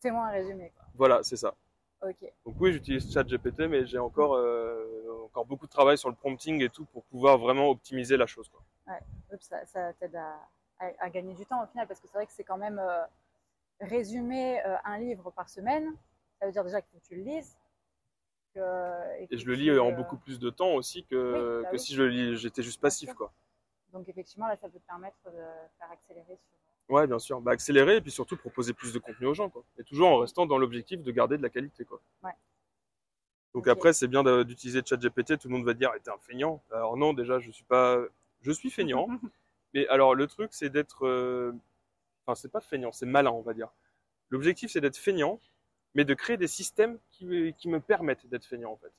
fais-moi 0.00 0.26
un 0.26 0.30
résumé, 0.30 0.70
quoi. 0.76 0.84
Voilà, 0.94 1.22
c'est 1.22 1.36
ça. 1.36 1.54
Ok. 2.02 2.30
Donc 2.44 2.54
oui, 2.60 2.72
j'utilise 2.72 3.10
ChatGPT, 3.12 3.60
mais 3.60 3.86
j'ai 3.86 3.98
encore, 3.98 4.34
euh, 4.34 5.24
encore 5.24 5.46
beaucoup 5.46 5.66
de 5.66 5.70
travail 5.70 5.96
sur 5.98 6.08
le 6.10 6.14
prompting 6.14 6.62
et 6.62 6.68
tout 6.68 6.84
pour 6.86 7.04
pouvoir 7.04 7.38
vraiment 7.38 7.70
optimiser 7.70 8.16
la 8.16 8.26
chose. 8.26 8.48
Quoi. 8.48 8.60
Oui, 8.88 9.36
ça, 9.40 9.64
ça 9.66 9.92
t'aide 9.94 10.14
à, 10.14 10.38
à- 10.78 10.92
à 11.00 11.10
gagner 11.10 11.34
du 11.34 11.44
temps 11.46 11.62
au 11.62 11.66
final, 11.66 11.86
parce 11.88 11.98
que 12.00 12.06
c'est 12.06 12.14
vrai 12.16 12.26
que 12.26 12.32
c'est 12.32 12.44
quand 12.44 12.58
même 12.58 12.78
euh, 12.78 13.02
résumer 13.80 14.60
euh, 14.64 14.76
un 14.84 14.98
livre 14.98 15.30
par 15.30 15.48
semaine. 15.48 15.94
Ça 16.40 16.46
veut 16.46 16.52
dire 16.52 16.64
déjà 16.64 16.80
qu'il 16.82 16.90
faut 16.92 16.98
que 16.98 17.06
tu 17.06 17.16
le 17.16 17.22
lises. 17.22 17.56
que- 18.54 19.20
Et 19.22 19.26
que 19.28 19.36
je 19.36 19.46
le 19.46 19.54
lis 19.54 19.70
en 19.78 19.88
euh, 19.88 19.92
beaucoup 19.92 20.16
plus 20.16 20.38
de 20.38 20.48
temps 20.48 20.74
aussi 20.74 21.04
que, 21.04 21.14
Oui, 21.58 21.62
bah 21.64 21.68
que 21.68 21.72
oui. 21.74 21.78
si 21.78 21.94
je 21.94 22.02
le 22.02 22.08
lis, 22.08 22.36
j'étais 22.38 22.62
juste 22.62 22.80
passif. 22.80 23.12
Quoi. 23.14 23.30
Donc 23.92 24.08
effectivement, 24.08 24.46
là, 24.46 24.56
ça 24.56 24.68
peut 24.68 24.78
te 24.78 24.86
permettre 24.86 25.18
de 25.26 25.30
faire 25.78 25.90
accélérer 25.90 26.36
sur. 26.36 26.94
Ouais, 26.94 27.06
bien 27.06 27.18
sûr. 27.18 27.40
Bah, 27.42 27.50
accélérer 27.52 27.96
et 27.96 28.00
puis 28.00 28.10
surtout 28.10 28.36
proposer 28.36 28.72
plus 28.72 28.92
de 28.94 28.98
contenu 28.98 29.26
aux 29.26 29.34
gens. 29.34 29.50
Quoi. 29.50 29.62
Et 29.78 29.84
toujours 29.84 30.08
en 30.08 30.18
restant 30.18 30.46
dans 30.46 30.56
l'objectif 30.56 31.02
de 31.02 31.10
garder 31.10 31.36
de 31.36 31.42
la 31.42 31.50
qualité. 31.50 31.84
Quoi. 31.84 32.00
Ouais. 32.22 32.32
Donc 33.54 33.68
après, 33.68 33.92
c'est 33.92 34.06
bien 34.08 34.22
d'utiliser 34.44 34.80
ChatGPT. 34.84 35.38
Tout 35.38 35.48
le 35.48 35.54
monde 35.54 35.64
va 35.66 35.74
dire, 35.74 35.90
t'es 36.02 36.10
un 36.10 36.18
feignant. 36.18 36.62
Alors 36.70 36.96
non, 36.96 37.12
déjà, 37.12 37.38
je 37.40 37.50
suis 37.50 37.64
pas, 37.64 37.98
je 38.42 38.50
suis 38.52 38.70
feignant. 38.70 39.06
Mais 39.74 39.86
alors, 39.88 40.14
le 40.14 40.26
truc, 40.26 40.54
c'est 40.54 40.70
d'être, 40.70 41.06
euh, 41.06 41.52
enfin, 42.24 42.34
c'est 42.34 42.50
pas 42.50 42.60
feignant, 42.60 42.92
c'est 42.92 43.04
malin, 43.06 43.30
on 43.32 43.42
va 43.42 43.52
dire. 43.52 43.68
L'objectif, 44.30 44.70
c'est 44.70 44.80
d'être 44.80 44.96
feignant, 44.96 45.40
mais 45.96 46.04
de 46.04 46.12
créer 46.12 46.36
des 46.36 46.46
systèmes 46.46 46.98
qui, 47.08 47.54
qui 47.54 47.68
me 47.70 47.80
permettent 47.80 48.26
d'être 48.26 48.44
feignant, 48.44 48.72
en 48.72 48.76
fait. 48.76 48.92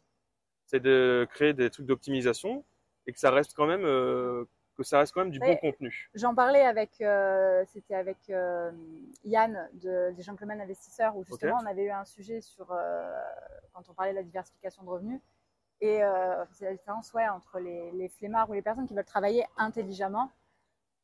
C'est 0.66 0.80
de 0.80 1.28
créer 1.30 1.54
des 1.54 1.70
trucs 1.70 1.86
d'optimisation 1.86 2.66
et 3.06 3.14
que 3.14 3.20
ça 3.20 3.30
reste 3.30 3.54
quand 3.56 3.68
même, 3.68 3.86
euh, 3.86 4.46
que 4.76 4.84
ça 4.84 4.98
reste 4.98 5.14
quand 5.14 5.22
même 5.22 5.30
du 5.30 5.40
bon 5.40 5.56
contenu. 5.58 6.10
J'en 6.16 6.34
parlais 6.34 6.66
avec, 6.66 7.00
euh, 7.02 7.64
c'était 7.68 7.94
avec 7.94 8.18
euh, 8.32 8.72
Yann 9.24 9.70
de, 9.74 10.12
des 10.12 10.24
Gentlemen 10.24 10.60
Investisseurs, 10.60 11.16
où 11.16 11.24
justement 11.24 11.60
on 11.62 11.68
avait 11.68 11.84
eu 11.84 11.92
un 11.92 12.04
sujet 12.04 12.42
sur, 12.42 12.68
quand 13.74 13.88
on 13.88 13.94
parlait 13.94 14.12
de 14.12 14.18
la 14.18 14.24
diversification 14.24 14.84
de 14.84 14.90
revenus, 14.90 15.22
et 15.82 16.02
c'est 16.54 16.66
la 16.66 16.74
différence 16.74 17.14
ouais, 17.14 17.30
entre 17.30 17.60
les, 17.60 17.92
les 17.92 18.10
flemmards 18.10 18.50
ou 18.50 18.54
les 18.54 18.64
personnes 18.64 18.88
qui 18.88 18.96
veulent 18.96 19.06
travailler 19.06 19.46
intelligemment, 19.56 20.32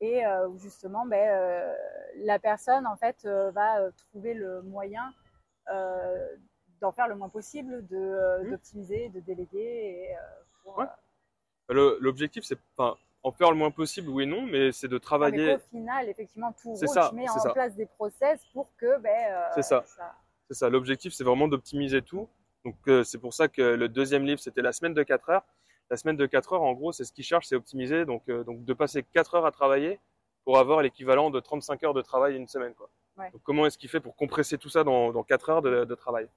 et 0.01 0.25
où 0.49 0.57
justement 0.57 1.05
ben, 1.05 1.71
la 2.15 2.39
personne 2.39 2.87
en 2.87 2.97
fait 2.97 3.25
va 3.25 3.91
trouver 3.91 4.33
le 4.33 4.63
moyen 4.63 5.13
d'en 6.81 6.91
faire 6.91 7.07
le 7.07 7.15
moins 7.15 7.29
possible, 7.29 7.85
de, 7.87 7.95
euh, 7.97 8.43
Mhm. 8.43 8.51
d'optimiser, 8.51 9.09
de 9.09 9.19
déléguer, 9.21 10.09
euh, 10.15 10.43
pour, 10.63 10.77
Ouais. 10.79 10.85
euh, 10.85 11.73
Le- 11.73 11.97
L'objectif, 12.01 12.43
c'est, 12.43 12.57
en 12.77 13.31
faire 13.31 13.49
le 13.51 13.55
moins 13.55 13.71
possible, 13.71 14.09
oui 14.09 14.23
et 14.23 14.25
non, 14.25 14.41
mais 14.41 14.71
c'est 14.73 14.87
de 14.89 14.95
Non, 14.95 14.97
mais 14.97 15.01
travailler. 15.01 15.53
qu'au 15.53 15.59
final, 15.69 16.09
effectivement, 16.09 16.51
tout 16.61 16.73
roule. 16.73 16.87
ça, 16.89 17.07
tu 17.09 17.15
mets 17.15 17.27
c'est 17.27 17.39
en 17.39 17.43
ça. 17.43 17.49
place 17.53 17.73
des 17.75 17.85
process 17.85 18.43
pour 18.53 18.67
que, 18.77 18.97
ben, 18.99 19.09
euh, 19.31 19.49
C'est 19.55 19.61
ça. 19.63 19.83
C'est 20.49 20.55
ça, 20.55 20.69
l'objectif, 20.69 21.13
c'est 21.13 21.23
vraiment 21.23 21.47
d'optimiser 21.47 22.01
tout. 22.01 22.27
Donc, 22.65 22.75
euh, 22.89 23.03
c'est 23.05 23.17
pour 23.17 23.33
ça 23.33 23.47
que 23.47 23.61
le 23.61 23.87
deuxième 23.87 24.25
livre, 24.25 24.39
c'était 24.41 24.61
la 24.61 24.73
semaine 24.73 24.93
de 24.93 25.03
4 25.03 25.29
heures. 25.29 25.45
La 25.89 25.95
semaine 25.97 26.17
de 26.17 26.25
4 26.25 26.53
heures, 26.53 26.61
en 26.63 26.73
gros, 26.73 26.91
c'est 26.91 27.05
ce 27.05 27.13
qu'il 27.13 27.23
cherche, 27.23 27.47
c'est 27.47 27.55
optimiser. 27.55 28.05
Donc, 28.05 28.27
euh, 28.29 28.43
donc, 28.43 28.63
de 28.65 28.73
passer 28.73 29.03
4 29.03 29.35
heures 29.35 29.45
à 29.45 29.51
travailler 29.51 29.99
pour 30.43 30.57
avoir 30.59 30.81
l'équivalent 30.81 31.29
de 31.29 31.39
35 31.39 31.81
heures 31.83 31.93
de 31.93 32.01
travail 32.01 32.35
une 32.35 32.47
semaine. 32.47 32.73
Quoi. 32.73 32.89
Ouais. 33.17 33.29
Donc, 33.31 33.41
comment 33.43 33.65
est-ce 33.65 33.77
qu'il 33.77 33.89
fait 33.89 33.99
pour 33.99 34.15
compresser 34.15 34.57
tout 34.57 34.69
ça 34.69 34.83
dans, 34.83 35.11
dans 35.11 35.23
4 35.23 35.49
heures 35.49 35.61
de, 35.61 35.85
de 35.85 35.95
travail? 35.95 36.27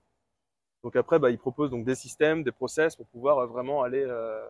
Donc, 0.83 0.95
après, 0.97 1.19
bah, 1.19 1.31
il 1.31 1.39
propose 1.39 1.71
donc 1.71 1.85
des 1.85 1.95
systèmes, 1.95 2.43
des 2.43 2.53
process 2.53 2.95
pour 2.97 3.07
pouvoir 3.07 3.39
euh, 3.39 3.47
vraiment 3.47 3.83
aller, 3.83 4.05
euh, 4.07 4.47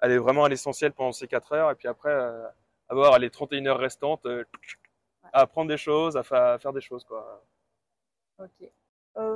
aller 0.00 0.18
vraiment 0.18 0.44
à 0.44 0.48
l'essentiel 0.48 0.92
pendant 0.92 1.12
ces 1.12 1.28
4 1.28 1.52
heures. 1.52 1.70
Et 1.70 1.74
puis 1.74 1.88
après, 1.88 2.10
euh, 2.10 2.46
avoir 2.88 3.18
les 3.18 3.30
31 3.30 3.66
heures 3.66 3.78
restantes 3.78 4.24
euh, 4.26 4.44
à 5.32 5.40
apprendre 5.42 5.68
des 5.68 5.76
choses, 5.76 6.16
à, 6.16 6.22
fa- 6.22 6.54
à 6.54 6.58
faire 6.58 6.72
des 6.72 6.80
choses. 6.80 7.04
Quoi. 7.04 7.44
Ok. 8.38 8.70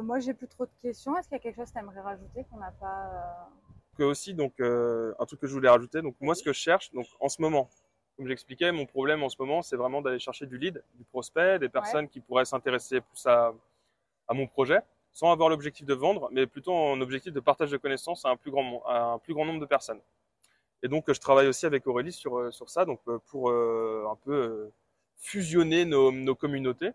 Moi, 0.03 0.19
j'ai 0.21 0.33
plus 0.33 0.49
trop 0.49 0.65
de 0.65 0.71
questions. 0.81 1.15
Est-ce 1.19 1.29
qu'il 1.29 1.37
y 1.37 1.41
a 1.41 1.43
quelque 1.43 1.57
chose 1.57 1.69
que 1.69 1.75
tu 1.75 1.79
aimerais 1.79 2.01
rajouter 2.01 2.45
qu'on 2.51 2.57
n'a 2.57 2.71
pas. 2.73 3.51
que 3.99 4.03
aussi 4.03 4.33
donc 4.33 4.59
euh, 4.61 5.13
un 5.19 5.27
truc 5.27 5.41
que 5.41 5.47
je 5.47 5.53
voulais 5.53 5.69
rajouter 5.69 6.01
donc 6.01 6.17
moi 6.21 6.35
ce 6.35 6.43
que 6.43 6.53
je 6.55 6.59
cherche 6.59 6.91
donc 6.93 7.07
en 7.21 7.29
ce 7.29 7.41
moment 7.43 7.69
comme 8.17 8.29
j'expliquais, 8.29 8.71
mon 8.73 8.87
problème 8.87 9.23
en 9.23 9.29
ce 9.29 9.37
moment, 9.39 9.63
c'est 9.63 9.77
vraiment 9.77 10.01
d'aller 10.03 10.19
chercher 10.19 10.47
du 10.47 10.59
lead, 10.59 10.83
du 10.95 11.05
prospect, 11.05 11.59
des 11.59 11.69
personnes 11.69 12.09
qui 12.09 12.21
pourraient 12.21 12.45
s'intéresser 12.45 13.01
plus 13.01 13.27
à, 13.27 13.53
à 14.29 14.35
mon 14.35 14.47
projet, 14.47 14.81
sans 15.13 15.33
avoir 15.33 15.49
l'objectif 15.49 15.87
de 15.87 15.95
vendre, 15.95 16.29
mais 16.33 16.47
plutôt 16.47 16.73
en 16.73 17.01
objectif 17.01 17.33
de 17.33 17.41
partage 17.41 17.71
de 17.71 17.77
connaissances 17.77 18.25
à 18.25 18.31
un 18.31 18.37
plus 18.37 18.51
grand, 18.51 18.83
à 18.87 19.03
un 19.15 19.19
plus 19.19 19.35
grand 19.35 19.45
nombre 19.45 19.61
de 19.61 19.67
personnes. 19.67 20.01
Et 20.83 20.89
donc, 20.89 21.11
je 21.11 21.19
travaille 21.19 21.47
aussi 21.47 21.67
avec 21.67 21.87
Aurélie 21.87 22.13
sur, 22.13 22.39
euh, 22.39 22.51
sur 22.51 22.69
ça, 22.69 22.85
donc 22.85 23.01
euh, 23.09 23.19
pour 23.31 23.51
euh, 23.51 24.07
un 24.11 24.17
peu 24.17 24.71
fusionner 25.19 25.85
nos, 25.85 26.13
nos 26.13 26.35
communautés. 26.35 26.91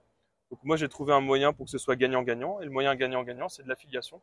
Donc, 0.52 0.60
moi, 0.64 0.78
j'ai 0.78 0.88
trouvé 0.88 1.14
un 1.14 1.22
moyen 1.22 1.54
pour 1.54 1.66
que 1.66 1.72
ce 1.72 1.78
soit 1.78 1.96
gagnant-gagnant, 1.96 2.60
et 2.62 2.66
le 2.66 2.72
moyen 2.72 2.96
gagnant-gagnant, 2.96 3.50
c'est 3.50 3.64
de 3.64 3.70
l'affiliation. 3.70 4.22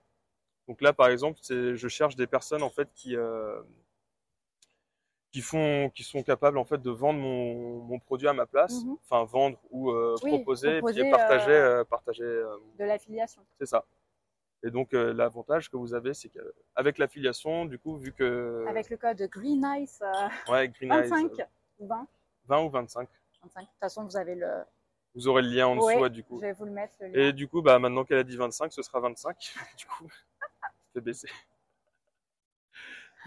Donc 0.68 0.80
là, 0.80 0.92
par 0.92 1.09
exemple, 1.09 1.38
je 1.48 1.88
cherche 1.88 2.16
des 2.16 2.26
personnes 2.26 2.64
en 2.64 2.70
fait 2.70 2.88
qui 2.92 3.14
qui 5.32 5.40
font, 5.42 5.90
qui 5.90 6.02
sont 6.02 6.22
capables 6.22 6.56
en 6.58 6.64
fait 6.64 6.78
de 6.80 6.90
vendre 6.90 7.18
mon, 7.20 7.80
mon 7.80 7.98
produit 7.98 8.28
à 8.28 8.32
ma 8.32 8.46
place, 8.46 8.84
Mhm. 8.84 8.96
enfin 9.04 9.24
vendre 9.24 9.58
ou 9.70 9.90
euh, 9.90 10.14
Oui, 10.22 10.30
proposer, 10.30 10.78
proposer, 10.78 11.06
et 11.06 11.10
partager, 11.10 11.50
euh, 11.50 11.80
euh, 11.80 11.84
partager. 11.84 12.22
euh, 12.24 12.56
De 12.78 12.84
l'affiliation. 12.84 13.42
c'est 13.58 13.66
ça. 13.66 13.84
Et 14.62 14.70
donc 14.70 14.94
euh, 14.94 15.12
l'avantage 15.12 15.70
que 15.70 15.76
vous 15.76 15.92
avez, 15.94 16.14
c'est 16.14 16.30
qu'avec 16.30 16.98
l'affiliation, 16.98 17.66
du 17.66 17.78
coup, 17.78 17.96
vu 17.98 18.12
que 18.12 18.64
Avec 18.68 18.88
le 18.88 18.96
code 18.96 19.20
GreenIce 19.30 20.00
euh, 20.02 20.28
ouais, 20.52 20.68
Green 20.68 20.90
Eyes, 20.92 21.08
25 21.10 21.40
euh, 21.40 21.44
ou 21.80 21.86
20. 21.86 22.06
20 22.46 22.62
ou 22.64 22.70
25, 22.70 23.08
25. 23.42 23.60
De 23.60 23.66
toute 23.66 23.78
façon, 23.78 24.04
vous 24.04 24.16
avez 24.16 24.34
le. 24.34 24.48
vous 25.14 25.28
aurez 25.28 25.42
le 25.42 25.48
lien 25.48 25.66
en 25.66 25.76
dessous 25.76 25.86
Ouais, 26.00 26.10
du 26.10 26.24
coup. 26.24 26.36
Je 26.36 26.46
vais 26.46 26.52
vous 26.52 26.64
le 26.64 26.70
mettre. 26.70 26.94
Le 27.00 27.08
lien. 27.08 27.12
Et 27.28 27.32
du 27.32 27.46
coup, 27.48 27.60
bah 27.60 27.78
maintenant 27.78 28.04
qu'elle 28.04 28.18
a 28.18 28.24
dit 28.24 28.36
25, 28.36 28.72
ce 28.72 28.80
sera 28.82 29.00
25. 29.00 29.36
du 29.78 29.86
coup, 29.86 30.08
c'est 30.94 31.00
baissé. 31.02 31.28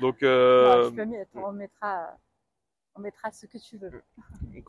Donc, 0.02 0.24
euh, 0.24 0.90
tu 0.90 0.96
peux 0.96 1.06
mettre- 1.06 1.32
on 1.36 1.52
mettra, 1.52 2.18
on 2.96 3.02
mettra 3.02 3.32
ce 3.32 3.46
que 3.46 3.58
tu 3.58 3.78
veux. 3.78 3.92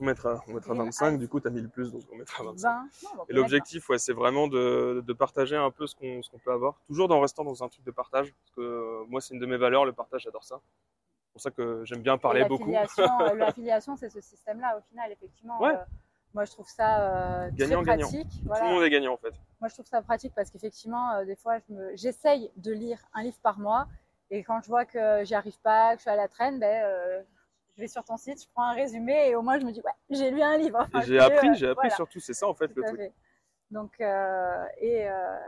on 0.00 0.04
mettra, 0.04 0.42
on 0.48 0.52
mettra 0.54 0.74
Green 0.74 0.84
25. 0.86 1.10
Eyes. 1.12 1.18
Du 1.18 1.28
coup, 1.28 1.40
tu 1.40 1.48
as 1.48 1.50
mis 1.50 1.60
le 1.60 1.68
plus, 1.68 1.92
donc 1.92 2.02
on 2.12 2.16
mettra 2.16 2.42
25. 2.44 2.68
20. 2.68 2.82
Non, 3.16 3.22
on 3.22 3.24
Et 3.28 3.32
l'objectif, 3.32 3.88
ouais, 3.88 3.98
c'est 3.98 4.12
vraiment 4.12 4.48
de, 4.48 5.02
de 5.06 5.12
partager 5.12 5.56
un 5.56 5.70
peu 5.70 5.86
ce 5.86 5.94
qu'on 5.94 6.20
qu'on 6.30 6.38
peut 6.38 6.52
avoir, 6.52 6.80
toujours 6.86 7.10
en 7.12 7.20
restant 7.20 7.44
dans 7.44 7.62
un 7.62 7.68
truc 7.68 7.84
de 7.84 7.90
partage, 7.90 8.32
parce 8.32 8.50
que 8.56 8.60
euh, 8.60 9.04
moi, 9.08 9.20
c'est 9.20 9.34
une 9.34 9.40
de 9.40 9.46
mes 9.46 9.56
valeurs, 9.56 9.84
le 9.84 9.92
partage, 9.92 10.22
j'adore 10.22 10.44
ça. 10.44 10.60
C'est 11.26 11.32
pour 11.32 11.40
ça 11.42 11.50
que 11.52 11.84
j'aime 11.84 12.02
bien 12.02 12.18
parler 12.18 12.44
beaucoup. 12.44 12.70
l'affiliation, 12.70 13.92
euh, 13.94 13.96
c'est 13.98 14.10
ce 14.10 14.20
système-là, 14.20 14.78
au 14.78 14.80
final, 14.88 15.12
effectivement. 15.12 15.60
Ouais. 15.62 15.74
euh, 15.74 15.84
moi, 16.34 16.44
je 16.44 16.52
trouve 16.52 16.68
ça 16.68 17.00
euh, 17.44 17.50
Gagnant, 17.52 17.82
très 17.82 17.92
gagnant. 17.92 18.08
pratique. 18.08 18.30
Tout 18.42 18.46
Voilà. 18.46 18.64
le 18.68 18.74
monde 18.74 18.82
est 18.84 18.90
gagnant, 18.90 19.12
en 19.14 19.16
fait. 19.16 19.34
Moi, 19.60 19.68
je 19.68 19.74
trouve 19.74 19.86
ça 19.86 20.00
pratique 20.02 20.32
parce 20.34 20.50
qu'effectivement, 20.50 21.12
euh, 21.14 21.24
des 21.24 21.34
fois, 21.36 21.58
je 21.58 21.72
me- 21.74 21.96
j'essaye 21.96 22.50
de 22.56 22.72
lire 22.72 22.98
un 23.14 23.22
livre 23.24 23.38
par 23.42 23.58
mois. 23.58 23.86
Et 24.30 24.42
quand 24.44 24.60
je 24.62 24.68
vois 24.68 24.84
que 24.84 25.24
j'y 25.24 25.34
arrive 25.34 25.58
pas, 25.60 25.92
que 25.92 25.98
je 25.98 26.02
suis 26.02 26.10
à 26.10 26.16
la 26.16 26.28
traîne, 26.28 26.58
ben, 26.60 26.84
euh, 26.84 27.22
je 27.76 27.80
vais 27.80 27.88
sur 27.88 28.04
ton 28.04 28.16
site, 28.16 28.42
je 28.42 28.48
prends 28.54 28.64
un 28.64 28.74
résumé 28.74 29.28
et 29.28 29.34
au 29.34 29.42
moins, 29.42 29.58
je 29.58 29.66
me 29.66 29.72
dis, 29.72 29.80
ouais, 29.80 29.92
j'ai 30.10 30.30
lu 30.30 30.40
un 30.40 30.56
livre. 30.56 30.78
Enfin, 30.80 31.00
j'ai 31.02 31.18
appris, 31.18 31.48
euh, 31.48 31.54
j'ai 31.54 31.66
appris 31.68 31.88
voilà. 31.88 31.96
surtout, 31.96 32.20
c'est 32.20 32.34
ça, 32.34 32.46
en 32.46 32.54
fait, 32.54 32.68
Tout 32.68 32.74
le 32.80 32.84
truc. 32.86 32.96
fait. 32.98 33.12
Donc, 33.70 34.00
euh, 34.00 34.64
et, 34.78 35.08
euh, 35.08 35.38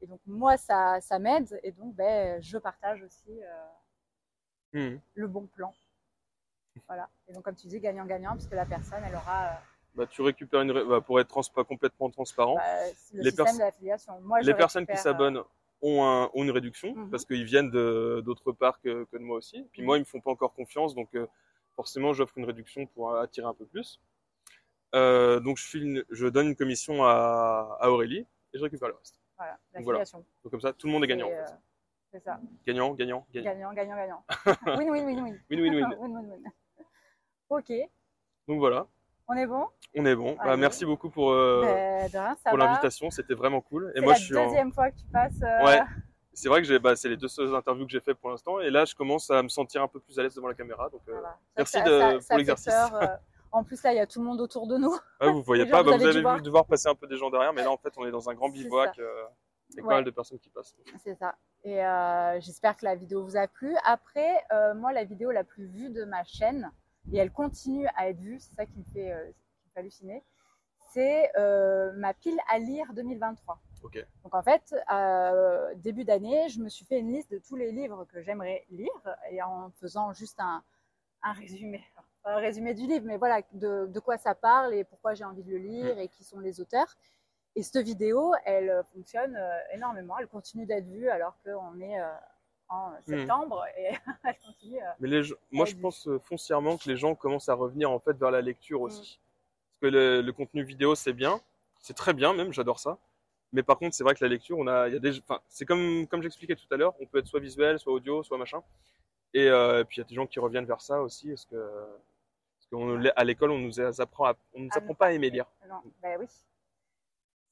et 0.00 0.06
donc, 0.06 0.20
moi, 0.26 0.56
ça, 0.56 1.00
ça 1.00 1.18
m'aide. 1.18 1.60
Et 1.62 1.72
donc, 1.72 1.94
ben, 1.94 2.40
je 2.42 2.56
partage 2.58 3.02
aussi 3.02 3.40
Mhm. 4.72 5.00
le 5.14 5.26
bon 5.26 5.46
plan. 5.46 5.74
Voilà. 6.86 7.08
Et 7.28 7.32
donc, 7.32 7.42
comme 7.42 7.56
tu 7.56 7.66
dis, 7.66 7.80
gagnant-gagnant, 7.80 8.34
puisque 8.34 8.52
la 8.52 8.64
personne, 8.64 9.02
elle 9.06 9.14
aura 9.14 9.60
Bah, 9.94 10.06
tu 10.06 10.22
récupères 10.22 10.60
une, 10.62 10.72
bah, 10.84 11.00
pour 11.00 11.18
être 11.20 11.28
trans 11.28 11.42
pas 11.54 11.64
complètement 11.64 12.08
transparent, 12.10 12.54
bah, 12.54 12.62
le 13.12 13.22
Les 13.22 13.30
système 13.30 13.56
de 13.56 13.60
l'affiliation. 13.60 14.20
Moi, 14.20 14.40
je 14.40 14.46
les 14.46 14.54
personnes 14.54 14.86
qui 14.86 14.96
s'abonnent 14.96 15.42
ont, 15.82 16.04
un- 16.04 16.30
ont 16.34 16.42
une 16.44 16.50
réduction 16.50 16.94
Mhm. 16.94 17.10
parce 17.10 17.24
qu'ils 17.24 17.44
viennent 17.44 17.70
de- 17.70 18.22
d'autre 18.24 18.52
part 18.52 18.80
que, 18.80 19.04
que 19.04 19.16
de 19.16 19.22
moi 19.22 19.38
aussi. 19.38 19.66
Puis 19.72 19.82
Mhm. 19.82 19.86
moi, 19.86 19.96
ils 19.96 20.00
me 20.00 20.04
font 20.04 20.20
pas 20.20 20.30
encore 20.30 20.52
confiance, 20.54 20.94
donc 20.94 21.14
euh, 21.14 21.26
forcément, 21.76 22.12
j'offre 22.12 22.36
une 22.38 22.44
réduction 22.44 22.86
pour 22.86 23.16
attirer 23.16 23.46
un 23.46 23.54
peu 23.54 23.64
plus. 23.66 24.00
Euh, 24.94 25.38
donc, 25.40 25.56
je, 25.56 25.66
file 25.66 25.82
une- 25.84 26.04
je 26.10 26.26
donne 26.26 26.48
une 26.48 26.56
commission 26.56 27.04
à, 27.04 27.78
à 27.80 27.88
Aurélie 27.90 28.26
et 28.52 28.58
je 28.58 28.62
récupère 28.62 28.88
le 28.88 28.94
reste. 28.94 29.14
euh, 29.14 29.44
voilà, 29.44 29.58
Donc 29.74 29.84
voilà. 29.84 30.04
Donc 30.44 30.50
comme 30.50 30.60
ça, 30.60 30.72
tout 30.72 30.86
le 30.86 30.92
monde 30.92 31.04
est 31.04 31.06
gagnant. 31.06 31.28
Et, 31.28 31.34
en 31.34 31.38
euh, 31.42 31.46
fait. 31.46 31.52
C'est 32.12 32.20
ça. 32.24 32.40
Gagnant, 32.66 32.92
gagnant, 32.94 33.24
gagnant. 33.32 33.44
Gagnant, 33.50 33.72
gagnant, 33.72 33.96
gagnant. 33.96 34.24
win, 34.80 34.90
win, 34.90 35.04
win, 35.06 35.22
win. 35.22 35.40
Win-win-win. 35.48 35.94
win, 36.00 36.16
win, 36.16 36.30
win. 36.30 36.42
Ok, 37.48 37.72
Donc 38.48 38.58
voilà, 38.58 38.86
on 39.32 39.36
est 39.36 39.46
bon? 39.46 39.66
On 39.96 40.04
est 40.06 40.14
bon. 40.14 40.34
Bah, 40.36 40.42
Allez. 40.52 40.60
merci 40.60 40.84
beaucoup 40.84 41.10
pour, 41.10 41.30
euh, 41.32 41.62
Ben, 41.62 42.10
rien, 42.12 42.36
pour 42.48 42.58
l'invitation, 42.58 43.10
c'était 43.10 43.34
vraiment 43.34 43.60
cool. 43.60 43.90
Et 43.94 43.98
C'est 43.98 44.04
moi, 44.04 44.12
la 44.12 44.18
je 44.18 44.24
suis 44.24 44.36
en... 44.36 44.44
deuxième 44.46 44.72
fois 44.72 44.90
que 44.90 44.96
tu 44.96 45.06
passes. 45.12 45.40
euh, 45.42 45.64
Ouais. 45.66 45.80
C'est 46.32 46.48
vrai 46.48 46.62
que 46.62 46.78
bah, 46.78 46.94
c'est 46.96 47.08
les 47.08 47.16
deux 47.16 47.28
seules 47.28 47.54
interviews 47.54 47.84
que 47.86 47.90
j'ai 47.92 48.00
fait 48.00 48.14
pour 48.14 48.30
l'instant, 48.30 48.60
et 48.60 48.70
là, 48.70 48.84
je 48.84 48.94
commence 48.94 49.30
à 49.30 49.42
me 49.42 49.48
sentir 49.48 49.82
un 49.82 49.88
peu 49.88 49.98
plus 50.00 50.18
à 50.18 50.22
l'aise 50.22 50.34
devant 50.34 50.46
la 50.48 50.54
caméra. 50.54 50.88
Donc, 50.88 51.02
euh, 51.08 51.12
voilà. 51.12 51.36
Merci 51.56 51.78
ça- 51.78 51.82
de- 51.84 52.20
ça- 52.20 52.28
pour 52.28 52.38
l'exercice. 52.38 52.74
En 53.52 53.64
plus, 53.64 53.82
là, 53.82 53.92
il 53.92 53.96
y 53.96 54.00
a 54.00 54.06
tout 54.06 54.20
le 54.20 54.26
monde 54.26 54.40
autour 54.40 54.68
de 54.68 54.76
nous. 54.76 54.92
ouais, 55.20 55.32
vous 55.32 55.42
voyez 55.42 55.66
pas, 55.66 55.78
gens, 55.78 55.84
bah, 55.90 55.96
vous 55.96 56.06
avez 56.06 56.24
avez 56.24 56.36
vu 56.36 56.42
devoir 56.42 56.66
passer 56.66 56.86
un 56.88 56.94
peu 56.94 57.08
des 57.08 57.16
gens 57.16 57.30
derrière, 57.30 57.52
mais 57.52 57.62
là, 57.64 57.72
en 57.72 57.76
fait, 57.78 57.92
on 57.96 58.06
est 58.06 58.12
dans 58.12 58.30
un 58.30 58.34
grand 58.34 58.48
bivouac. 58.48 58.96
Il 58.96 59.76
y 59.76 59.80
a 59.80 59.82
pas 59.82 59.88
mal 59.96 60.04
de 60.04 60.10
personnes 60.10 60.38
qui 60.38 60.50
passent. 60.50 60.72
C'est 61.02 61.16
ça. 61.16 61.34
Et 61.64 61.80
j'espère 62.42 62.76
que 62.76 62.84
la 62.84 62.94
vidéo 62.94 63.24
vous 63.24 63.36
a 63.36 63.48
plu. 63.48 63.74
Après, 63.84 64.30
moi, 64.76 64.92
la 64.92 65.02
vidéo 65.02 65.32
la 65.32 65.42
plus 65.42 65.66
vue 65.66 65.90
de 65.90 66.04
ma 66.04 66.22
chaîne, 66.22 66.70
et 67.12 67.18
elle 67.18 67.32
continue 67.32 67.86
à 67.96 68.08
être 68.08 68.18
vue, 68.18 68.38
c'est 68.38 68.54
ça 68.54 68.66
qui 68.66 68.78
me 68.78 68.84
fait, 68.84 69.12
euh, 69.12 69.26
qui 69.26 69.66
me 69.66 69.72
fait 69.72 69.80
halluciner, 69.80 70.24
c'est 70.92 71.30
euh, 71.38 71.92
ma 71.92 72.14
pile 72.14 72.38
à 72.48 72.58
lire 72.58 72.92
2023. 72.94 73.60
Ok. 73.82 74.04
Donc 74.24 74.34
en 74.34 74.42
fait, 74.42 74.74
euh, 74.92 75.74
début 75.76 76.04
d'année, 76.04 76.48
je 76.48 76.60
me 76.60 76.68
suis 76.68 76.84
fait 76.84 76.98
une 76.98 77.12
liste 77.12 77.30
de 77.30 77.38
tous 77.38 77.56
les 77.56 77.72
livres 77.72 78.04
que 78.04 78.20
j'aimerais 78.20 78.64
lire 78.70 79.16
et 79.30 79.42
en 79.42 79.70
faisant 79.80 80.12
juste 80.12 80.38
un, 80.40 80.62
un 81.22 81.32
résumé. 81.32 81.82
Un 82.24 82.36
résumé 82.36 82.74
du 82.74 82.86
livre, 82.86 83.06
mais 83.06 83.16
voilà, 83.16 83.40
de, 83.52 83.86
de 83.86 84.00
quoi 84.00 84.18
ça 84.18 84.34
parle 84.34 84.74
et 84.74 84.84
pourquoi 84.84 85.14
j'ai 85.14 85.24
envie 85.24 85.42
de 85.42 85.50
le 85.50 85.56
lire 85.58 85.98
et 85.98 86.08
qui 86.08 86.22
sont 86.22 86.38
les 86.38 86.60
auteurs. 86.60 86.98
Et 87.56 87.62
cette 87.62 87.84
vidéo, 87.84 88.34
elle 88.44 88.82
fonctionne 88.92 89.38
énormément. 89.72 90.18
Elle 90.18 90.28
continue 90.28 90.66
d'être 90.66 90.86
vue 90.86 91.08
alors 91.08 91.36
qu'on 91.42 91.80
est 91.80 91.98
en 92.70 92.92
septembre 93.06 93.64
et 93.76 93.90
elle 94.24 94.38
continue. 94.46 94.80
euh, 94.80 94.92
Mais 95.00 95.08
les 95.08 95.22
moi, 95.50 95.66
je 95.66 95.74
pense 95.76 96.06
euh, 96.08 96.18
foncièrement 96.20 96.76
que 96.78 96.88
les 96.88 96.96
gens 96.96 97.14
commencent 97.14 97.48
à 97.48 97.54
revenir 97.54 97.90
en 97.90 97.98
fait 97.98 98.16
vers 98.16 98.30
la 98.30 98.40
lecture 98.40 98.80
aussi. 98.80 99.20
Parce 99.80 99.92
que 99.92 99.96
le, 99.98 100.22
le 100.22 100.32
contenu 100.32 100.62
vidéo, 100.62 100.94
c'est 100.94 101.12
bien, 101.12 101.40
c'est 101.80 101.94
très 101.94 102.12
bien 102.14 102.32
même, 102.32 102.52
j'adore 102.52 102.78
ça. 102.78 102.98
Mais 103.52 103.62
par 103.64 103.78
contre, 103.78 103.94
c'est 103.96 104.04
vrai 104.04 104.14
que 104.14 104.24
la 104.24 104.28
lecture, 104.30 104.56
on 104.58 104.68
a, 104.68 104.86
il 104.88 104.94
y 104.94 104.96
a 104.96 105.00
des, 105.00 105.18
enfin, 105.18 105.40
c'est 105.48 105.64
comme 105.66 106.06
comme 106.06 106.22
j'expliquais 106.22 106.54
tout 106.54 106.72
à 106.72 106.76
l'heure, 106.76 106.94
on 107.00 107.06
peut 107.06 107.18
être 107.18 107.26
soit 107.26 107.40
visuel, 107.40 107.78
soit 107.80 107.92
audio, 107.92 108.22
soit 108.22 108.38
machin. 108.38 108.62
Et, 109.34 109.48
euh, 109.48 109.82
puis 109.84 109.96
il 109.96 110.00
y 110.00 110.04
a 110.04 110.06
des 110.08 110.14
gens 110.14 110.26
qui 110.26 110.38
reviennent 110.40 110.66
vers 110.66 110.80
ça 110.80 111.02
aussi, 111.02 111.28
parce 111.28 111.46
que 111.46 111.56
parce 112.70 113.12
qu'à 113.14 113.24
l'école, 113.24 113.50
on 113.50 113.58
nous 113.58 113.80
apprend, 114.00 114.26
à, 114.26 114.34
on 114.54 114.60
nous 114.60 114.68
à 114.72 114.78
apprend 114.78 114.94
pas 114.94 115.06
à 115.06 115.12
aimer 115.12 115.30
lire. 115.30 115.46
Non, 115.68 115.80
ben 116.00 116.16
oui. 116.20 116.26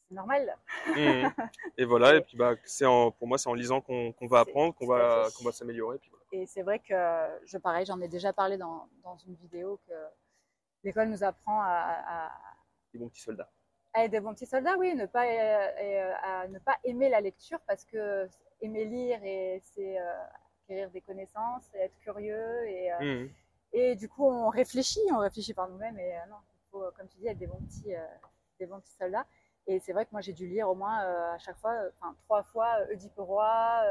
C'est 0.09 0.15
normal. 0.15 0.57
Mhm. 0.87 1.33
Et 1.77 1.85
voilà, 1.85 2.15
et 2.17 2.21
puis 2.23 2.37
bah, 2.37 2.55
c'est 2.65 2.87
en, 2.87 3.11
pour 3.11 3.29
moi, 3.29 3.37
c'est 3.39 3.49
en 3.49 3.55
lisant 3.55 3.81
qu'on 3.81 4.13
qu'on 4.13 4.27
va 4.27 4.41
apprendre, 4.41 4.75
qu'on 4.75 4.87
va 4.87 5.27
qu'on 5.37 5.45
va 5.45 5.53
s'améliorer. 5.53 5.99
Puis 5.99 6.11
voilà. 6.11 6.25
Et 6.33 6.47
c'est 6.47 6.63
vrai 6.63 6.79
que, 6.79 6.95
je 7.47 7.59
pareil, 7.59 7.85
j'en 7.87 8.01
ai 8.01 8.09
déjà 8.09 8.33
parlé 8.33 8.57
dans, 8.57 8.89
dans 9.03 9.17
une 9.19 9.35
vidéo 9.35 9.79
que 9.87 9.93
l'école 10.85 11.09
nous 11.09 11.25
apprend 11.25 11.61
à, 11.61 12.27
à, 12.27 12.31
Des 12.93 12.99
bons 12.99 13.09
petits 13.09 13.21
soldats. 13.23 13.51
à 13.93 14.05
être 14.05 14.11
des 14.11 14.21
bons 14.21 14.33
petits 14.35 14.47
soldats, 14.47 14.77
oui, 14.79 14.95
ne 14.95 15.07
pas, 15.07 15.25
euh, 15.27 15.69
et, 15.81 16.01
euh, 16.03 16.13
à 16.23 16.49
ne 16.49 16.59
pas 16.59 16.77
aimer 16.85 17.09
la 17.11 17.21
lecture 17.21 17.59
parce 17.67 17.85
que 17.85 18.29
aimer 18.63 18.85
lire, 18.87 19.21
et 19.25 19.61
c'est 19.75 19.99
euh, 20.01 20.05
acquérir 20.65 20.91
des 20.91 21.01
connaissances, 21.03 21.69
et 21.75 21.79
être 21.81 21.97
curieux. 21.99 22.67
Et, 22.67 22.93
euh, 22.93 22.99
Mhm. 23.01 23.31
et 23.73 23.95
du 23.97 24.09
coup, 24.09 24.27
on 24.27 24.49
réfléchit, 24.49 25.01
on 25.13 25.19
réfléchit 25.19 25.55
par 25.55 25.69
nous-mêmes. 25.69 25.99
Et 25.99 26.17
euh, 26.17 26.27
non, 26.31 26.37
il 26.47 26.71
faut, 26.71 26.85
comme 26.97 27.09
tu 27.09 27.19
dis, 27.19 27.29
être 27.29 27.39
des 27.39 27.47
bons 27.47 27.61
petits, 27.67 27.95
euh, 27.95 28.01
des 28.59 28.67
bons 28.67 28.81
petits 28.81 28.97
soldats. 28.99 29.27
Et 29.71 29.81
c'est 29.81 29.93
vrai 29.93 30.05
que 30.07 30.11
moi, 30.13 30.21
j'ai 30.23 30.33
dû 30.33 30.47
lire 30.47 30.69
au 30.69 30.75
moins 30.75 31.03
euh, 31.03 31.35
à 31.35 31.39
chaque 31.39 31.59
fois, 31.59 31.73
euh, 31.73 31.91
enfin 32.01 32.15
trois 32.25 32.43
fois, 32.43 32.69
euh, 32.81 32.93
Oedipe 32.93 33.13
Roi, 33.19 33.83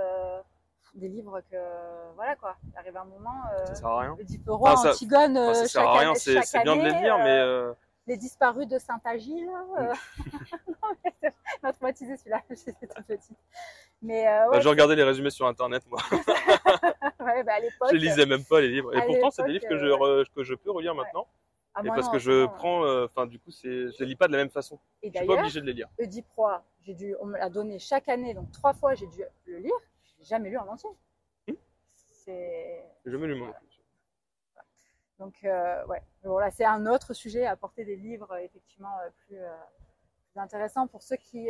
des 0.96 1.08
livres 1.08 1.40
que, 1.52 1.58
voilà 2.16 2.36
quoi, 2.36 2.56
il 2.68 2.78
arrive 2.78 2.98
un 2.98 3.06
moment. 3.06 3.42
Ça 3.68 3.76
sert 3.76 3.88
à 3.88 4.00
rien. 4.02 4.18
Oedipe 4.20 4.48
Roi, 4.48 4.72
Enfin, 4.72 4.82
ça- 4.82 4.90
Antigone, 4.92 5.38
Enfin, 5.38 5.54
ça 5.54 5.68
sert 5.68 5.82
chaque 5.84 5.88
à 5.88 6.00
rien, 6.00 6.16
c'est 6.16 6.64
bien 6.64 6.76
de 6.76 6.82
les 6.82 6.92
lire, 7.00 7.18
mais 7.20 7.74
Les 8.08 8.18
disparus 8.18 8.68
de 8.68 8.80
Saint-Agile. 8.80 9.50
euh, 9.80 9.94
non, 10.68 11.12
mais 11.22 11.74
traumatisé 11.74 12.16
celui-là, 12.18 12.42
j'étais 12.50 12.88
toute 12.88 13.06
petite. 13.06 13.38
Mais 14.02 14.28
euh, 14.28 14.50
bah, 14.50 14.60
j'ai 14.62 14.70
regardé 14.70 14.96
les 14.96 15.04
résumés 15.04 15.30
sur 15.30 15.46
internet, 15.46 15.84
moi. 15.88 16.00
ouais, 17.20 17.44
bah, 17.44 17.54
à 17.56 17.60
l'époque. 17.60 17.90
Je 17.92 17.96
lisais 17.98 18.26
même 18.26 18.46
pas 18.46 18.62
les 18.62 18.70
livres. 18.70 18.96
Et 18.96 19.02
pourtant, 19.06 19.30
c'est 19.32 19.44
des 19.44 19.54
livres 19.54 19.68
que 19.68 19.78
je, 19.78 19.86
euh, 19.86 20.24
que 20.36 20.44
je 20.44 20.56
peux 20.56 20.72
relire 20.72 20.96
maintenant. 20.96 21.28
Ah, 21.78 21.82
et 21.82 21.88
moi, 21.88 21.96
parce 21.96 22.08
non, 22.08 22.14
que 22.14 22.20
je 22.20 22.44
non. 22.44 22.50
prends, 22.50 22.86
euh, 22.86 23.06
enfin, 23.06 23.28
du 23.28 23.40
coup, 23.40 23.52
c'est, 23.52 23.92
je 23.92 24.00
les 24.00 24.06
lis 24.08 24.16
pas 24.16 24.28
de 24.28 24.32
la 24.32 24.40
même 24.40 24.50
façon. 24.50 24.80
Et 25.04 25.12
Je 25.12 25.18
suis 25.18 25.28
pas 25.28 25.34
obligé 25.34 25.62
de 25.62 25.66
les 25.66 25.74
lire. 25.74 25.88
Oedipe 26.00 26.26
j'ai 26.82 26.94
dû, 26.94 27.16
on 27.20 27.26
me 27.26 27.38
l'a 27.38 27.50
donné 27.50 27.80
chaque 27.80 28.08
année, 28.08 28.34
donc 28.34 28.50
trois 28.52 28.74
fois 28.74 28.96
j'ai 28.96 29.08
dû 29.08 29.22
le 29.46 29.58
lire. 29.58 29.76
Je 30.04 30.20
l'ai 30.20 30.24
jamais 30.24 30.50
lu 30.50 30.58
en 30.58 30.68
entier. 30.68 30.90
Hmm. 31.48 31.54
C'est 32.12 32.86
J'ai 33.06 33.12
jamais 33.12 33.28
lu 33.28 33.36
mon 33.36 33.52
donc 35.20 35.34
euh, 35.44 35.86
ouais. 35.88 36.02
Voilà, 36.24 36.52
c'est 36.52 36.66
un 36.66 36.86
autre 36.86 37.14
sujet 37.14 37.46
à 37.46 37.52
apporter 37.52 37.86
des 37.86 37.96
livres 37.96 38.32
euh, 38.32 38.38
effectivement 38.38 38.96
euh, 39.00 39.10
plus, 39.26 39.38
plus 40.32 40.40
intéressants 40.40 40.88
pour 40.88 41.02
ceux 41.02 41.18
qui. 41.18 41.50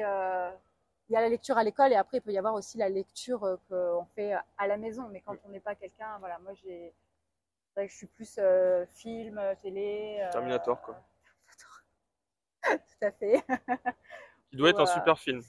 Il 1.10 1.14
y 1.14 1.16
a 1.16 1.22
la 1.22 1.30
lecture 1.30 1.58
à 1.58 1.64
l'école 1.64 1.94
et 1.94 1.96
après 1.96 2.18
il 2.18 2.22
peut 2.22 2.34
y 2.34 2.38
avoir 2.38 2.54
aussi 2.54 2.78
la 2.78 2.90
lecture 2.90 3.58
qu'on 3.70 4.06
fait 4.14 4.34
à 4.58 4.68
la 4.68 4.76
maison. 4.76 5.08
Mais 5.10 5.22
quand 5.22 5.36
on 5.46 5.50
n'est 5.50 5.62
pas 5.62 5.74
quelqu'un, 5.74 6.18
voilà, 6.20 6.38
moi 6.40 6.54
j'ai 6.54 6.94
C'est 7.78 7.82
vrai 7.82 7.88
que 7.90 7.94
je 7.94 7.98
suis 7.98 8.08
plus 8.08 8.40
film, 8.96 9.40
télé. 9.62 10.28
Terminator, 10.32 10.82
quoi. 10.82 11.00
Tout 12.64 13.04
à 13.04 13.12
fait. 13.12 13.46
Qui 14.50 14.58
doit 14.58 14.72
être 14.72 14.80
un 14.80 14.88
super 14.88 15.20
film. 15.20 15.44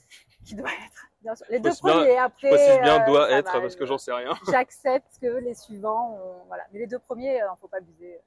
Qui 0.45 0.53
doit 0.53 0.69
être, 0.69 1.07
bien 1.23 1.33
sûr. 1.33 1.47
Les 1.49 1.59
deux 1.59 1.73
premiers, 1.73 2.19
après. 2.19 2.51
Je 2.51 2.81
bien 2.83 3.03
doit 3.07 3.31
être 3.31 3.51
parce 3.51 3.75
que 3.75 3.83
j'en 3.87 3.97
sais 3.97 4.13
rien. 4.13 4.35
J'accepte 4.47 5.17
que 5.19 5.25
les 5.39 5.55
suivants, 5.55 6.19
voilà. 6.45 6.67
Mais 6.71 6.77
les 6.77 6.85
deux 6.85 6.99
premiers, 6.99 7.37
il 7.37 7.41
ne 7.41 7.55
faut 7.59 7.67
pas 7.67 7.77
abuser. 7.77 8.19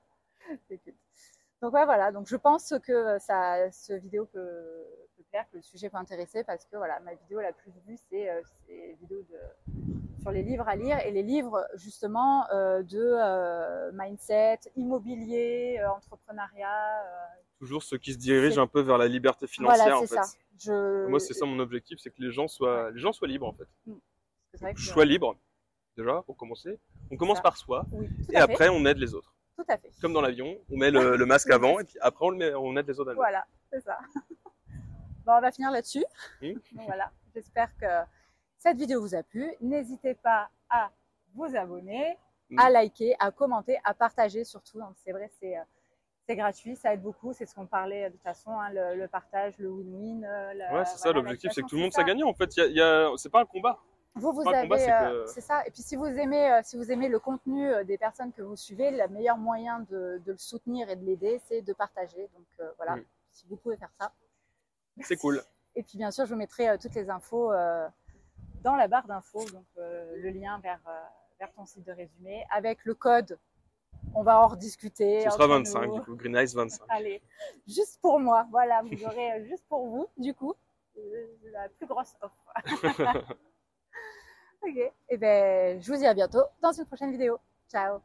Donc 1.60 1.74
ouais, 1.74 1.84
voilà. 1.84 2.12
Donc 2.12 2.28
je 2.28 2.36
pense 2.36 2.72
que 2.84 3.18
ça, 3.18 3.72
ce 3.72 3.94
vidéo 3.94 4.26
peut, 4.26 4.86
plaire, 5.32 5.46
que 5.50 5.56
le 5.56 5.62
sujet 5.62 5.90
peut 5.90 5.96
intéresser 5.96 6.44
parce 6.44 6.64
que 6.64 6.76
voilà, 6.76 7.00
ma 7.00 7.14
vidéo 7.14 7.40
la 7.40 7.52
plus 7.52 7.72
vue, 7.88 7.98
c'est 8.08 8.30
euh, 8.30 8.40
vidéo 9.00 9.20
de, 9.22 9.36
sur 10.20 10.30
les 10.30 10.42
livres 10.42 10.68
à 10.68 10.76
lire 10.76 10.98
et 11.04 11.10
les 11.10 11.22
livres 11.22 11.66
justement 11.74 12.48
euh, 12.50 12.82
de 12.82 12.98
euh, 12.98 13.90
mindset, 13.92 14.60
immobilier, 14.76 15.80
entrepreneuriat. 15.96 17.02
Toujours 17.58 17.82
ceux 17.82 17.98
qui 17.98 18.12
se 18.12 18.18
dirigent 18.18 18.60
un 18.60 18.66
peu 18.66 18.80
vers 18.80 18.98
la 18.98 19.08
liberté 19.08 19.46
financière 19.46 19.84
voilà, 19.84 19.98
en 19.98 20.06
fait. 20.06 20.14
Ça. 20.14 20.22
Je... 20.58 21.06
Moi, 21.06 21.20
c'est 21.20 21.34
ça 21.34 21.46
mon 21.46 21.58
objectif, 21.58 21.98
c'est 22.00 22.10
que 22.10 22.20
les 22.22 22.32
gens 22.32 22.48
soient, 22.48 22.90
les 22.90 23.00
gens 23.00 23.12
soient 23.12 23.28
libres 23.28 23.46
en 23.46 23.52
fait. 23.52 23.68
Mm. 23.86 23.94
Vrai 24.60 24.74
que 24.74 24.80
je 24.80 24.90
sois 24.90 25.04
libre 25.04 25.36
déjà 25.96 26.22
pour 26.22 26.36
commencer. 26.36 26.78
On 27.10 27.16
commence 27.16 27.40
par 27.40 27.56
soi 27.56 27.86
et 28.32 28.36
après 28.36 28.68
on 28.68 28.84
aide 28.86 28.98
les 28.98 29.14
autres. 29.14 29.34
Tout 29.56 29.64
à 29.68 29.76
fait. 29.76 29.90
Comme 30.00 30.12
dans 30.12 30.20
l'avion, 30.20 30.56
on 30.70 30.76
met 30.76 30.90
le, 30.90 31.26
masque 31.26 31.50
avant 31.50 31.80
et 31.80 31.84
puis 31.84 31.96
après 32.00 32.24
on, 32.24 32.30
le 32.30 32.36
met, 32.36 32.54
on 32.54 32.76
aide 32.76 32.86
les 32.86 33.00
autres 33.00 33.10
à 33.10 33.14
Voilà, 33.14 33.44
c'est 33.72 33.80
ça. 33.80 33.98
bon, 35.26 35.32
on 35.32 35.40
va 35.40 35.50
finir 35.50 35.70
là-dessus. 35.70 36.04
voilà, 36.86 37.10
j'espère 37.34 37.76
que 37.76 37.86
cette 38.58 38.76
vidéo 38.76 39.00
vous 39.00 39.14
a 39.14 39.22
plu. 39.22 39.54
N'hésitez 39.60 40.14
pas 40.14 40.50
à 40.70 40.90
vous 41.34 41.56
abonner, 41.56 42.16
à 42.56 42.70
liker, 42.70 43.14
à 43.18 43.30
commenter, 43.30 43.78
à 43.84 43.94
partager 43.94 44.44
surtout. 44.44 44.80
C'est 44.96 45.12
vrai, 45.12 45.30
c'est 45.40 45.56
euh, 45.56 45.62
c'est 46.26 46.36
gratuit, 46.36 46.76
ça 46.76 46.92
aide 46.92 47.00
beaucoup. 47.00 47.32
C'est 47.32 47.46
ce 47.46 47.54
qu'on 47.54 47.66
parlait 47.66 48.08
de 48.08 48.12
toute 48.12 48.22
façon, 48.22 48.50
hein, 48.50 48.70
le, 48.70 49.06
partage, 49.06 49.56
le 49.58 49.70
win-win. 49.70 50.24
Euh, 50.24 50.76
ouais, 50.76 50.84
c'est 50.84 50.98
ça, 50.98 51.10
l'objectif, 51.10 51.52
c'est 51.54 51.62
que 51.62 51.66
tout 51.66 51.76
le 51.76 51.82
monde 51.82 51.92
soit 51.92 52.04
gagnant. 52.04 52.28
En 52.28 52.34
fait, 52.34 52.54
il 52.56 52.76
y 52.76 52.82
a, 52.82 53.10
c'est 53.16 53.30
pas 53.30 53.40
un 53.40 53.46
combat. 53.46 53.78
Vous, 54.18 54.32
vous 54.32 54.48
avez, 54.48 54.90
euh, 54.90 55.26
c'est 55.26 55.40
ça. 55.40 55.64
Et 55.66 55.70
puis 55.70 55.82
si 55.82 55.94
vous 55.94 56.06
aimez, 56.06 56.50
euh, 56.52 56.60
si 56.64 56.76
vous 56.76 56.90
aimez 56.90 57.08
le 57.08 57.20
contenu 57.20 57.68
euh, 57.68 57.84
des 57.84 57.96
personnes 57.96 58.32
que 58.32 58.42
vous 58.42 58.56
suivez, 58.56 58.90
le 58.90 59.06
meilleur 59.08 59.38
moyen 59.38 59.80
de, 59.90 60.20
le 60.24 60.36
soutenir 60.36 60.90
et 60.90 60.96
de 60.96 61.04
l'aider, 61.04 61.40
c'est 61.46 61.62
de 61.62 61.72
partager. 61.72 62.28
Donc 62.34 62.68
voilà, 62.76 62.96
si 63.32 63.46
vous 63.48 63.56
pouvez 63.56 63.76
faire 63.76 63.92
ça. 63.98 64.12
C'est 65.00 65.16
cool. 65.16 65.42
Et 65.76 65.82
puis 65.82 65.98
bien 65.98 66.10
sûr, 66.10 66.26
je 66.26 66.32
vous 66.32 66.38
mettrai 66.38 66.76
toutes 66.78 66.94
les 66.94 67.08
infos 67.10 67.52
dans 68.62 68.76
la 68.76 68.88
barre 68.88 69.06
d'infos, 69.06 69.44
donc 69.50 69.66
le 69.76 70.30
lien 70.30 70.58
vers, 70.60 70.80
vers 71.38 71.52
ton 71.52 71.66
site 71.66 71.86
de 71.86 71.92
résumé 71.92 72.44
avec 72.50 72.84
le 72.84 72.94
code. 72.94 73.38
On 74.14 74.22
va 74.22 74.40
en 74.40 74.46
rediscuter. 74.48 75.22
Ce 75.22 75.30
sera 75.30 75.46
25, 75.46 75.92
du 75.92 76.00
coup, 76.00 76.16
Green 76.16 76.36
Ice 76.36 76.54
25. 76.54 76.84
Allez, 76.88 77.22
juste 77.66 78.00
pour 78.00 78.18
moi, 78.18 78.46
voilà, 78.50 78.82
vous 78.82 79.04
aurez 79.04 79.44
juste 79.46 79.64
pour 79.68 79.86
vous, 79.86 80.06
du 80.16 80.34
coup, 80.34 80.54
la 81.52 81.68
plus 81.68 81.86
grosse 81.86 82.14
offre. 82.20 83.24
Ok. 84.62 84.76
Et 84.76 84.92
eh 85.10 85.16
ben, 85.16 85.80
je 85.80 85.92
vous 85.92 85.98
dis 85.98 86.06
à 86.06 86.14
bientôt 86.14 86.42
dans 86.60 86.72
une 86.72 86.84
prochaine 86.84 87.12
vidéo. 87.12 87.38
Ciao 87.70 88.00